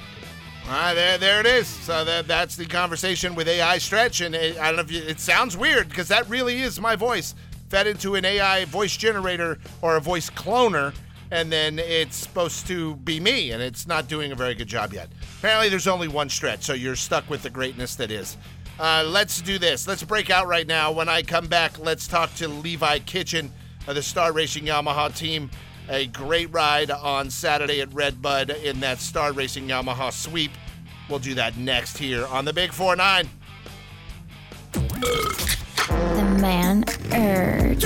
Ah, 0.66 0.94
there, 0.96 1.18
there 1.18 1.40
it 1.42 1.46
is. 1.46 1.68
So 1.68 2.06
that 2.06 2.28
that's 2.28 2.56
the 2.56 2.66
conversation 2.66 3.36
with 3.36 3.48
AI 3.48 3.78
Stretch, 3.78 4.22
and 4.22 4.34
it, 4.34 4.58
I 4.58 4.68
don't 4.68 4.78
know 4.78 4.82
if 4.84 4.92
you, 4.92 5.02
it 5.02 5.20
sounds 5.20 5.58
weird 5.58 5.90
because 5.90 6.08
that 6.08 6.28
really 6.30 6.62
is 6.62 6.80
my 6.80 6.96
voice 6.96 7.36
fed 7.70 7.88
into 7.88 8.16
an 8.16 8.24
AI 8.24 8.66
voice 8.66 8.96
generator 8.96 9.60
or 9.82 9.98
a 9.98 10.02
voice 10.02 10.30
cloner, 10.30 10.94
and 11.32 11.52
then 11.52 11.80
it's 11.80 12.16
supposed 12.16 12.66
to 12.68 12.96
be 12.98 13.20
me, 13.20 13.52
and 13.52 13.62
it's 13.62 13.88
not 13.88 14.08
doing 14.08 14.32
a 14.32 14.36
very 14.36 14.56
good 14.56 14.68
job 14.68 14.94
yet. 14.94 15.10
Apparently, 15.40 15.68
there's 15.68 15.88
only 15.88 16.08
one 16.08 16.30
Stretch, 16.30 16.64
so 16.64 16.74
you're 16.74 16.96
stuck 16.96 17.30
with 17.30 17.44
the 17.44 17.50
greatness 17.50 17.96
that 17.96 18.10
is. 18.10 18.38
Uh, 18.80 19.04
let's 19.08 19.42
do 19.42 19.60
this. 19.60 19.88
Let's 19.88 20.04
break 20.04 20.30
out 20.30 20.48
right 20.48 20.66
now. 20.66 20.92
When 20.92 21.08
I 21.08 21.22
come 21.22 21.48
back, 21.48 21.78
let's 21.80 22.08
talk 22.08 22.34
to 22.36 22.48
Levi 22.48 23.00
Kitchen 23.00 23.52
of 23.88 23.96
the 23.96 24.02
Star 24.02 24.32
Racing 24.32 24.66
Yamaha 24.66 25.16
team. 25.16 25.52
A 25.90 26.08
great 26.08 26.52
ride 26.52 26.90
on 26.90 27.30
Saturday 27.30 27.82
at 27.82 27.94
Redbud 27.94 28.50
in 28.50 28.80
that 28.80 29.00
Star 29.00 29.32
Racing 29.34 29.68
Yamaha 29.68 30.12
sweep. 30.12 30.52
We'll 31.10 31.20
do 31.20 31.34
that 31.36 31.58
next 31.58 31.98
here 31.98 32.26
on 32.28 32.46
the 32.46 32.54
Big 32.54 32.72
4 32.72 32.96
9. 32.96 33.30
The 34.72 36.38
man 36.40 36.86
urge. 37.14 37.84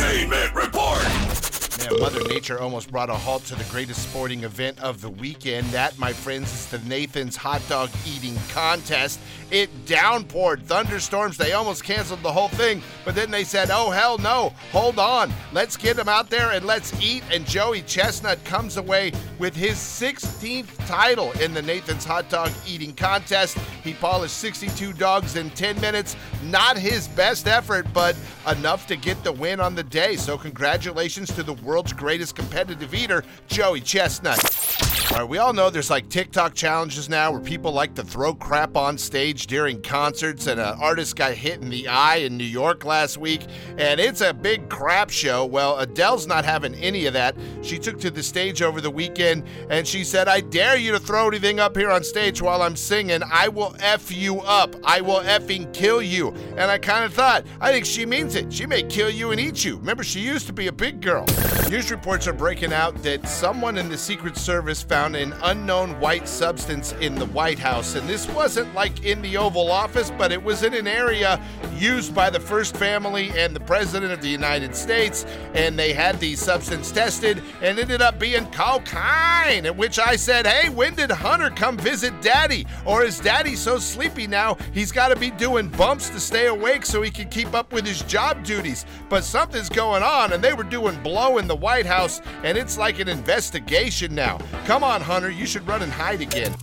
Man, 1.89 1.99
Mother 1.99 2.23
Nature 2.27 2.59
almost 2.59 2.91
brought 2.91 3.09
a 3.09 3.13
halt 3.13 3.45
to 3.45 3.55
the 3.55 3.63
greatest 3.65 4.03
sporting 4.03 4.43
event 4.43 4.79
of 4.79 5.01
the 5.01 5.09
weekend. 5.09 5.67
That, 5.67 5.97
my 5.97 6.13
friends, 6.13 6.51
is 6.53 6.65
the 6.67 6.79
Nathan's 6.79 7.35
Hot 7.35 7.61
Dog 7.69 7.89
Eating 8.05 8.35
Contest. 8.49 9.19
It 9.51 9.69
downpoured 9.85 10.63
thunderstorms. 10.63 11.37
They 11.37 11.53
almost 11.53 11.83
canceled 11.83 12.21
the 12.21 12.31
whole 12.31 12.49
thing, 12.49 12.81
but 13.05 13.15
then 13.15 13.31
they 13.31 13.43
said, 13.43 13.69
oh, 13.71 13.89
hell 13.89 14.17
no, 14.17 14.53
hold 14.71 14.99
on. 14.99 15.31
Let's 15.53 15.77
get 15.77 15.95
them 15.95 16.09
out 16.09 16.29
there 16.29 16.51
and 16.51 16.65
let's 16.65 16.99
eat. 17.01 17.23
And 17.31 17.45
Joey 17.45 17.81
Chestnut 17.83 18.43
comes 18.43 18.77
away 18.77 19.13
with 19.39 19.55
his 19.55 19.77
16th 19.77 20.85
title 20.87 21.31
in 21.33 21.53
the 21.53 21.61
Nathan's 21.61 22.03
Hot 22.05 22.29
Dog 22.29 22.51
Eating 22.67 22.93
Contest. 22.93 23.57
He 23.83 23.93
polished 23.93 24.37
62 24.37 24.93
dogs 24.93 25.37
in 25.37 25.49
10 25.51 25.79
minutes. 25.79 26.17
Not 26.43 26.77
his 26.77 27.07
best 27.09 27.47
effort, 27.47 27.87
but 27.93 28.15
enough 28.47 28.87
to 28.87 28.97
get 28.97 29.23
the 29.23 29.31
win 29.31 29.59
on 29.59 29.75
the 29.75 29.83
day. 29.83 30.17
So, 30.17 30.37
congratulations 30.37 31.33
to 31.35 31.43
the 31.43 31.53
world's 31.77 31.93
greatest 31.93 32.35
competitive 32.35 32.91
eater, 32.95 33.23
Joey 33.47 33.81
Chestnut. 33.81 34.86
All 35.09 35.19
right, 35.19 35.29
we 35.29 35.37
all 35.37 35.53
know 35.53 35.69
there's 35.69 35.89
like 35.89 36.09
TikTok 36.09 36.53
challenges 36.53 37.07
now 37.07 37.31
where 37.31 37.39
people 37.39 37.71
like 37.71 37.95
to 37.95 38.03
throw 38.03 38.35
crap 38.35 38.75
on 38.75 38.97
stage 38.97 39.47
during 39.47 39.81
concerts, 39.81 40.47
and 40.47 40.59
an 40.59 40.77
artist 40.81 41.15
got 41.15 41.31
hit 41.31 41.61
in 41.61 41.69
the 41.69 41.87
eye 41.87 42.17
in 42.17 42.35
New 42.35 42.43
York 42.43 42.83
last 42.83 43.17
week, 43.17 43.45
and 43.77 44.01
it's 44.01 44.19
a 44.19 44.33
big 44.33 44.67
crap 44.67 45.09
show. 45.09 45.45
Well, 45.45 45.77
Adele's 45.79 46.27
not 46.27 46.43
having 46.43 46.75
any 46.75 47.05
of 47.05 47.13
that. 47.13 47.37
She 47.61 47.79
took 47.79 47.97
to 48.01 48.11
the 48.11 48.21
stage 48.21 48.61
over 48.61 48.81
the 48.81 48.91
weekend 48.91 49.45
and 49.69 49.87
she 49.87 50.03
said, 50.03 50.27
I 50.27 50.41
dare 50.41 50.75
you 50.75 50.91
to 50.91 50.99
throw 50.99 51.29
anything 51.29 51.61
up 51.61 51.77
here 51.77 51.89
on 51.89 52.03
stage 52.03 52.41
while 52.41 52.61
I'm 52.61 52.75
singing. 52.75 53.21
I 53.31 53.47
will 53.47 53.77
F 53.79 54.11
you 54.11 54.41
up. 54.41 54.75
I 54.83 54.99
will 54.99 55.21
effing 55.21 55.73
kill 55.73 56.01
you. 56.01 56.33
And 56.57 56.69
I 56.69 56.77
kind 56.77 57.05
of 57.05 57.13
thought, 57.13 57.45
I 57.61 57.71
think 57.71 57.85
she 57.85 58.05
means 58.05 58.35
it. 58.35 58.51
She 58.51 58.65
may 58.65 58.83
kill 58.83 59.09
you 59.09 59.31
and 59.31 59.39
eat 59.39 59.63
you. 59.63 59.77
Remember, 59.77 60.03
she 60.03 60.19
used 60.19 60.47
to 60.47 60.53
be 60.53 60.67
a 60.67 60.71
big 60.73 60.99
girl. 61.01 61.25
News 61.69 61.91
reports 61.91 62.27
are 62.27 62.33
breaking 62.33 62.73
out 62.73 63.01
that 63.03 63.27
someone 63.27 63.77
in 63.77 63.87
the 63.87 63.97
Secret 63.97 64.35
Service 64.37 64.81
found 64.81 64.96
an 65.05 65.33
unknown 65.43 65.99
white 65.99 66.27
substance 66.27 66.91
in 66.93 67.15
the 67.15 67.27
White 67.27 67.59
House. 67.59 67.95
And 67.95 68.09
this 68.09 68.27
wasn't 68.29 68.73
like 68.73 69.05
in 69.05 69.21
the 69.21 69.37
Oval 69.37 69.71
Office, 69.71 70.11
but 70.17 70.31
it 70.31 70.43
was 70.43 70.63
in 70.63 70.73
an 70.73 70.87
area 70.87 71.39
used 71.75 72.15
by 72.15 72.29
the 72.29 72.39
First 72.39 72.75
Family 72.75 73.29
and 73.37 73.55
the 73.55 73.59
President 73.59 74.11
of 74.11 74.21
the 74.21 74.27
United 74.27 74.75
States. 74.75 75.25
And 75.53 75.77
they 75.77 75.93
had 75.93 76.19
the 76.19 76.35
substance 76.35 76.91
tested 76.91 77.43
and 77.61 77.77
ended 77.77 78.01
up 78.01 78.19
being 78.19 78.45
cocaine. 78.51 79.65
At 79.65 79.77
which 79.77 79.99
I 79.99 80.15
said, 80.15 80.47
Hey, 80.47 80.69
when 80.69 80.95
did 80.95 81.11
Hunter 81.11 81.51
come 81.51 81.77
visit 81.77 82.19
Daddy? 82.21 82.65
Or 82.83 83.03
is 83.03 83.19
Daddy 83.19 83.55
so 83.55 83.77
sleepy 83.77 84.25
now 84.25 84.57
he's 84.73 84.91
got 84.91 85.09
to 85.09 85.15
be 85.15 85.29
doing 85.31 85.67
bumps 85.69 86.09
to 86.09 86.19
stay 86.19 86.47
awake 86.47 86.85
so 86.85 87.01
he 87.01 87.11
can 87.11 87.29
keep 87.29 87.53
up 87.53 87.71
with 87.71 87.85
his 87.85 88.01
job 88.03 88.43
duties? 88.43 88.85
But 89.09 89.23
something's 89.23 89.69
going 89.69 90.01
on, 90.01 90.33
and 90.33 90.43
they 90.43 90.53
were 90.53 90.63
doing 90.63 91.01
blow 91.03 91.37
in 91.37 91.47
the 91.47 91.55
White 91.55 91.85
House, 91.85 92.19
and 92.43 92.57
it's 92.57 92.77
like 92.77 92.99
an 92.99 93.07
investigation 93.07 94.15
now. 94.15 94.39
Come 94.65 94.83
on, 94.83 94.86
Hunter, 94.87 95.29
you 95.29 95.45
should 95.45 95.67
run 95.67 95.81
and 95.81 95.91
hide 95.91 96.21
again. 96.21 96.55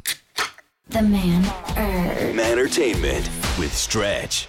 The 0.89 1.03
man 1.03 1.45
urge. 1.77 2.39
Entertainment 2.39 3.29
with 3.59 3.73
Stretch. 3.73 4.49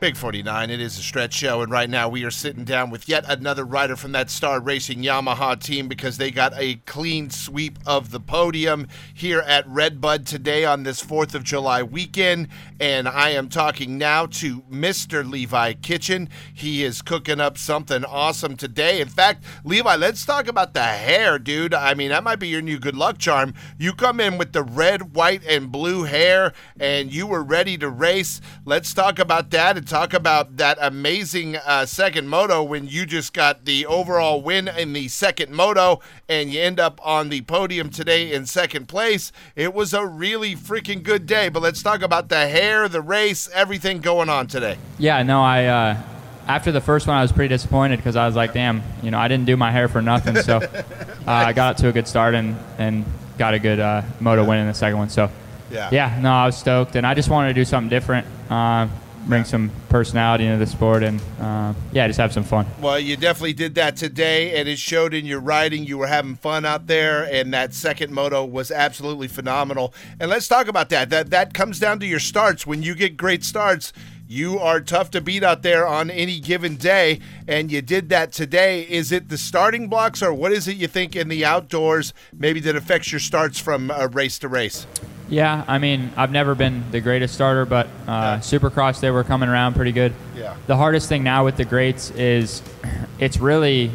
Big 0.00 0.16
49, 0.16 0.70
it 0.70 0.80
is 0.80 0.98
a 0.98 1.02
stretch 1.02 1.34
show, 1.34 1.60
and 1.60 1.70
right 1.70 1.90
now 1.90 2.08
we 2.08 2.24
are 2.24 2.30
sitting 2.30 2.64
down 2.64 2.88
with 2.88 3.06
yet 3.06 3.22
another 3.28 3.66
rider 3.66 3.96
from 3.96 4.12
that 4.12 4.30
Star 4.30 4.58
Racing 4.58 5.02
Yamaha 5.02 5.62
team 5.62 5.88
because 5.88 6.16
they 6.16 6.30
got 6.30 6.54
a 6.56 6.76
clean 6.86 7.28
sweep 7.28 7.78
of 7.84 8.10
the 8.10 8.18
podium 8.18 8.88
here 9.12 9.40
at 9.40 9.68
Redbud 9.68 10.26
today 10.26 10.64
on 10.64 10.84
this 10.84 11.04
4th 11.04 11.34
of 11.34 11.44
July 11.44 11.82
weekend. 11.82 12.48
And 12.80 13.06
I 13.06 13.32
am 13.32 13.50
talking 13.50 13.98
now 13.98 14.24
to 14.24 14.62
Mr. 14.62 15.30
Levi 15.30 15.74
Kitchen. 15.74 16.30
He 16.54 16.82
is 16.82 17.02
cooking 17.02 17.38
up 17.38 17.58
something 17.58 18.02
awesome 18.02 18.56
today. 18.56 19.02
In 19.02 19.08
fact, 19.08 19.44
Levi, 19.64 19.96
let's 19.96 20.24
talk 20.24 20.48
about 20.48 20.72
the 20.72 20.82
hair, 20.82 21.38
dude. 21.38 21.74
I 21.74 21.92
mean, 21.92 22.08
that 22.08 22.24
might 22.24 22.38
be 22.38 22.48
your 22.48 22.62
new 22.62 22.78
good 22.78 22.96
luck 22.96 23.18
charm. 23.18 23.52
You 23.76 23.92
come 23.92 24.18
in 24.18 24.38
with 24.38 24.54
the 24.54 24.62
red, 24.62 25.14
white, 25.14 25.44
and 25.46 25.70
blue 25.70 26.04
hair, 26.04 26.54
and 26.78 27.12
you 27.12 27.26
were 27.26 27.42
ready 27.42 27.76
to 27.76 27.90
race. 27.90 28.40
Let's 28.64 28.94
talk 28.94 29.18
about 29.18 29.50
that 29.50 29.76
and 29.76 29.89
talk 29.90 30.14
about 30.14 30.56
that 30.56 30.78
amazing 30.80 31.56
uh, 31.56 31.84
second 31.84 32.28
moto 32.28 32.62
when 32.62 32.86
you 32.86 33.04
just 33.04 33.32
got 33.32 33.64
the 33.64 33.84
overall 33.86 34.40
win 34.40 34.68
in 34.68 34.92
the 34.92 35.08
second 35.08 35.52
moto 35.52 36.00
and 36.28 36.52
you 36.52 36.60
end 36.60 36.78
up 36.78 37.00
on 37.04 37.28
the 37.28 37.40
podium 37.42 37.90
today 37.90 38.32
in 38.32 38.46
second 38.46 38.86
place. 38.86 39.32
It 39.56 39.74
was 39.74 39.92
a 39.92 40.06
really 40.06 40.54
freaking 40.54 41.02
good 41.02 41.26
day, 41.26 41.48
but 41.48 41.60
let's 41.60 41.82
talk 41.82 42.02
about 42.02 42.28
the 42.28 42.46
hair, 42.46 42.88
the 42.88 43.00
race, 43.00 43.50
everything 43.52 44.00
going 44.00 44.28
on 44.28 44.46
today. 44.46 44.78
Yeah, 44.98 45.22
no, 45.24 45.42
I 45.42 45.64
uh, 45.66 46.02
after 46.46 46.70
the 46.70 46.80
first 46.80 47.08
one, 47.08 47.16
I 47.16 47.22
was 47.22 47.32
pretty 47.32 47.48
disappointed 47.48 47.96
because 47.96 48.14
I 48.14 48.26
was 48.26 48.36
like, 48.36 48.52
damn, 48.52 48.82
you 49.02 49.10
know, 49.10 49.18
I 49.18 49.26
didn't 49.26 49.46
do 49.46 49.56
my 49.56 49.72
hair 49.72 49.88
for 49.88 50.00
nothing. 50.00 50.36
So 50.36 50.56
uh, 50.58 50.84
I 51.26 51.52
got 51.52 51.78
to 51.78 51.88
a 51.88 51.92
good 51.92 52.06
start 52.06 52.34
and 52.34 52.56
and 52.78 53.04
got 53.38 53.54
a 53.54 53.58
good 53.58 53.80
uh, 53.80 54.02
moto 54.20 54.44
win 54.44 54.58
in 54.60 54.66
the 54.68 54.74
second 54.74 54.98
one. 54.98 55.08
So 55.08 55.30
Yeah. 55.70 55.88
yeah, 55.90 56.18
no, 56.20 56.30
I 56.30 56.46
was 56.46 56.56
stoked, 56.56 56.94
and 56.94 57.04
I 57.04 57.14
just 57.14 57.28
wanted 57.28 57.48
to 57.48 57.54
do 57.54 57.64
something 57.64 57.88
different, 57.88 58.26
uh, 58.50 58.86
bring 59.26 59.44
some 59.44 59.70
personality 59.88 60.44
into 60.44 60.58
the 60.58 60.70
sport, 60.70 61.02
and 61.02 61.20
uh, 61.40 61.74
yeah, 61.92 62.06
just 62.06 62.18
have 62.18 62.32
some 62.32 62.44
fun. 62.44 62.66
Well, 62.80 62.98
you 62.98 63.16
definitely 63.16 63.52
did 63.52 63.74
that 63.76 63.96
today, 63.96 64.58
and 64.58 64.68
it 64.68 64.78
showed 64.78 65.14
in 65.14 65.26
your 65.26 65.40
riding. 65.40 65.84
You 65.84 65.98
were 65.98 66.06
having 66.06 66.36
fun 66.36 66.64
out 66.64 66.86
there, 66.86 67.24
and 67.24 67.52
that 67.54 67.74
second 67.74 68.12
moto 68.12 68.44
was 68.44 68.70
absolutely 68.70 69.28
phenomenal. 69.28 69.94
And 70.18 70.30
let's 70.30 70.48
talk 70.48 70.68
about 70.68 70.88
that. 70.90 71.10
That 71.10 71.30
that 71.30 71.54
comes 71.54 71.78
down 71.78 72.00
to 72.00 72.06
your 72.06 72.20
starts. 72.20 72.66
When 72.66 72.82
you 72.82 72.94
get 72.94 73.16
great 73.16 73.44
starts, 73.44 73.92
you 74.26 74.60
are 74.60 74.80
tough 74.80 75.10
to 75.10 75.20
beat 75.20 75.42
out 75.42 75.62
there 75.62 75.86
on 75.86 76.08
any 76.08 76.38
given 76.38 76.76
day, 76.76 77.18
and 77.48 77.70
you 77.70 77.82
did 77.82 78.08
that 78.10 78.32
today. 78.32 78.82
Is 78.82 79.10
it 79.10 79.28
the 79.28 79.36
starting 79.36 79.88
blocks, 79.88 80.22
or 80.22 80.32
what 80.32 80.52
is 80.52 80.68
it 80.68 80.76
you 80.76 80.86
think 80.86 81.16
in 81.16 81.28
the 81.28 81.44
outdoors 81.44 82.14
maybe 82.32 82.60
that 82.60 82.76
affects 82.76 83.10
your 83.10 83.18
starts 83.18 83.58
from 83.58 83.90
uh, 83.90 84.06
race 84.12 84.38
to 84.38 84.48
race? 84.48 84.86
Yeah, 85.30 85.64
I 85.68 85.78
mean, 85.78 86.10
I've 86.16 86.32
never 86.32 86.54
been 86.54 86.84
the 86.90 87.00
greatest 87.00 87.34
starter, 87.34 87.64
but 87.64 87.86
uh, 88.06 88.38
Supercross 88.38 89.00
they 89.00 89.10
were 89.10 89.24
coming 89.24 89.48
around 89.48 89.74
pretty 89.74 89.92
good. 89.92 90.12
Yeah. 90.36 90.56
The 90.66 90.76
hardest 90.76 91.08
thing 91.08 91.22
now 91.22 91.44
with 91.44 91.56
the 91.56 91.64
grates 91.64 92.10
is 92.10 92.62
it's 93.18 93.38
really 93.38 93.92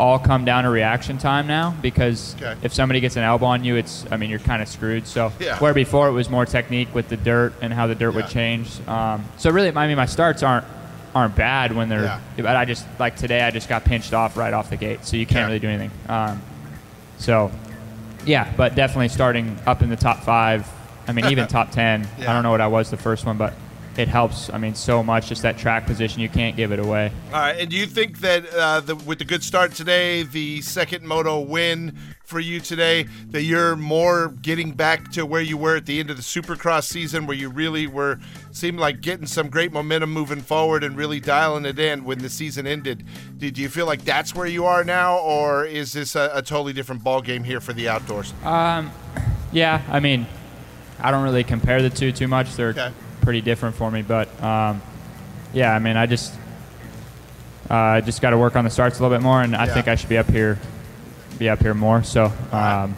all 0.00 0.18
come 0.18 0.44
down 0.44 0.62
to 0.64 0.70
reaction 0.70 1.18
time 1.18 1.46
now 1.46 1.74
because 1.82 2.34
Okay. 2.36 2.54
if 2.62 2.72
somebody 2.74 3.00
gets 3.00 3.16
an 3.16 3.22
elbow 3.22 3.46
on 3.46 3.64
you, 3.64 3.76
it's 3.76 4.04
I 4.10 4.16
mean 4.16 4.30
you're 4.30 4.38
kind 4.40 4.60
of 4.62 4.68
screwed. 4.68 5.06
So 5.06 5.32
Yeah. 5.40 5.58
where 5.58 5.74
before 5.74 6.08
it 6.08 6.12
was 6.12 6.28
more 6.28 6.44
technique 6.46 6.92
with 6.94 7.08
the 7.08 7.16
dirt 7.16 7.52
and 7.62 7.72
how 7.72 7.86
the 7.86 7.94
dirt 7.94 8.14
would 8.14 8.28
change. 8.28 8.68
Um, 8.88 9.24
so 9.38 9.50
really, 9.50 9.68
I 9.74 9.86
mean, 9.86 9.96
my 9.96 10.06
starts 10.06 10.42
aren't 10.42 10.66
aren't 11.14 11.36
bad 11.36 11.72
when 11.74 11.88
they're. 11.88 12.02
Yeah. 12.04 12.20
But 12.36 12.56
I 12.56 12.64
just 12.64 12.84
like 12.98 13.16
today, 13.16 13.42
I 13.42 13.50
just 13.50 13.68
got 13.68 13.84
pinched 13.84 14.12
off 14.12 14.36
right 14.36 14.52
off 14.52 14.70
the 14.70 14.76
gate, 14.76 15.04
so 15.04 15.16
you 15.16 15.24
can't 15.26 15.38
Yeah. 15.38 15.46
really 15.46 15.58
do 15.60 15.68
anything. 15.68 15.90
Um, 16.08 16.42
so 17.18 17.50
yeah, 18.24 18.52
but 18.56 18.74
definitely 18.74 19.08
starting 19.08 19.58
up 19.66 19.82
in 19.82 19.88
the 19.88 19.96
top 19.96 20.22
five. 20.22 20.68
I 21.06 21.12
mean, 21.12 21.26
even 21.26 21.46
top 21.48 21.70
ten. 21.70 22.06
Yeah. 22.18 22.30
I 22.30 22.34
don't 22.34 22.42
know 22.42 22.50
what 22.50 22.60
I 22.60 22.68
was 22.68 22.90
the 22.90 22.96
first 22.96 23.24
one, 23.24 23.36
but 23.38 23.54
it 23.98 24.06
helps. 24.06 24.48
I 24.50 24.58
mean, 24.58 24.76
so 24.76 25.02
much. 25.02 25.28
Just 25.28 25.42
that 25.42 25.58
track 25.58 25.84
position, 25.84 26.20
you 26.20 26.28
can't 26.28 26.56
give 26.56 26.70
it 26.70 26.78
away. 26.78 27.10
All 27.26 27.40
right, 27.40 27.58
and 27.58 27.68
do 27.68 27.76
you 27.76 27.84
think 27.84 28.20
that 28.20 28.48
uh, 28.54 28.80
the, 28.80 28.94
with 28.94 29.18
the 29.18 29.24
good 29.24 29.42
start 29.42 29.72
today, 29.72 30.22
the 30.22 30.60
second 30.62 31.04
moto 31.04 31.40
win 31.40 31.96
for 32.22 32.38
you 32.38 32.60
today, 32.60 33.06
that 33.30 33.42
you're 33.42 33.74
more 33.74 34.28
getting 34.40 34.70
back 34.70 35.10
to 35.12 35.26
where 35.26 35.40
you 35.40 35.56
were 35.56 35.74
at 35.74 35.86
the 35.86 35.98
end 35.98 36.10
of 36.10 36.16
the 36.16 36.22
Supercross 36.22 36.84
season, 36.84 37.26
where 37.26 37.36
you 37.36 37.48
really 37.48 37.88
were 37.88 38.20
seemed 38.52 38.78
like 38.78 39.00
getting 39.00 39.26
some 39.26 39.48
great 39.48 39.72
momentum 39.72 40.12
moving 40.12 40.42
forward 40.42 40.84
and 40.84 40.96
really 40.96 41.18
dialing 41.18 41.64
it 41.66 41.78
in 41.80 42.04
when 42.04 42.20
the 42.20 42.28
season 42.28 42.68
ended? 42.68 43.04
Did 43.36 43.58
you 43.58 43.68
feel 43.68 43.86
like 43.86 44.04
that's 44.04 44.32
where 44.32 44.46
you 44.46 44.64
are 44.64 44.84
now, 44.84 45.18
or 45.18 45.64
is 45.64 45.92
this 45.92 46.14
a, 46.14 46.30
a 46.34 46.42
totally 46.42 46.72
different 46.72 47.02
ball 47.02 47.20
game 47.20 47.42
here 47.42 47.60
for 47.60 47.72
the 47.72 47.88
outdoors? 47.88 48.32
Um, 48.44 48.92
yeah, 49.50 49.82
I 49.90 49.98
mean, 49.98 50.26
I 51.00 51.10
don't 51.10 51.24
really 51.24 51.44
compare 51.44 51.82
the 51.82 51.90
two 51.90 52.12
too 52.12 52.28
much. 52.28 52.54
They're 52.54 52.68
Okay. 52.68 52.92
Pretty 53.20 53.40
different 53.40 53.76
for 53.76 53.90
me, 53.90 54.02
but 54.02 54.28
um, 54.42 54.80
yeah, 55.52 55.74
I 55.74 55.78
mean, 55.78 55.96
I 55.96 56.06
just 56.06 56.34
uh, 57.70 57.74
I 57.74 58.00
just 58.00 58.22
got 58.22 58.30
to 58.30 58.38
work 58.38 58.56
on 58.56 58.64
the 58.64 58.70
starts 58.70 58.98
a 58.98 59.02
little 59.02 59.16
bit 59.16 59.22
more, 59.22 59.42
and 59.42 59.54
I 59.54 59.66
Yeah. 59.66 59.74
think 59.74 59.88
I 59.88 59.94
should 59.94 60.08
be 60.08 60.18
up 60.18 60.28
here, 60.30 60.58
be 61.38 61.48
up 61.48 61.60
here 61.60 61.74
more. 61.74 62.02
So. 62.02 62.32
Um, 62.52 62.96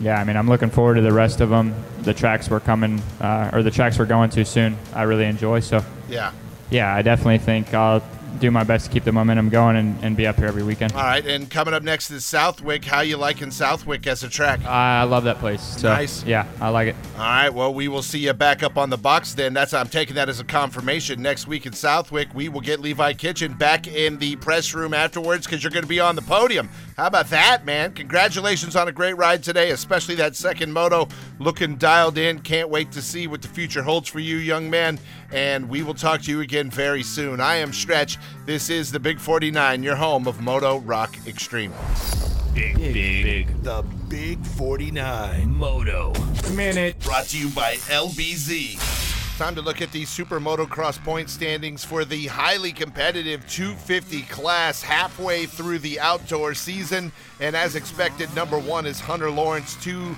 yeah, 0.00 0.18
I 0.20 0.24
mean, 0.24 0.36
I'm 0.36 0.48
looking 0.48 0.70
forward 0.70 0.94
to 0.96 1.00
the 1.00 1.12
rest 1.12 1.40
of 1.40 1.48
them. 1.48 1.76
The 2.02 2.12
tracks 2.12 2.50
we're 2.50 2.58
coming, 2.58 3.00
uh, 3.20 3.50
or 3.52 3.62
the 3.62 3.70
tracks 3.70 4.00
we're 4.00 4.06
going 4.06 4.30
to 4.30 4.44
soon. 4.44 4.76
I 4.92 5.02
really 5.04 5.26
enjoy. 5.26 5.60
So, 5.60 5.84
Yeah. 6.08 6.32
yeah, 6.70 6.92
I 6.92 7.02
definitely 7.02 7.38
think 7.38 7.72
I'll 7.72 8.02
do 8.38 8.50
my 8.50 8.64
best 8.64 8.86
to 8.86 8.92
keep 8.92 9.04
the 9.04 9.12
momentum 9.12 9.48
going 9.48 9.76
and, 9.76 10.02
and 10.02 10.16
be 10.16 10.26
up 10.26 10.36
here 10.36 10.46
every 10.46 10.62
weekend. 10.62 10.92
All 10.92 11.02
right, 11.02 11.24
and 11.24 11.50
coming 11.50 11.74
up 11.74 11.82
next 11.82 12.10
is 12.10 12.24
Southwick. 12.24 12.84
How 12.84 13.00
you 13.00 13.16
liking 13.16 13.50
Southwick 13.50 14.06
as 14.06 14.22
a 14.22 14.28
track? 14.28 14.64
I 14.64 15.04
love 15.04 15.24
that 15.24 15.38
place. 15.38 15.62
So, 15.62 15.88
Nice. 15.88 16.24
Yeah, 16.24 16.46
I 16.60 16.68
like 16.70 16.88
it. 16.88 16.96
All 17.16 17.22
right. 17.22 17.50
Well, 17.50 17.72
we 17.72 17.88
will 17.88 18.02
see 18.02 18.18
you 18.20 18.32
back 18.32 18.62
up 18.62 18.76
on 18.76 18.90
the 18.90 18.96
box 18.96 19.34
then. 19.34 19.54
That's 19.54 19.74
I'm 19.74 19.88
taking 19.88 20.14
that 20.16 20.28
as 20.28 20.40
a 20.40 20.44
confirmation. 20.44 21.22
Next 21.22 21.46
week 21.46 21.66
in 21.66 21.72
Southwick, 21.72 22.34
we 22.34 22.48
will 22.48 22.60
get 22.60 22.80
Levi 22.80 23.12
Kitchen 23.14 23.54
back 23.54 23.86
in 23.86 24.18
the 24.18 24.36
press 24.36 24.74
room 24.74 24.94
afterwards 24.94 25.46
because 25.46 25.62
you're 25.62 25.70
going 25.70 25.84
to 25.84 25.88
be 25.88 26.00
on 26.00 26.16
the 26.16 26.22
podium. 26.22 26.68
How 26.96 27.06
about 27.06 27.28
that, 27.30 27.64
man? 27.64 27.92
Congratulations 27.94 28.76
on 28.76 28.88
a 28.88 28.92
great 28.92 29.16
ride 29.16 29.42
today, 29.42 29.70
especially 29.70 30.14
that 30.16 30.36
second 30.36 30.72
moto. 30.72 31.08
Looking 31.38 31.76
dialed 31.76 32.18
in. 32.18 32.40
Can't 32.40 32.68
wait 32.68 32.92
to 32.92 33.00
see 33.00 33.26
what 33.26 33.40
the 33.40 33.48
future 33.48 33.82
holds 33.82 34.08
for 34.08 34.20
you, 34.20 34.36
young 34.36 34.68
man. 34.68 34.98
And 35.32 35.68
we 35.68 35.82
will 35.82 35.94
talk 35.94 36.20
to 36.22 36.30
you 36.30 36.40
again 36.40 36.70
very 36.70 37.02
soon. 37.02 37.40
I 37.40 37.56
am 37.56 37.72
Stretch. 37.72 38.18
This 38.44 38.68
is 38.68 38.92
the 38.92 39.00
Big 39.00 39.18
49, 39.18 39.82
your 39.82 39.96
home 39.96 40.28
of 40.28 40.40
Moto 40.42 40.78
Rock 40.80 41.16
Extreme. 41.26 41.72
Big, 42.54 42.76
big, 42.76 43.62
The 43.62 43.82
Big 44.08 44.44
49. 44.44 45.50
Moto. 45.50 46.12
Minute. 46.54 46.98
Brought 47.00 47.28
to 47.28 47.38
you 47.38 47.48
by 47.50 47.76
LBZ. 47.88 49.21
Time 49.38 49.54
to 49.54 49.62
look 49.62 49.80
at 49.80 49.90
the 49.92 50.04
Super 50.04 50.38
Motocross 50.38 51.02
point 51.02 51.28
standings 51.28 51.84
for 51.84 52.04
the 52.04 52.26
highly 52.26 52.70
competitive 52.70 53.48
250 53.48 54.22
class 54.22 54.82
halfway 54.82 55.46
through 55.46 55.78
the 55.80 55.98
outdoor 55.98 56.54
season. 56.54 57.10
And 57.40 57.56
as 57.56 57.74
expected, 57.74 58.32
number 58.36 58.58
one 58.58 58.86
is 58.86 59.00
Hunter 59.00 59.30
Lawrence, 59.30 59.74
two 59.82 60.14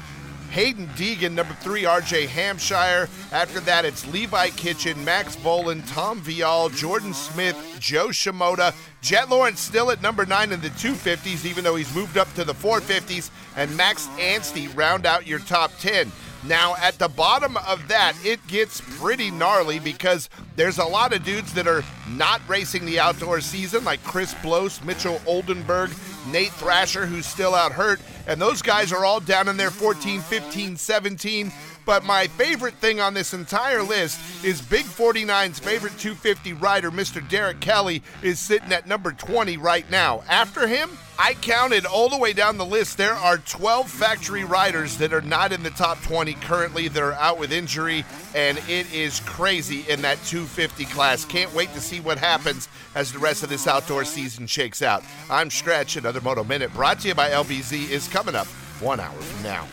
Haiden 0.55 0.89
Deegan, 0.91 1.33
number 1.33 1.55
three, 1.55 1.83
RJ 1.83 2.27
Hampshire. 2.27 3.09
After 3.33 3.61
that, 3.61 3.85
it's 3.85 4.07
Levi 4.13 4.51
Kitchen, 4.51 5.05
Max 5.05 5.37
Vohland, 5.37 5.83
Tom 5.93 6.21
Vialle, 6.21 6.75
Jordan 6.77 7.13
Smith, 7.13 7.57
Joe 7.81 8.09
Shimoda. 8.09 8.75
Jett 9.01 9.31
Lawrence 9.31 9.61
still 9.61 9.91
at 9.91 10.01
number 10.01 10.25
nine 10.27 10.53
in 10.53 10.61
the 10.61 10.71
250s, 10.71 11.45
even 11.45 11.65
though 11.65 11.77
he's 11.77 11.93
moved 11.95 12.17
up 12.17 12.33
to 12.35 12.45
the 12.45 12.55
450s. 12.55 13.31
And 13.57 13.77
Max 13.77 14.09
Anstey 14.19 14.69
round 14.69 15.07
out 15.07 15.27
your 15.27 15.41
top 15.41 15.73
10. 15.79 16.13
Now, 16.47 16.77
at 16.77 16.99
the 16.99 17.09
bottom 17.09 17.57
of 17.57 17.89
that, 17.89 18.15
it 18.23 18.47
gets 18.47 18.83
pretty 18.99 19.31
gnarly 19.31 19.79
because 19.79 20.29
there's 20.57 20.77
a 20.77 20.85
lot 20.85 21.15
of 21.15 21.25
dudes 21.25 21.55
that 21.55 21.67
are 21.67 21.83
not 22.07 22.43
racing 22.47 22.85
the 22.85 23.01
outdoor 23.01 23.41
season, 23.41 23.83
like 23.83 24.03
Chris 24.05 24.35
Blose, 24.43 24.83
Mitchell 24.85 25.23
Oldenburg, 25.27 25.91
Nate 26.31 26.53
Thrasher, 26.53 27.07
who's 27.07 27.25
still 27.25 27.55
out 27.55 27.73
hurt, 27.73 28.01
and 28.27 28.41
those 28.41 28.61
guys 28.61 28.93
are 28.93 29.07
all 29.07 29.21
down 29.21 29.49
in 29.49 29.57
their 29.57 29.71
14, 29.71 30.21
15, 30.21 30.77
17. 30.77 31.53
But 31.85 32.05
my 32.05 32.27
favorite 32.29 32.75
thing 32.75 33.01
on 33.01 33.15
this 33.15 33.35
entire 33.35 33.83
list 33.83 34.19
is 34.45 34.63
Big 34.63 34.85
49's 34.87 35.59
favorite 35.59 35.99
250 35.99 36.55
rider, 36.55 36.91
Mr. 36.91 37.27
Derek 37.29 37.61
Kelley, 37.61 38.03
is 38.23 38.39
sitting 38.39 38.73
at 38.73 38.87
number 38.87 39.13
20 39.13 39.57
right 39.59 39.89
now. 39.91 40.23
After 40.29 40.67
him, 40.67 40.91
I 41.19 41.35
counted 41.35 41.87
all 41.87 42.09
the 42.09 42.19
way 42.19 42.33
down 42.33 42.59
the 42.59 42.67
list. 42.67 42.97
There 42.97 43.15
are 43.15 43.39
12 43.39 43.89
factory 43.89 44.45
riders 44.45 44.97
that 44.99 45.13
are 45.13 45.21
not 45.21 45.53
in 45.53 45.63
the 45.63 45.71
top 45.71 46.03
20 46.03 46.35
currently 46.35 46.89
that 46.89 47.03
are 47.03 47.13
out 47.13 47.39
with 47.39 47.53
injury, 47.53 48.05
and 48.35 48.59
it 48.69 48.93
is 48.93 49.21
crazy 49.21 49.85
in 49.89 50.03
that 50.03 50.19
250 50.25 50.87
class. 50.87 51.25
Can't 51.25 51.55
wait 51.55 51.73
to 51.75 51.81
see 51.81 52.01
what 52.01 52.19
happens 52.19 52.69
as 52.95 53.13
the 53.13 53.19
rest 53.19 53.43
of 53.43 53.49
this 53.49 53.69
outdoor 53.69 54.05
season 54.05 54.47
shakes 54.47 54.83
out. 54.83 55.05
I'm 55.31 55.51
Stretch. 55.51 55.97
Another 55.97 56.21
Moto 56.21 56.43
Minute 56.43 56.73
brought 56.73 57.01
to 57.01 57.09
you 57.09 57.15
by 57.15 57.31
LBZ 57.31 57.91
is 57.91 58.09
coming 58.09 58.35
up 58.35 58.47
one 58.81 58.99
hour 58.99 59.13
from 59.13 59.43
now. 59.45 59.69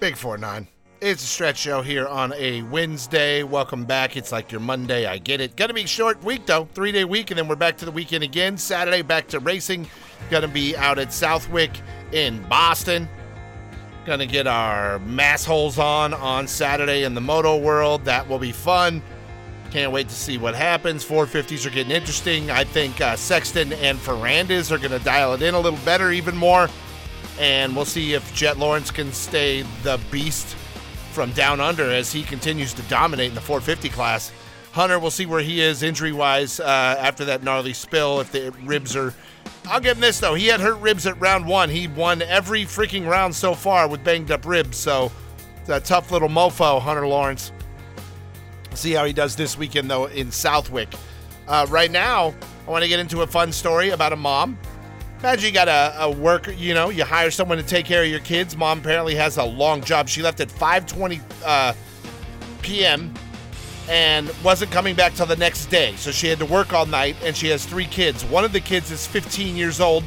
Big 0.00 0.16
4 0.16 0.36
9. 0.36 0.66
It's 1.02 1.24
a 1.24 1.26
stretch 1.26 1.58
show 1.58 1.82
here 1.82 2.06
on 2.06 2.32
a 2.34 2.62
Wednesday. 2.62 3.42
Welcome 3.42 3.86
back. 3.86 4.16
It's 4.16 4.30
like 4.30 4.52
your 4.52 4.60
Monday. 4.60 5.04
I 5.04 5.18
get 5.18 5.40
it. 5.40 5.56
Gonna 5.56 5.74
be 5.74 5.84
short 5.84 6.22
week 6.22 6.46
though, 6.46 6.68
three 6.74 6.92
day 6.92 7.04
week, 7.04 7.32
and 7.32 7.38
then 7.38 7.48
we're 7.48 7.56
back 7.56 7.76
to 7.78 7.84
the 7.84 7.90
weekend 7.90 8.22
again. 8.22 8.56
Saturday 8.56 9.02
back 9.02 9.26
to 9.30 9.40
racing. 9.40 9.88
Gonna 10.30 10.46
be 10.46 10.76
out 10.76 11.00
at 11.00 11.12
Southwick 11.12 11.72
in 12.12 12.40
Boston. 12.44 13.08
Gonna 14.06 14.26
get 14.26 14.46
our 14.46 15.00
mass 15.00 15.44
holes 15.44 15.76
on 15.76 16.14
on 16.14 16.46
Saturday 16.46 17.02
in 17.02 17.14
the 17.14 17.20
moto 17.20 17.56
world. 17.56 18.04
That 18.04 18.28
will 18.28 18.38
be 18.38 18.52
fun. 18.52 19.02
Can't 19.72 19.90
wait 19.90 20.08
to 20.08 20.14
see 20.14 20.38
what 20.38 20.54
happens. 20.54 21.04
450s 21.04 21.66
are 21.66 21.70
getting 21.70 21.90
interesting. 21.90 22.48
I 22.52 22.62
think 22.62 23.00
uh, 23.00 23.16
Sexton 23.16 23.72
and 23.72 23.98
Ferrandis 23.98 24.70
are 24.70 24.78
to 24.78 25.00
dial 25.00 25.32
it 25.32 25.42
in 25.42 25.54
a 25.54 25.60
little 25.60 25.80
better, 25.84 26.12
even 26.12 26.36
more. 26.36 26.68
And 27.40 27.74
we'll 27.74 27.86
see 27.86 28.12
if 28.12 28.32
Jett 28.36 28.56
Lawrence 28.56 28.92
can 28.92 29.10
stay 29.10 29.62
the 29.82 29.98
beast 30.12 30.54
from 31.12 31.30
down 31.32 31.60
under 31.60 31.90
as 31.90 32.12
he 32.12 32.22
continues 32.22 32.72
to 32.74 32.82
dominate 32.82 33.28
in 33.28 33.34
the 33.34 33.40
450 33.40 33.88
class. 33.90 34.32
Hunter, 34.72 34.98
we'll 34.98 35.10
see 35.10 35.26
where 35.26 35.42
he 35.42 35.60
is 35.60 35.82
injury 35.82 36.12
wise 36.12 36.58
uh, 36.58 36.96
after 36.98 37.26
that 37.26 37.42
gnarly 37.42 37.74
spill. 37.74 38.20
If 38.20 38.32
the 38.32 38.50
ribs 38.64 38.96
are. 38.96 39.14
I'll 39.66 39.80
give 39.80 39.96
him 39.96 40.00
this, 40.00 40.18
though. 40.18 40.34
He 40.34 40.46
had 40.46 40.60
hurt 40.60 40.80
ribs 40.80 41.06
at 41.06 41.20
round 41.20 41.46
one. 41.46 41.68
He 41.68 41.86
won 41.86 42.22
every 42.22 42.62
freaking 42.62 43.06
round 43.06 43.34
so 43.34 43.54
far 43.54 43.86
with 43.86 44.02
banged 44.02 44.30
up 44.30 44.46
ribs. 44.46 44.78
So, 44.78 45.12
that 45.66 45.84
tough 45.84 46.10
little 46.10 46.28
mofo, 46.28 46.80
Hunter 46.80 47.06
Lawrence. 47.06 47.52
See 48.74 48.92
how 48.92 49.04
he 49.04 49.12
does 49.12 49.36
this 49.36 49.58
weekend, 49.58 49.90
though, 49.90 50.06
in 50.06 50.32
Southwick. 50.32 50.88
Uh, 51.46 51.66
right 51.68 51.90
now, 51.90 52.34
I 52.66 52.70
want 52.70 52.82
to 52.82 52.88
get 52.88 52.98
into 52.98 53.22
a 53.22 53.26
fun 53.26 53.52
story 53.52 53.90
about 53.90 54.12
a 54.12 54.16
mom. 54.16 54.58
Imagine 55.22 55.46
you 55.46 55.52
got 55.52 55.68
a, 55.68 56.02
a 56.02 56.10
work, 56.10 56.48
you 56.58 56.74
know, 56.74 56.90
you 56.90 57.04
hire 57.04 57.30
someone 57.30 57.56
to 57.56 57.62
take 57.62 57.86
care 57.86 58.02
of 58.02 58.08
your 58.08 58.18
kids. 58.18 58.56
Mom 58.56 58.80
apparently 58.80 59.14
has 59.14 59.36
a 59.36 59.44
long 59.44 59.80
job. 59.80 60.08
She 60.08 60.20
left 60.20 60.40
at 60.40 60.48
5:20 60.48 61.20
uh, 61.44 61.74
p.m. 62.60 63.14
and 63.88 64.32
wasn't 64.42 64.72
coming 64.72 64.96
back 64.96 65.14
till 65.14 65.26
the 65.26 65.36
next 65.36 65.66
day. 65.66 65.94
So 65.94 66.10
she 66.10 66.26
had 66.26 66.40
to 66.40 66.44
work 66.44 66.72
all 66.72 66.86
night, 66.86 67.14
and 67.22 67.36
she 67.36 67.46
has 67.50 67.64
three 67.64 67.86
kids. 67.86 68.24
One 68.24 68.42
of 68.44 68.52
the 68.52 68.58
kids 68.58 68.90
is 68.90 69.06
15 69.06 69.54
years 69.54 69.80
old. 69.80 70.02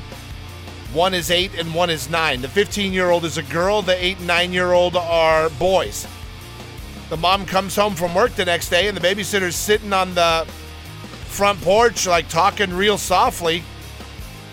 One 0.92 1.14
is 1.14 1.32
eight, 1.32 1.58
and 1.58 1.74
one 1.74 1.90
is 1.90 2.10
nine. 2.10 2.42
The 2.42 2.50
15-year-old 2.50 3.24
is 3.24 3.38
a 3.38 3.44
girl. 3.44 3.82
The 3.82 3.96
eight 4.04 4.18
and 4.18 4.28
nine-year-old 4.28 4.98
are 4.98 5.50
boys. 5.52 6.06
The 7.08 7.18
mom 7.18 7.46
comes 7.46 7.74
home 7.74 7.96
from 7.96 8.14
work 8.14 8.36
the 8.36 8.44
next 8.44 8.68
day, 8.68 8.90
and 8.90 8.98
the 8.98 9.08
babysitter's 9.08 9.56
sitting 9.56 9.94
on 9.94 10.14
the 10.14 10.46
front 11.28 11.62
porch, 11.62 12.06
like 12.06 12.28
talking 12.28 12.74
real 12.74 12.98
softly 12.98 13.64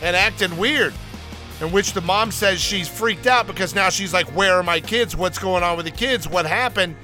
and 0.03 0.15
acting 0.15 0.55
weird. 0.59 0.93
In 1.61 1.71
which 1.71 1.93
the 1.93 2.01
mom 2.01 2.33
says 2.33 2.61
she's 2.61 2.89
freaked 2.89 3.29
out 3.29 3.47
because 3.47 3.75
now 3.75 3.89
she's 3.89 4.13
like, 4.13 4.27
Where 4.37 4.55
are 4.55 4.63
my 4.63 4.81
kids? 4.81 5.17
What's 5.17 5.39
going 5.39 5.63
on 5.63 5.77
with 5.77 5.87
the 5.87 5.93
kids? 5.93 6.29
What 6.29 6.45
happened? 6.45 6.97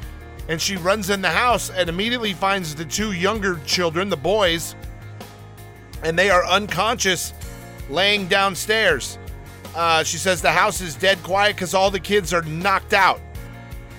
And 0.48 0.60
she 0.60 0.76
runs 0.76 1.08
in 1.10 1.22
the 1.22 1.30
house 1.30 1.70
and 1.70 1.88
immediately 1.88 2.32
finds 2.32 2.74
the 2.74 2.84
two 2.84 3.12
younger 3.12 3.60
children, 3.64 4.08
the 4.08 4.16
boys, 4.16 4.74
and 6.02 6.18
they 6.18 6.30
are 6.30 6.44
unconscious 6.44 7.32
laying 7.88 8.26
downstairs. 8.26 9.18
Uh, 9.76 10.02
she 10.02 10.16
says 10.16 10.42
the 10.42 10.50
house 10.50 10.80
is 10.80 10.96
dead 10.96 11.22
quiet 11.22 11.54
because 11.54 11.74
all 11.74 11.90
the 11.90 12.00
kids 12.00 12.32
are 12.32 12.42
knocked 12.42 12.94
out. 12.94 13.20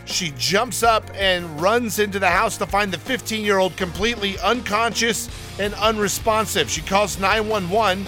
She 0.05 0.33
jumps 0.37 0.81
up 0.81 1.09
and 1.13 1.61
runs 1.61 1.99
into 1.99 2.17
the 2.19 2.29
house 2.29 2.57
to 2.57 2.65
find 2.65 2.91
the 2.91 2.97
15 2.97 3.45
year 3.45 3.59
old 3.59 3.77
completely 3.77 4.37
unconscious 4.39 5.29
and 5.59 5.73
unresponsive. 5.75 6.69
She 6.69 6.81
calls 6.81 7.19
911. 7.19 8.07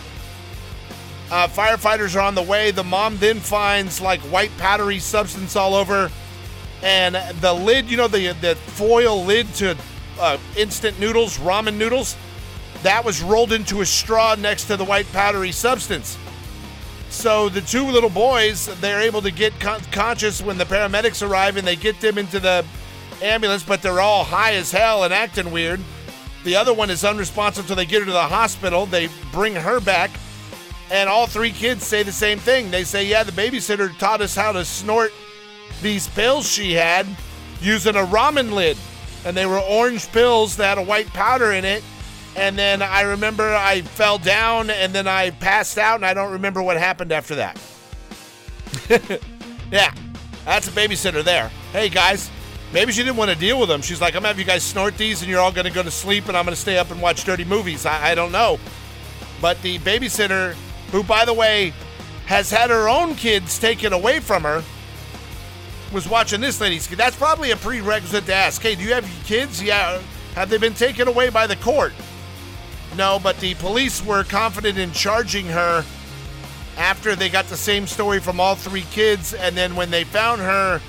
Uh, 1.31 1.47
firefighters 1.47 2.15
are 2.15 2.19
on 2.19 2.35
the 2.35 2.41
way. 2.41 2.71
The 2.71 2.83
mom 2.83 3.17
then 3.17 3.39
finds 3.39 4.01
like 4.01 4.19
white 4.21 4.51
powdery 4.57 4.99
substance 4.99 5.55
all 5.55 5.73
over, 5.73 6.11
and 6.83 7.15
the 7.39 7.53
lid, 7.53 7.89
you 7.89 7.95
know, 7.95 8.09
the 8.09 8.33
the 8.33 8.55
foil 8.55 9.23
lid 9.23 9.51
to 9.55 9.77
uh, 10.19 10.37
instant 10.57 10.99
noodles, 10.99 11.37
ramen 11.37 11.77
noodles, 11.77 12.17
that 12.83 13.05
was 13.05 13.21
rolled 13.21 13.53
into 13.53 13.81
a 13.81 13.85
straw 13.85 14.35
next 14.35 14.65
to 14.65 14.75
the 14.75 14.83
white 14.83 15.11
powdery 15.13 15.53
substance. 15.53 16.17
So 17.09 17.49
the 17.49 17.61
two 17.61 17.85
little 17.85 18.09
boys, 18.09 18.67
they're 18.79 19.01
able 19.01 19.21
to 19.21 19.31
get 19.31 19.57
con- 19.59 19.81
conscious 19.91 20.41
when 20.41 20.57
the 20.57 20.65
paramedics 20.65 21.27
arrive 21.27 21.57
and 21.57 21.67
they 21.67 21.75
get 21.75 21.99
them 21.99 22.17
into 22.17 22.39
the 22.39 22.65
ambulance, 23.21 23.63
but 23.63 23.81
they're 23.81 23.99
all 23.99 24.23
high 24.23 24.53
as 24.53 24.71
hell 24.71 25.03
and 25.03 25.13
acting 25.13 25.51
weird. 25.51 25.79
The 26.43 26.55
other 26.55 26.73
one 26.73 26.89
is 26.89 27.03
unresponsive 27.03 27.65
until 27.65 27.75
they 27.75 27.85
get 27.85 27.99
her 27.99 28.05
to 28.05 28.11
the 28.11 28.21
hospital. 28.21 28.85
They 28.85 29.09
bring 29.31 29.55
her 29.55 29.79
back, 29.79 30.09
and 30.91 31.09
all 31.09 31.25
three 31.25 31.51
kids 31.51 31.83
say 31.83 32.03
the 32.03 32.11
same 32.11 32.37
thing. 32.37 32.69
They 32.69 32.83
say, 32.83 33.07
Yeah, 33.07 33.23
the 33.23 33.31
babysitter 33.31 33.97
taught 33.97 34.21
us 34.21 34.35
how 34.35 34.51
to 34.51 34.63
snort 34.63 35.11
these 35.81 36.07
pills 36.09 36.47
she 36.47 36.73
had 36.73 37.07
using 37.61 37.95
a 37.95 38.05
ramen 38.05 38.51
lid. 38.51 38.77
And 39.25 39.35
they 39.37 39.45
were 39.45 39.59
orange 39.59 40.11
pills 40.11 40.57
that 40.57 40.77
had 40.77 40.77
a 40.77 40.87
white 40.87 41.07
powder 41.07 41.51
in 41.51 41.65
it 41.65 41.83
and 42.35 42.57
then 42.57 42.81
I 42.81 43.01
remember 43.01 43.43
I 43.53 43.81
fell 43.81 44.17
down 44.17 44.69
and 44.69 44.93
then 44.93 45.07
I 45.07 45.31
passed 45.31 45.77
out 45.77 45.95
and 45.95 46.05
I 46.05 46.13
don't 46.13 46.31
remember 46.31 46.63
what 46.63 46.77
happened 46.77 47.11
after 47.11 47.35
that. 47.35 47.59
yeah, 49.71 49.93
that's 50.45 50.67
a 50.67 50.71
babysitter 50.71 51.23
there. 51.23 51.49
Hey 51.73 51.89
guys, 51.89 52.29
maybe 52.71 52.93
she 52.93 53.03
didn't 53.03 53.17
want 53.17 53.31
to 53.31 53.37
deal 53.37 53.59
with 53.59 53.67
them. 53.67 53.81
She's 53.81 53.99
like, 53.99 54.15
I'm 54.15 54.21
gonna 54.21 54.29
have 54.29 54.39
you 54.39 54.45
guys 54.45 54.63
snort 54.63 54.97
these 54.97 55.21
and 55.21 55.29
you're 55.29 55.41
all 55.41 55.51
gonna 55.51 55.71
go 55.71 55.83
to 55.83 55.91
sleep 55.91 56.27
and 56.29 56.37
I'm 56.37 56.45
gonna 56.45 56.55
stay 56.55 56.77
up 56.77 56.89
and 56.91 57.01
watch 57.01 57.25
dirty 57.25 57.43
movies. 57.43 57.85
I, 57.85 58.11
I 58.11 58.15
don't 58.15 58.31
know. 58.31 58.59
But 59.41 59.61
the 59.61 59.79
babysitter, 59.79 60.55
who 60.91 61.03
by 61.03 61.25
the 61.25 61.33
way 61.33 61.73
has 62.25 62.49
had 62.49 62.69
her 62.69 62.87
own 62.87 63.15
kids 63.15 63.59
taken 63.59 63.93
away 63.93 64.19
from 64.19 64.43
her, 64.43 64.63
was 65.91 66.07
watching 66.07 66.39
this 66.41 66.61
lady's 66.61 66.87
kid. 66.87 66.97
That's 66.97 67.15
probably 67.15 67.51
a 67.51 67.57
prerequisite 67.57 68.25
to 68.25 68.33
ask. 68.33 68.61
Hey, 68.61 68.75
do 68.75 68.83
you 68.83 68.93
have 68.93 69.05
kids? 69.25 69.61
Yeah. 69.61 70.01
Have 70.35 70.49
they 70.49 70.57
been 70.57 70.73
taken 70.73 71.07
away 71.07 71.29
by 71.29 71.47
the 71.47 71.57
court? 71.57 71.93
No, 72.95 73.19
but 73.21 73.37
the 73.39 73.55
police 73.55 74.03
were 74.05 74.23
confident 74.23 74.77
in 74.77 74.91
charging 74.91 75.47
her 75.47 75.83
after 76.77 77.15
they 77.15 77.29
got 77.29 77.45
the 77.47 77.57
same 77.57 77.87
story 77.87 78.19
from 78.19 78.39
all 78.39 78.55
three 78.55 78.85
kids. 78.91 79.33
And 79.33 79.55
then 79.57 79.75
when 79.75 79.91
they 79.91 80.03
found 80.03 80.41
her, 80.41 80.81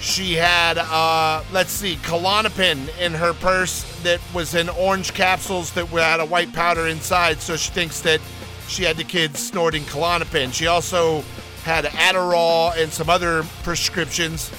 she 0.00 0.34
had, 0.34 0.76
uh, 0.76 1.42
let's 1.52 1.72
see, 1.72 1.96
Klonopin 1.96 2.88
in 3.00 3.14
her 3.14 3.32
purse 3.32 3.84
that 4.02 4.20
was 4.34 4.54
in 4.54 4.68
orange 4.68 5.14
capsules 5.14 5.72
that 5.72 5.86
had 5.86 6.20
a 6.20 6.26
white 6.26 6.52
powder 6.52 6.86
inside. 6.86 7.40
So 7.40 7.56
she 7.56 7.70
thinks 7.72 8.00
that 8.02 8.20
she 8.68 8.84
had 8.84 8.96
the 8.96 9.04
kids 9.04 9.38
snorting 9.38 9.82
Klonopin. 9.84 10.52
She 10.52 10.66
also 10.66 11.22
had 11.64 11.84
Adderall 11.84 12.76
and 12.76 12.92
some 12.92 13.08
other 13.08 13.42
prescriptions 13.62 14.50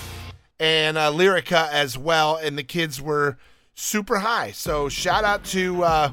and 0.59 0.97
uh, 0.97 1.11
Lyrica 1.11 1.69
as 1.71 1.97
well. 1.97 2.37
And 2.37 2.57
the 2.57 2.63
kids 2.63 3.01
were 3.01 3.37
super 3.75 4.19
high. 4.19 4.51
So 4.51 4.89
shout 4.89 5.23
out 5.23 5.43
to 5.45 5.83
uh, 5.83 6.11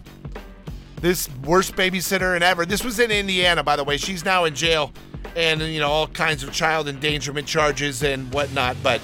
this 1.01 1.29
worst 1.45 1.75
babysitter 1.75 2.35
and 2.35 2.45
ever. 2.45 2.67
This 2.67 2.85
was 2.85 2.99
in 2.99 3.11
Indiana, 3.11 3.63
by 3.63 3.77
the 3.77 3.85
way. 3.85 3.97
She's 3.97 4.25
now 4.25 4.45
in 4.45 4.55
jail, 4.55 4.93
and 5.37 5.61
you 5.63 5.81
know 5.81 5.89
all 5.89 6.07
kinds 6.07 6.43
of 6.43 6.53
child 6.53 6.89
endangerment 6.89 7.47
charges 7.47 8.03
and 8.03 8.33
whatnot. 8.33 8.77
But 8.83 9.01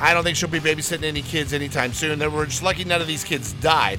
I 0.00 0.14
don't 0.14 0.24
think 0.24 0.36
she'll 0.36 0.48
be 0.48 0.60
babysitting 0.60 1.04
any 1.04 1.22
kids 1.22 1.52
anytime 1.52 1.92
soon. 1.92 2.18
They 2.18 2.28
were 2.28 2.46
just 2.46 2.62
lucky 2.62 2.84
none 2.84 3.00
of 3.00 3.06
these 3.06 3.24
kids 3.24 3.54
died. 3.54 3.98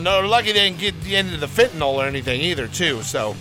No, 0.00 0.20
lucky 0.20 0.52
they 0.52 0.70
didn't 0.70 0.78
get 0.78 0.94
into 1.12 1.38
the 1.38 1.46
fentanyl 1.46 1.94
or 1.94 2.06
anything 2.06 2.40
either, 2.40 2.68
too. 2.68 3.02
So 3.02 3.34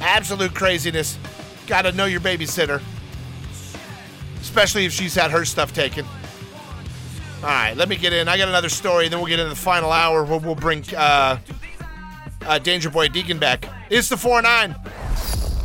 absolute 0.00 0.54
craziness. 0.54 1.18
Got 1.66 1.82
to 1.82 1.92
know 1.92 2.04
your 2.06 2.20
babysitter, 2.20 2.80
especially 4.40 4.84
if 4.84 4.92
she's 4.92 5.14
had 5.14 5.30
her 5.30 5.44
stuff 5.44 5.72
taken. 5.72 6.04
All 7.42 7.48
right, 7.52 7.76
let 7.76 7.88
me 7.88 7.96
get 7.96 8.12
in. 8.12 8.28
I 8.28 8.38
got 8.38 8.48
another 8.48 8.68
story, 8.68 9.08
then 9.08 9.18
we'll 9.18 9.28
get 9.28 9.38
into 9.38 9.50
the 9.50 9.56
final 9.56 9.92
hour 9.92 10.24
where 10.24 10.38
we'll 10.38 10.54
bring 10.54 10.84
uh, 10.94 11.38
uh, 12.42 12.58
Danger 12.58 12.90
Boy 12.90 13.08
Deegan 13.08 13.38
back. 13.38 13.68
It's 13.90 14.08
the 14.08 14.16
4 14.16 14.42
9. 14.42 14.74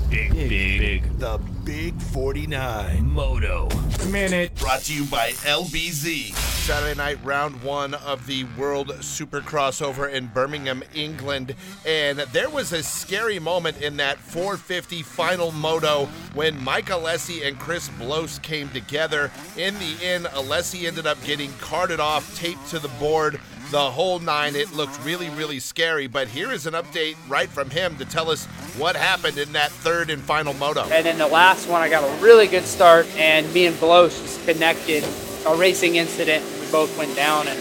Big, 0.09 0.33
big, 0.33 0.49
big. 0.49 1.19
The 1.19 1.39
Big 1.63 1.99
49 2.01 3.05
Moto 3.05 3.69
Minute. 4.09 4.55
Brought 4.55 4.81
to 4.81 4.93
you 4.93 5.05
by 5.05 5.31
LBZ. 5.31 6.33
Saturday 6.33 6.97
night, 6.97 7.17
round 7.23 7.61
one 7.61 7.93
of 7.93 8.25
the 8.25 8.45
World 8.57 8.89
Supercross 8.99 9.81
over 9.81 10.07
in 10.07 10.27
Birmingham, 10.27 10.83
England. 10.93 11.55
And 11.85 12.19
there 12.19 12.49
was 12.49 12.73
a 12.73 12.81
scary 12.81 13.39
moment 13.39 13.81
in 13.81 13.97
that 13.97 14.17
450 14.17 15.03
final 15.03 15.51
moto 15.51 16.05
when 16.33 16.63
Mike 16.63 16.87
Alessi 16.87 17.47
and 17.47 17.59
Chris 17.59 17.89
Blose 17.89 18.39
came 18.39 18.69
together. 18.69 19.31
In 19.57 19.75
the 19.79 20.03
end, 20.03 20.25
Alessi 20.25 20.87
ended 20.87 21.05
up 21.05 21.23
getting 21.23 21.51
carted 21.59 21.99
off, 21.99 22.35
taped 22.35 22.67
to 22.69 22.79
the 22.79 22.89
board 22.99 23.39
the 23.71 23.89
whole 23.89 24.19
nine. 24.19 24.55
It 24.55 24.73
looked 24.73 25.03
really, 25.03 25.29
really 25.29 25.59
scary. 25.59 26.07
But 26.07 26.27
here 26.27 26.51
is 26.51 26.67
an 26.67 26.73
update 26.73 27.15
right 27.27 27.49
from 27.49 27.69
him 27.69 27.95
to 27.97 28.05
tell 28.05 28.29
us 28.29 28.45
what 28.77 28.95
happened 28.95 29.37
in 29.37 29.53
that 29.53 29.71
third 29.71 30.09
and 30.09 30.21
final 30.21 30.53
moto. 30.53 30.83
And 30.91 31.07
in 31.07 31.17
the 31.17 31.27
last 31.27 31.67
one, 31.67 31.81
I 31.81 31.89
got 31.89 32.03
a 32.03 32.21
really 32.21 32.47
good 32.47 32.65
start, 32.65 33.07
and 33.15 33.51
me 33.53 33.65
and 33.65 33.79
Blose 33.79 34.19
just 34.21 34.45
connected. 34.45 35.03
A 35.47 35.55
racing 35.55 35.95
incident, 35.95 36.45
we 36.59 36.71
both 36.71 36.95
went 36.97 37.15
down, 37.15 37.47
and 37.47 37.59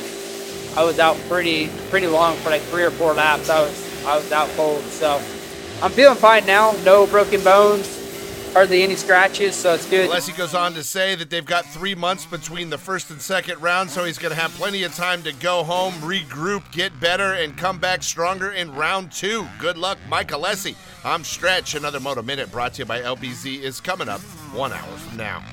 I 0.77 0.85
was 0.85 0.99
out 0.99 1.17
pretty 1.29 1.71
pretty 1.89 2.07
long 2.07 2.37
for 2.37 2.51
like 2.51 2.61
three 2.63 2.83
or 2.83 2.91
four 2.91 3.15
laps. 3.15 3.49
I 3.49 3.63
was 3.63 4.05
I 4.05 4.17
was 4.17 4.31
out 4.33 4.51
cold, 4.51 4.83
so 4.83 5.15
I'm 5.83 5.91
feeling 5.93 6.17
fine 6.17 6.45
now. 6.45 6.73
No 6.85 7.07
broken 7.07 7.43
bones 7.43 8.00
hardly 8.53 8.83
any 8.83 8.97
scratches, 8.97 9.55
so 9.55 9.75
it's 9.75 9.89
good. 9.89 10.11
Alessi 10.11 10.37
goes 10.37 10.55
on 10.55 10.75
to 10.75 10.83
say 10.83 11.15
that 11.15 11.31
they've 11.31 11.45
got 11.45 11.65
three 11.67 11.95
months 11.95 12.27
between 12.27 12.71
the 12.71 12.79
first 12.79 13.11
and 13.11 13.21
second 13.21 13.61
round, 13.61 13.91
so 13.91 14.05
he's 14.05 14.19
going 14.19 14.35
to 14.35 14.41
have 14.41 14.51
plenty 14.53 14.83
of 14.83 14.95
time 14.95 15.23
to 15.23 15.33
go 15.33 15.63
home, 15.63 15.93
regroup, 15.95 16.71
get 16.73 16.99
better, 17.01 17.35
and 17.35 17.57
come 17.57 17.79
back 17.79 18.03
stronger 18.03 18.53
in 18.53 18.75
round 18.75 19.13
two. 19.13 19.47
Good 19.59 19.79
luck, 19.79 19.99
Mike 20.09 20.29
Alessi. 20.29 20.75
I'm 21.05 21.25
Stretch. 21.25 21.75
Another 21.75 22.01
Moto 22.01 22.23
Minute 22.23 22.51
brought 22.51 22.75
to 22.75 22.83
you 22.83 22.87
by 22.87 23.01
LBZ 23.01 23.61
is 23.61 23.81
coming 23.81 24.09
up 24.09 24.21
one 24.53 24.73
hour 24.73 24.97
from 24.97 25.17
now. 25.17 25.45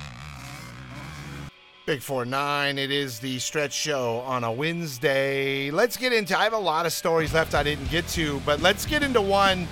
Big 1.86 2.02
4 2.02 2.26
9, 2.26 2.78
it 2.78 2.92
is 2.92 3.18
the 3.20 3.40
Stretch 3.40 3.72
Show 3.72 4.18
on 4.20 4.44
a 4.44 4.52
Wednesday. 4.52 5.72
Let's 5.72 5.96
get 5.96 6.12
into, 6.12 6.38
I 6.38 6.44
have 6.44 6.52
a 6.52 6.58
lot 6.58 6.86
of 6.86 6.92
stories 6.92 7.34
left 7.34 7.56
I 7.56 7.64
didn't 7.64 7.90
get 7.90 8.06
to, 8.10 8.42
but 8.46 8.62
let's 8.62 8.86
get 8.86 9.04
into 9.04 9.22
one 9.22 9.70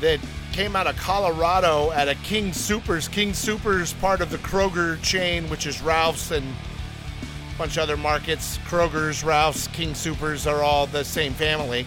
that 0.00 0.20
came 0.56 0.74
out 0.74 0.86
of 0.86 0.96
Colorado 0.96 1.90
at 1.90 2.08
a 2.08 2.14
King 2.14 2.50
Soopers. 2.50 3.12
King 3.12 3.32
Soopers, 3.32 3.92
part 4.00 4.22
of 4.22 4.30
the 4.30 4.38
Kroger 4.38 4.98
chain, 5.02 5.50
which 5.50 5.66
is 5.66 5.82
Ralph's 5.82 6.30
and 6.30 6.46
a 6.46 7.58
bunch 7.58 7.76
of 7.76 7.82
other 7.82 7.98
markets. 7.98 8.56
Kroger's, 8.66 9.22
Ralph's, 9.22 9.68
King 9.68 9.90
Soopers 9.90 10.50
are 10.50 10.62
all 10.62 10.86
the 10.86 11.04
same 11.04 11.34
family. 11.34 11.84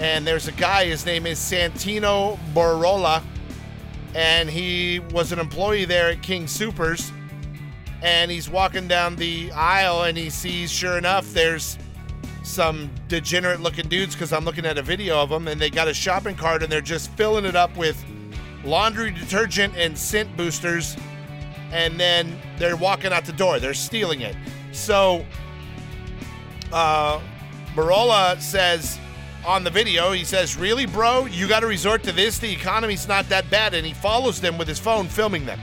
And 0.00 0.26
there's 0.26 0.48
a 0.48 0.52
guy, 0.52 0.86
his 0.86 1.06
name 1.06 1.24
is 1.24 1.38
Santino 1.38 2.36
Barola, 2.52 3.22
and 4.16 4.50
he 4.50 4.98
was 5.12 5.30
an 5.30 5.38
employee 5.38 5.84
there 5.84 6.10
at 6.10 6.20
King 6.20 6.46
Soopers. 6.46 7.12
And 8.02 8.28
he's 8.28 8.50
walking 8.50 8.88
down 8.88 9.14
the 9.14 9.52
aisle 9.52 10.02
and 10.02 10.18
he 10.18 10.30
sees, 10.30 10.72
sure 10.72 10.98
enough, 10.98 11.32
there's 11.32 11.78
some 12.50 12.90
degenerate 13.08 13.60
looking 13.60 13.88
dudes 13.88 14.14
because 14.14 14.32
I'm 14.32 14.44
looking 14.44 14.66
at 14.66 14.76
a 14.76 14.82
video 14.82 15.22
of 15.22 15.30
them 15.30 15.48
and 15.48 15.60
they 15.60 15.70
got 15.70 15.88
a 15.88 15.94
shopping 15.94 16.34
cart 16.34 16.62
and 16.62 16.70
they're 16.70 16.80
just 16.80 17.10
filling 17.12 17.44
it 17.44 17.56
up 17.56 17.74
with 17.76 18.04
laundry 18.64 19.10
detergent 19.10 19.74
and 19.76 19.96
scent 19.96 20.36
boosters 20.36 20.96
and 21.72 21.98
then 21.98 22.36
they're 22.58 22.76
walking 22.76 23.12
out 23.12 23.24
the 23.24 23.32
door. 23.32 23.58
They're 23.60 23.74
stealing 23.74 24.20
it. 24.20 24.36
So 24.72 25.24
uh 26.72 27.20
Barola 27.74 28.40
says 28.40 28.98
on 29.44 29.64
the 29.64 29.70
video, 29.70 30.12
he 30.12 30.24
says, 30.24 30.56
Really, 30.56 30.86
bro? 30.86 31.26
You 31.26 31.48
got 31.48 31.60
to 31.60 31.66
resort 31.66 32.02
to 32.04 32.12
this? 32.12 32.38
The 32.38 32.52
economy's 32.52 33.08
not 33.08 33.28
that 33.28 33.48
bad. 33.50 33.74
And 33.74 33.86
he 33.86 33.94
follows 33.94 34.40
them 34.40 34.58
with 34.58 34.68
his 34.68 34.78
phone, 34.78 35.06
filming 35.06 35.46
them. 35.46 35.60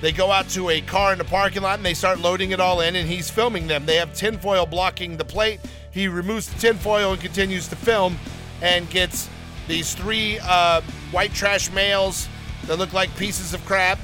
They 0.00 0.12
go 0.12 0.30
out 0.30 0.48
to 0.50 0.70
a 0.70 0.80
car 0.80 1.12
in 1.12 1.18
the 1.18 1.24
parking 1.24 1.62
lot 1.62 1.78
and 1.78 1.84
they 1.84 1.92
start 1.92 2.20
loading 2.20 2.52
it 2.52 2.60
all 2.60 2.80
in, 2.80 2.96
and 2.96 3.08
he's 3.08 3.28
filming 3.28 3.66
them. 3.66 3.84
They 3.84 3.96
have 3.96 4.14
tinfoil 4.14 4.64
blocking 4.64 5.16
the 5.16 5.24
plate. 5.24 5.60
He 5.90 6.08
removes 6.08 6.48
the 6.48 6.58
tinfoil 6.58 7.12
and 7.12 7.20
continues 7.20 7.68
to 7.68 7.76
film 7.76 8.16
and 8.62 8.88
gets 8.90 9.28
these 9.66 9.94
three 9.94 10.38
uh, 10.42 10.80
white 11.10 11.32
trash 11.32 11.70
males 11.72 12.28
that 12.66 12.76
look 12.76 12.92
like 12.92 13.14
pieces 13.16 13.54
of 13.54 13.64
crap 13.66 13.98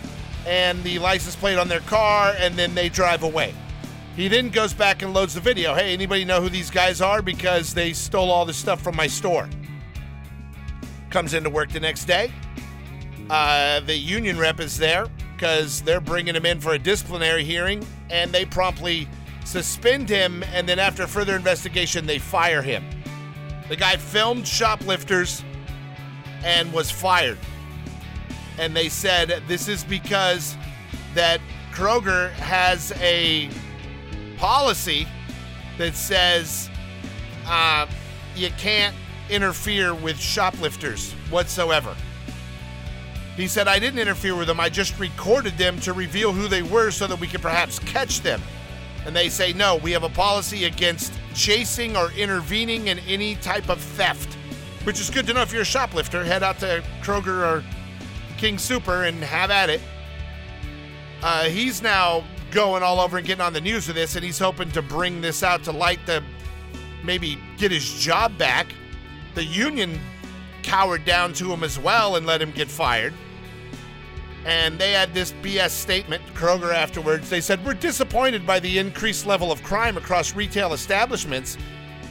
and 0.46 0.82
the 0.84 0.98
license 0.98 1.36
plate 1.36 1.58
on 1.58 1.68
their 1.68 1.80
car, 1.80 2.34
and 2.38 2.54
then 2.54 2.74
they 2.74 2.88
drive 2.88 3.22
away. 3.22 3.52
He 4.14 4.28
then 4.28 4.48
goes 4.48 4.72
back 4.72 5.02
and 5.02 5.12
loads 5.12 5.34
the 5.34 5.40
video. 5.40 5.74
Hey, 5.74 5.92
anybody 5.92 6.24
know 6.24 6.40
who 6.40 6.48
these 6.48 6.70
guys 6.70 7.00
are? 7.00 7.20
Because 7.20 7.74
they 7.74 7.92
stole 7.92 8.30
all 8.30 8.46
the 8.46 8.54
stuff 8.54 8.80
from 8.80 8.96
my 8.96 9.06
store. 9.06 9.48
Comes 11.10 11.34
into 11.34 11.50
work 11.50 11.70
the 11.70 11.80
next 11.80 12.04
day. 12.04 12.32
Uh, 13.28 13.80
the 13.80 13.96
union 13.96 14.38
rep 14.38 14.60
is 14.60 14.78
there 14.78 15.06
because 15.34 15.82
they're 15.82 16.00
bringing 16.00 16.34
him 16.34 16.46
in 16.46 16.60
for 16.60 16.72
a 16.72 16.78
disciplinary 16.78 17.44
hearing, 17.44 17.84
and 18.08 18.32
they 18.32 18.44
promptly 18.44 19.08
suspend 19.46 20.08
him, 20.08 20.42
and 20.52 20.68
then 20.68 20.78
after 20.78 21.06
further 21.06 21.36
investigation, 21.36 22.04
they 22.04 22.18
fire 22.18 22.62
him. 22.62 22.84
The 23.68 23.76
guy 23.76 23.96
filmed 23.96 24.46
shoplifters 24.46 25.44
and 26.44 26.72
was 26.72 26.90
fired. 26.90 27.38
And 28.58 28.74
they 28.74 28.88
said 28.88 29.42
this 29.46 29.68
is 29.68 29.84
because 29.84 30.56
that 31.14 31.40
Kroger 31.72 32.30
has 32.32 32.92
a 32.96 33.48
policy 34.36 35.06
that 35.78 35.94
says 35.94 36.70
uh, 37.46 37.86
you 38.34 38.50
can't 38.58 38.94
interfere 39.28 39.94
with 39.94 40.18
shoplifters 40.18 41.12
whatsoever. 41.30 41.94
He 43.36 43.46
said, 43.46 43.68
I 43.68 43.78
didn't 43.78 43.98
interfere 43.98 44.34
with 44.34 44.46
them. 44.46 44.58
I 44.60 44.70
just 44.70 44.98
recorded 44.98 45.58
them 45.58 45.78
to 45.80 45.92
reveal 45.92 46.32
who 46.32 46.48
they 46.48 46.62
were 46.62 46.90
so 46.90 47.06
that 47.06 47.20
we 47.20 47.26
could 47.26 47.42
perhaps 47.42 47.78
catch 47.80 48.22
them. 48.22 48.40
And 49.06 49.14
they 49.14 49.28
say, 49.28 49.52
no, 49.52 49.76
we 49.76 49.92
have 49.92 50.02
a 50.02 50.08
policy 50.08 50.64
against 50.64 51.12
chasing 51.32 51.96
or 51.96 52.10
intervening 52.12 52.88
in 52.88 52.98
any 53.00 53.36
type 53.36 53.68
of 53.70 53.80
theft, 53.80 54.34
which 54.82 55.00
is 55.00 55.10
good 55.10 55.26
to 55.28 55.32
know 55.32 55.42
if 55.42 55.52
you're 55.52 55.62
a 55.62 55.64
shoplifter. 55.64 56.24
Head 56.24 56.42
out 56.42 56.58
to 56.58 56.82
Kroger 57.02 57.46
or 57.46 57.64
King 58.36 58.56
Sooper 58.56 59.08
and 59.08 59.22
have 59.22 59.52
at 59.52 59.70
it. 59.70 59.80
Uh, 61.22 61.44
he's 61.44 61.82
now 61.82 62.24
going 62.50 62.82
all 62.82 63.00
over 63.00 63.16
and 63.16 63.26
getting 63.26 63.42
on 63.42 63.52
the 63.52 63.60
news 63.60 63.86
with 63.86 63.96
this, 63.96 64.16
and 64.16 64.24
he's 64.24 64.38
hoping 64.38 64.70
to 64.72 64.82
bring 64.82 65.20
this 65.20 65.42
out 65.42 65.62
to 65.64 65.72
light 65.72 66.04
to 66.06 66.22
maybe 67.04 67.38
get 67.58 67.70
his 67.70 67.94
job 68.00 68.36
back. 68.36 68.66
The 69.34 69.44
union 69.44 70.00
cowered 70.62 71.04
down 71.04 71.32
to 71.34 71.52
him 71.52 71.62
as 71.62 71.78
well 71.78 72.16
and 72.16 72.26
let 72.26 72.42
him 72.42 72.50
get 72.50 72.68
fired. 72.68 73.14
And 74.46 74.78
they 74.78 74.92
had 74.92 75.12
this 75.12 75.32
BS 75.42 75.70
statement, 75.70 76.22
Kroger 76.34 76.72
afterwards. 76.72 77.28
They 77.28 77.40
said, 77.40 77.64
We're 77.66 77.74
disappointed 77.74 78.46
by 78.46 78.60
the 78.60 78.78
increased 78.78 79.26
level 79.26 79.50
of 79.50 79.60
crime 79.64 79.96
across 79.96 80.36
retail 80.36 80.72
establishments 80.72 81.58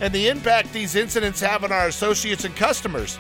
and 0.02 0.14
the 0.14 0.28
impact 0.28 0.74
these 0.74 0.96
incidents 0.96 1.40
have 1.40 1.64
on 1.64 1.72
our 1.72 1.88
associates 1.88 2.44
and 2.44 2.54
customers. 2.54 3.18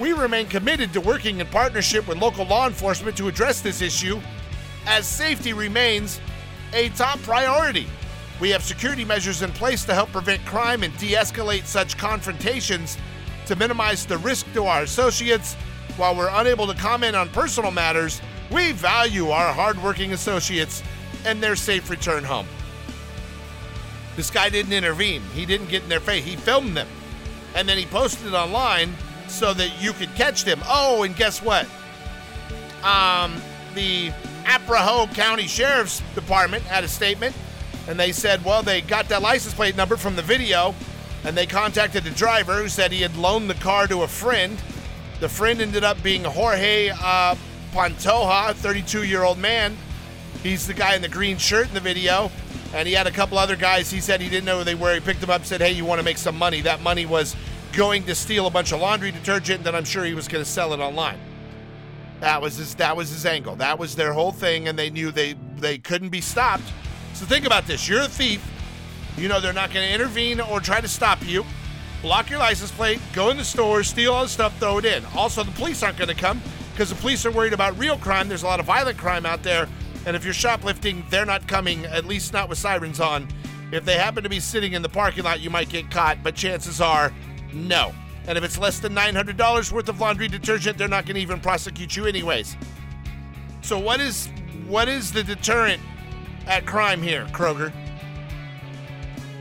We 0.00 0.12
remain 0.12 0.48
committed 0.48 0.92
to 0.94 1.00
working 1.00 1.38
in 1.38 1.46
partnership 1.46 2.08
with 2.08 2.18
local 2.18 2.44
law 2.44 2.66
enforcement 2.66 3.16
to 3.18 3.28
address 3.28 3.60
this 3.60 3.80
issue, 3.80 4.20
as 4.86 5.06
safety 5.06 5.52
remains 5.52 6.20
a 6.72 6.88
top 6.90 7.20
priority. 7.20 7.86
We 8.40 8.50
have 8.50 8.64
security 8.64 9.04
measures 9.04 9.42
in 9.42 9.52
place 9.52 9.84
to 9.84 9.94
help 9.94 10.10
prevent 10.10 10.44
crime 10.44 10.82
and 10.82 10.96
de 10.98 11.12
escalate 11.12 11.66
such 11.66 11.96
confrontations 11.96 12.98
to 13.46 13.54
minimize 13.54 14.04
the 14.04 14.18
risk 14.18 14.52
to 14.54 14.64
our 14.64 14.82
associates. 14.82 15.54
While 15.96 16.16
we're 16.16 16.28
unable 16.28 16.66
to 16.66 16.74
comment 16.74 17.14
on 17.14 17.28
personal 17.30 17.70
matters, 17.70 18.20
we 18.50 18.72
value 18.72 19.30
our 19.30 19.52
hardworking 19.52 20.12
associates 20.12 20.82
and 21.24 21.42
their 21.42 21.56
safe 21.56 21.90
return 21.90 22.24
home. 22.24 22.46
This 24.16 24.30
guy 24.30 24.48
didn't 24.48 24.72
intervene. 24.72 25.22
He 25.34 25.44
didn't 25.44 25.68
get 25.68 25.82
in 25.82 25.88
their 25.88 26.00
face. 26.00 26.24
He 26.24 26.36
filmed 26.36 26.76
them. 26.76 26.88
And 27.54 27.68
then 27.68 27.76
he 27.76 27.84
posted 27.86 28.28
it 28.28 28.34
online 28.34 28.94
so 29.28 29.52
that 29.54 29.82
you 29.82 29.92
could 29.92 30.14
catch 30.14 30.44
them. 30.44 30.60
Oh, 30.66 31.02
and 31.02 31.14
guess 31.16 31.42
what? 31.42 31.66
Um, 32.82 33.34
the 33.74 34.12
Arapahoe 34.46 35.06
County 35.08 35.46
Sheriff's 35.46 36.00
Department 36.14 36.62
had 36.64 36.84
a 36.84 36.88
statement 36.88 37.34
and 37.88 37.98
they 37.98 38.12
said, 38.12 38.44
well, 38.44 38.62
they 38.62 38.80
got 38.80 39.08
that 39.08 39.22
license 39.22 39.54
plate 39.54 39.76
number 39.76 39.96
from 39.96 40.16
the 40.16 40.22
video 40.22 40.74
and 41.24 41.36
they 41.36 41.46
contacted 41.46 42.04
the 42.04 42.10
driver 42.10 42.54
who 42.54 42.68
said 42.68 42.92
he 42.92 43.02
had 43.02 43.16
loaned 43.16 43.50
the 43.50 43.54
car 43.54 43.86
to 43.88 44.02
a 44.02 44.08
friend. 44.08 44.58
The 45.20 45.28
friend 45.28 45.60
ended 45.60 45.84
up 45.84 46.02
being 46.02 46.24
Jorge 46.24 46.90
uh, 46.90 47.34
Pantoja, 47.76 48.54
32 48.54 49.04
year 49.04 49.22
old 49.22 49.36
man. 49.36 49.76
He's 50.42 50.66
the 50.66 50.72
guy 50.72 50.96
in 50.96 51.02
the 51.02 51.10
green 51.10 51.36
shirt 51.36 51.68
in 51.68 51.74
the 51.74 51.80
video. 51.80 52.30
And 52.72 52.88
he 52.88 52.94
had 52.94 53.06
a 53.06 53.10
couple 53.10 53.36
other 53.36 53.54
guys. 53.54 53.90
He 53.90 54.00
said 54.00 54.20
he 54.20 54.30
didn't 54.30 54.46
know 54.46 54.58
who 54.58 54.64
they 54.64 54.74
were. 54.74 54.94
He 54.94 55.00
picked 55.00 55.20
them 55.20 55.28
up, 55.28 55.44
said, 55.44 55.60
Hey, 55.60 55.72
you 55.72 55.84
want 55.84 55.98
to 55.98 56.04
make 56.04 56.16
some 56.16 56.36
money? 56.36 56.62
That 56.62 56.80
money 56.80 57.04
was 57.04 57.36
going 57.72 58.04
to 58.04 58.14
steal 58.14 58.46
a 58.46 58.50
bunch 58.50 58.72
of 58.72 58.80
laundry 58.80 59.10
detergent, 59.10 59.58
and 59.58 59.66
then 59.66 59.74
I'm 59.74 59.84
sure 59.84 60.04
he 60.04 60.14
was 60.14 60.26
going 60.26 60.42
to 60.42 60.50
sell 60.50 60.72
it 60.72 60.80
online. 60.80 61.18
That 62.20 62.40
was 62.40 62.56
his 62.56 62.74
that 62.76 62.96
was 62.96 63.10
his 63.10 63.26
angle. 63.26 63.56
That 63.56 63.78
was 63.78 63.94
their 63.94 64.14
whole 64.14 64.32
thing, 64.32 64.68
and 64.68 64.78
they 64.78 64.88
knew 64.88 65.10
they 65.10 65.34
they 65.56 65.76
couldn't 65.76 66.08
be 66.08 66.22
stopped. 66.22 66.64
So 67.12 67.26
think 67.26 67.44
about 67.44 67.66
this. 67.66 67.86
You're 67.86 68.02
a 68.02 68.08
thief. 68.08 68.42
You 69.18 69.28
know 69.28 69.38
they're 69.38 69.52
not 69.52 69.72
going 69.72 69.86
to 69.86 69.94
intervene 69.94 70.40
or 70.40 70.60
try 70.60 70.80
to 70.80 70.88
stop 70.88 71.18
you. 71.26 71.44
Block 72.00 72.30
your 72.30 72.38
license 72.38 72.70
plate, 72.70 73.00
go 73.12 73.28
in 73.30 73.36
the 73.36 73.44
store, 73.44 73.82
steal 73.82 74.14
all 74.14 74.22
the 74.22 74.28
stuff, 74.28 74.58
throw 74.58 74.78
it 74.78 74.86
in. 74.86 75.04
Also, 75.14 75.42
the 75.42 75.52
police 75.52 75.82
aren't 75.82 75.98
going 75.98 76.08
to 76.08 76.14
come 76.14 76.40
because 76.76 76.90
the 76.90 76.96
police 76.96 77.24
are 77.24 77.30
worried 77.30 77.54
about 77.54 77.78
real 77.78 77.96
crime. 77.96 78.28
There's 78.28 78.42
a 78.42 78.46
lot 78.46 78.60
of 78.60 78.66
violent 78.66 78.98
crime 78.98 79.24
out 79.24 79.42
there. 79.42 79.66
And 80.04 80.14
if 80.14 80.26
you're 80.26 80.34
shoplifting, 80.34 81.06
they're 81.08 81.24
not 81.24 81.48
coming, 81.48 81.86
at 81.86 82.04
least 82.04 82.34
not 82.34 82.50
with 82.50 82.58
sirens 82.58 83.00
on. 83.00 83.28
If 83.72 83.86
they 83.86 83.94
happen 83.94 84.22
to 84.24 84.28
be 84.28 84.40
sitting 84.40 84.74
in 84.74 84.82
the 84.82 84.88
parking 84.90 85.24
lot, 85.24 85.40
you 85.40 85.48
might 85.48 85.70
get 85.70 85.90
caught, 85.90 86.22
but 86.22 86.34
chances 86.34 86.82
are 86.82 87.14
no. 87.54 87.94
And 88.26 88.36
if 88.36 88.44
it's 88.44 88.58
less 88.58 88.78
than 88.78 88.94
$900 88.94 89.72
worth 89.72 89.88
of 89.88 90.00
laundry 90.02 90.28
detergent, 90.28 90.76
they're 90.76 90.86
not 90.86 91.06
going 91.06 91.14
to 91.14 91.20
even 91.22 91.40
prosecute 91.40 91.96
you 91.96 92.04
anyways. 92.04 92.58
So 93.62 93.78
what 93.78 93.98
is 93.98 94.28
what 94.66 94.86
is 94.86 95.12
the 95.12 95.24
deterrent 95.24 95.80
at 96.46 96.66
crime 96.66 97.00
here, 97.00 97.24
Kroger? 97.32 97.72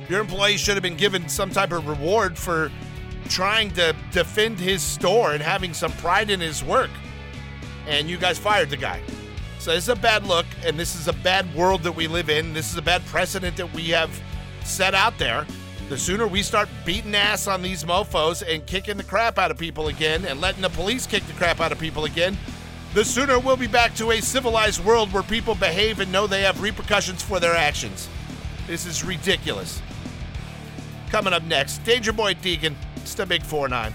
Your 0.07 0.21
employee 0.21 0.55
should 0.55 0.75
have 0.75 0.83
been 0.83 0.95
given 0.95 1.27
some 1.27 1.49
type 1.49 1.73
of 1.73 1.85
reward 1.85 2.37
for 2.37 2.71
trying 3.27 3.71
to 3.71 3.93
defend 4.13 4.57
his 4.57 4.81
store 4.81 5.33
and 5.33 5.43
having 5.43 5.73
some 5.73 5.91
pride 5.93 6.29
in 6.29 6.39
his 6.39 6.63
work. 6.63 6.91
And 7.87 8.09
you 8.09 8.17
guys 8.17 8.37
fired 8.37 8.69
the 8.69 8.77
guy. 8.77 9.01
So 9.59 9.71
this 9.71 9.85
is 9.85 9.89
a 9.89 9.95
bad 9.95 10.25
look, 10.25 10.45
and 10.65 10.79
this 10.79 10.95
is 10.95 11.07
a 11.07 11.13
bad 11.13 11.53
world 11.55 11.83
that 11.83 11.91
we 11.91 12.07
live 12.07 12.29
in. 12.29 12.53
This 12.53 12.71
is 12.71 12.77
a 12.77 12.81
bad 12.81 13.05
precedent 13.07 13.57
that 13.57 13.73
we 13.73 13.89
have 13.89 14.21
set 14.63 14.93
out 14.93 15.17
there. 15.17 15.45
The 15.89 15.97
sooner 15.97 16.25
we 16.27 16.41
start 16.41 16.67
beating 16.83 17.13
ass 17.13 17.47
on 17.47 17.61
these 17.61 17.83
mofos 17.83 18.43
and 18.47 18.65
kicking 18.65 18.97
the 18.97 19.03
crap 19.03 19.37
out 19.37 19.51
of 19.51 19.57
people 19.57 19.87
again 19.87 20.25
and 20.25 20.41
letting 20.41 20.61
the 20.61 20.69
police 20.69 21.05
kick 21.05 21.25
the 21.25 21.33
crap 21.33 21.59
out 21.59 21.71
of 21.71 21.79
people 21.79 22.05
again, 22.05 22.37
the 22.95 23.05
sooner 23.05 23.37
we'll 23.39 23.57
be 23.57 23.67
back 23.67 23.93
to 23.95 24.11
a 24.11 24.21
civilized 24.21 24.83
world 24.83 25.11
where 25.13 25.21
people 25.21 25.53
behave 25.53 25.99
and 25.99 26.11
know 26.11 26.27
they 26.27 26.41
have 26.41 26.61
repercussions 26.61 27.21
for 27.21 27.39
their 27.39 27.55
actions. 27.55 28.09
This 28.67 28.85
is 28.85 29.03
ridiculous. 29.03 29.81
Coming 31.09 31.33
up 31.33 31.43
next, 31.43 31.83
Danger 31.83 32.13
Boy 32.13 32.33
Deegan. 32.33 32.73
It's 32.97 33.13
the 33.13 33.25
Big 33.25 33.43
4 33.43 33.69
9. 33.69 33.93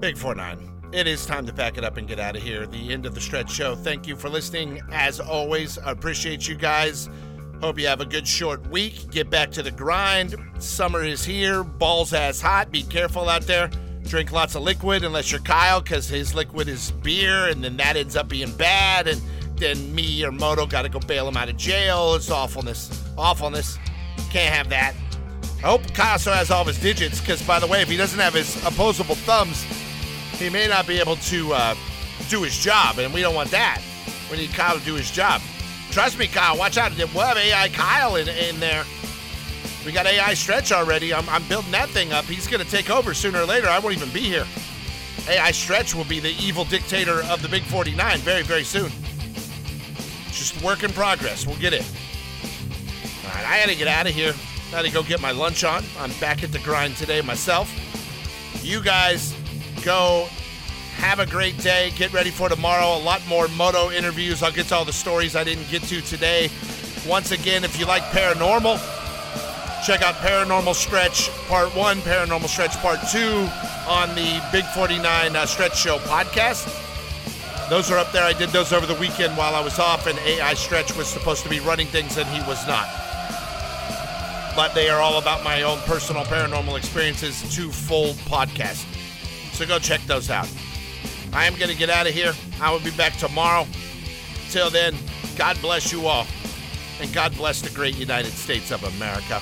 Big 0.00 0.16
4 0.16 0.34
9. 0.34 0.65
It 0.96 1.06
is 1.06 1.26
time 1.26 1.44
to 1.44 1.52
pack 1.52 1.76
it 1.76 1.84
up 1.84 1.98
and 1.98 2.08
get 2.08 2.18
out 2.18 2.36
of 2.36 2.42
here. 2.42 2.66
The 2.66 2.90
end 2.90 3.04
of 3.04 3.14
the 3.14 3.20
stretch 3.20 3.50
show. 3.50 3.74
Thank 3.74 4.06
you 4.06 4.16
for 4.16 4.30
listening. 4.30 4.80
As 4.90 5.20
always, 5.20 5.76
I 5.76 5.90
appreciate 5.90 6.48
you 6.48 6.54
guys. 6.54 7.10
Hope 7.60 7.78
you 7.78 7.86
have 7.86 8.00
a 8.00 8.06
good 8.06 8.26
short 8.26 8.66
week. 8.70 9.10
Get 9.10 9.28
back 9.28 9.50
to 9.50 9.62
the 9.62 9.70
grind. 9.70 10.36
Summer 10.58 11.04
is 11.04 11.22
here. 11.22 11.62
Balls 11.62 12.14
ass 12.14 12.40
hot. 12.40 12.70
Be 12.70 12.82
careful 12.82 13.28
out 13.28 13.42
there. 13.42 13.68
Drink 14.04 14.32
lots 14.32 14.54
of 14.54 14.62
liquid 14.62 15.04
unless 15.04 15.30
you're 15.30 15.42
Kyle, 15.42 15.82
because 15.82 16.08
his 16.08 16.34
liquid 16.34 16.66
is 16.66 16.92
beer, 16.92 17.48
and 17.48 17.62
then 17.62 17.76
that 17.76 17.98
ends 17.98 18.16
up 18.16 18.28
being 18.28 18.52
bad. 18.52 19.06
And 19.06 19.20
then 19.56 19.94
me 19.94 20.24
or 20.24 20.32
Moto 20.32 20.64
got 20.64 20.82
to 20.82 20.88
go 20.88 21.00
bail 21.00 21.28
him 21.28 21.36
out 21.36 21.50
of 21.50 21.58
jail. 21.58 22.14
It's 22.14 22.30
awfulness. 22.30 23.04
Awfulness. 23.18 23.78
Can't 24.30 24.54
have 24.54 24.70
that. 24.70 24.94
I 25.58 25.68
hope 25.68 25.92
Kyle 25.92 26.18
still 26.18 26.32
has 26.32 26.50
all 26.50 26.64
his 26.64 26.80
digits, 26.80 27.20
because 27.20 27.42
by 27.42 27.58
the 27.58 27.66
way, 27.66 27.82
if 27.82 27.88
he 27.90 27.98
doesn't 27.98 28.18
have 28.18 28.32
his 28.32 28.56
opposable 28.64 29.14
thumbs, 29.14 29.62
he 30.38 30.50
may 30.50 30.68
not 30.68 30.86
be 30.86 30.98
able 30.98 31.16
to 31.16 31.52
uh, 31.52 31.74
do 32.28 32.42
his 32.42 32.56
job, 32.58 32.98
and 32.98 33.12
we 33.12 33.20
don't 33.20 33.34
want 33.34 33.50
that. 33.50 33.80
We 34.30 34.36
need 34.36 34.52
Kyle 34.52 34.78
to 34.78 34.84
do 34.84 34.94
his 34.94 35.10
job. 35.10 35.40
Trust 35.90 36.18
me, 36.18 36.26
Kyle. 36.26 36.58
Watch 36.58 36.76
out. 36.76 36.92
We'll 36.96 37.24
have 37.24 37.36
AI 37.36 37.68
Kyle 37.68 38.16
in, 38.16 38.28
in 38.28 38.60
there. 38.60 38.84
We 39.84 39.92
got 39.92 40.06
AI 40.06 40.34
Stretch 40.34 40.72
already. 40.72 41.14
I'm, 41.14 41.28
I'm 41.28 41.46
building 41.48 41.70
that 41.70 41.88
thing 41.90 42.12
up. 42.12 42.24
He's 42.24 42.48
going 42.48 42.62
to 42.62 42.70
take 42.70 42.90
over 42.90 43.14
sooner 43.14 43.40
or 43.40 43.44
later. 43.44 43.68
I 43.68 43.78
won't 43.78 43.96
even 43.96 44.10
be 44.10 44.20
here. 44.20 44.46
AI 45.28 45.52
Stretch 45.52 45.94
will 45.94 46.04
be 46.04 46.20
the 46.20 46.34
evil 46.40 46.64
dictator 46.64 47.22
of 47.24 47.40
the 47.40 47.48
Big 47.48 47.62
49 47.62 48.18
very, 48.18 48.42
very 48.42 48.64
soon. 48.64 48.90
Just 50.32 50.60
work 50.62 50.82
in 50.82 50.92
progress. 50.92 51.46
We'll 51.46 51.56
get 51.56 51.72
it. 51.72 51.84
All 53.24 53.30
right, 53.30 53.46
I 53.46 53.60
got 53.60 53.68
to 53.70 53.76
get 53.76 53.88
out 53.88 54.06
of 54.06 54.12
here. 54.12 54.34
I 54.68 54.72
got 54.72 54.84
to 54.84 54.90
go 54.90 55.02
get 55.02 55.20
my 55.20 55.30
lunch 55.30 55.64
on. 55.64 55.84
I'm 55.98 56.12
back 56.20 56.42
at 56.42 56.52
the 56.52 56.58
grind 56.58 56.96
today 56.96 57.20
myself. 57.22 57.72
You 58.62 58.82
guys 58.82 59.34
go 59.86 60.26
have 60.96 61.20
a 61.20 61.26
great 61.26 61.56
day. 61.58 61.92
Get 61.94 62.12
ready 62.12 62.30
for 62.30 62.48
tomorrow. 62.48 62.98
A 62.98 63.02
lot 63.02 63.24
more 63.28 63.46
moto 63.48 63.92
interviews. 63.92 64.42
I'll 64.42 64.50
get 64.50 64.66
to 64.66 64.74
all 64.74 64.84
the 64.84 64.92
stories 64.92 65.36
I 65.36 65.44
didn't 65.44 65.70
get 65.70 65.82
to 65.84 66.00
today. 66.00 66.50
Once 67.06 67.30
again, 67.30 67.62
if 67.62 67.78
you 67.78 67.86
like 67.86 68.02
paranormal, 68.04 68.82
check 69.86 70.02
out 70.02 70.16
Paranormal 70.16 70.74
Stretch 70.74 71.30
Part 71.46 71.74
1, 71.76 71.98
Paranormal 71.98 72.48
Stretch 72.48 72.76
Part 72.78 72.98
2 73.12 73.48
on 73.88 74.08
the 74.16 74.42
Big 74.50 74.64
49 74.74 75.36
uh, 75.36 75.46
Stretch 75.46 75.78
Show 75.78 75.98
podcast. 75.98 76.66
Those 77.70 77.88
are 77.92 77.98
up 77.98 78.10
there. 78.10 78.24
I 78.24 78.32
did 78.32 78.48
those 78.48 78.72
over 78.72 78.86
the 78.86 78.94
weekend 78.94 79.36
while 79.36 79.54
I 79.54 79.60
was 79.60 79.78
off, 79.78 80.08
and 80.08 80.18
AI 80.18 80.54
Stretch 80.54 80.96
was 80.96 81.06
supposed 81.06 81.44
to 81.44 81.48
be 81.48 81.60
running 81.60 81.86
things, 81.86 82.16
and 82.16 82.28
he 82.30 82.40
was 82.48 82.66
not. 82.66 82.88
But 84.56 84.74
they 84.74 84.88
are 84.88 85.00
all 85.00 85.18
about 85.18 85.44
my 85.44 85.62
own 85.62 85.78
personal 85.80 86.24
paranormal 86.24 86.76
experiences, 86.76 87.54
two 87.54 87.70
full 87.70 88.14
podcasts. 88.26 88.95
So 89.56 89.64
go 89.64 89.78
check 89.78 90.02
those 90.02 90.28
out. 90.28 90.48
I 91.32 91.46
am 91.46 91.54
going 91.56 91.70
to 91.70 91.76
get 91.76 91.88
out 91.88 92.06
of 92.06 92.12
here. 92.12 92.34
I 92.60 92.70
will 92.70 92.80
be 92.80 92.90
back 92.90 93.16
tomorrow. 93.16 93.66
Till 94.50 94.68
then, 94.68 94.94
God 95.36 95.58
bless 95.62 95.90
you 95.90 96.06
all. 96.06 96.26
And 97.00 97.10
God 97.14 97.34
bless 97.36 97.62
the 97.62 97.70
great 97.70 97.96
United 97.96 98.32
States 98.32 98.70
of 98.70 98.84
America. 98.84 99.40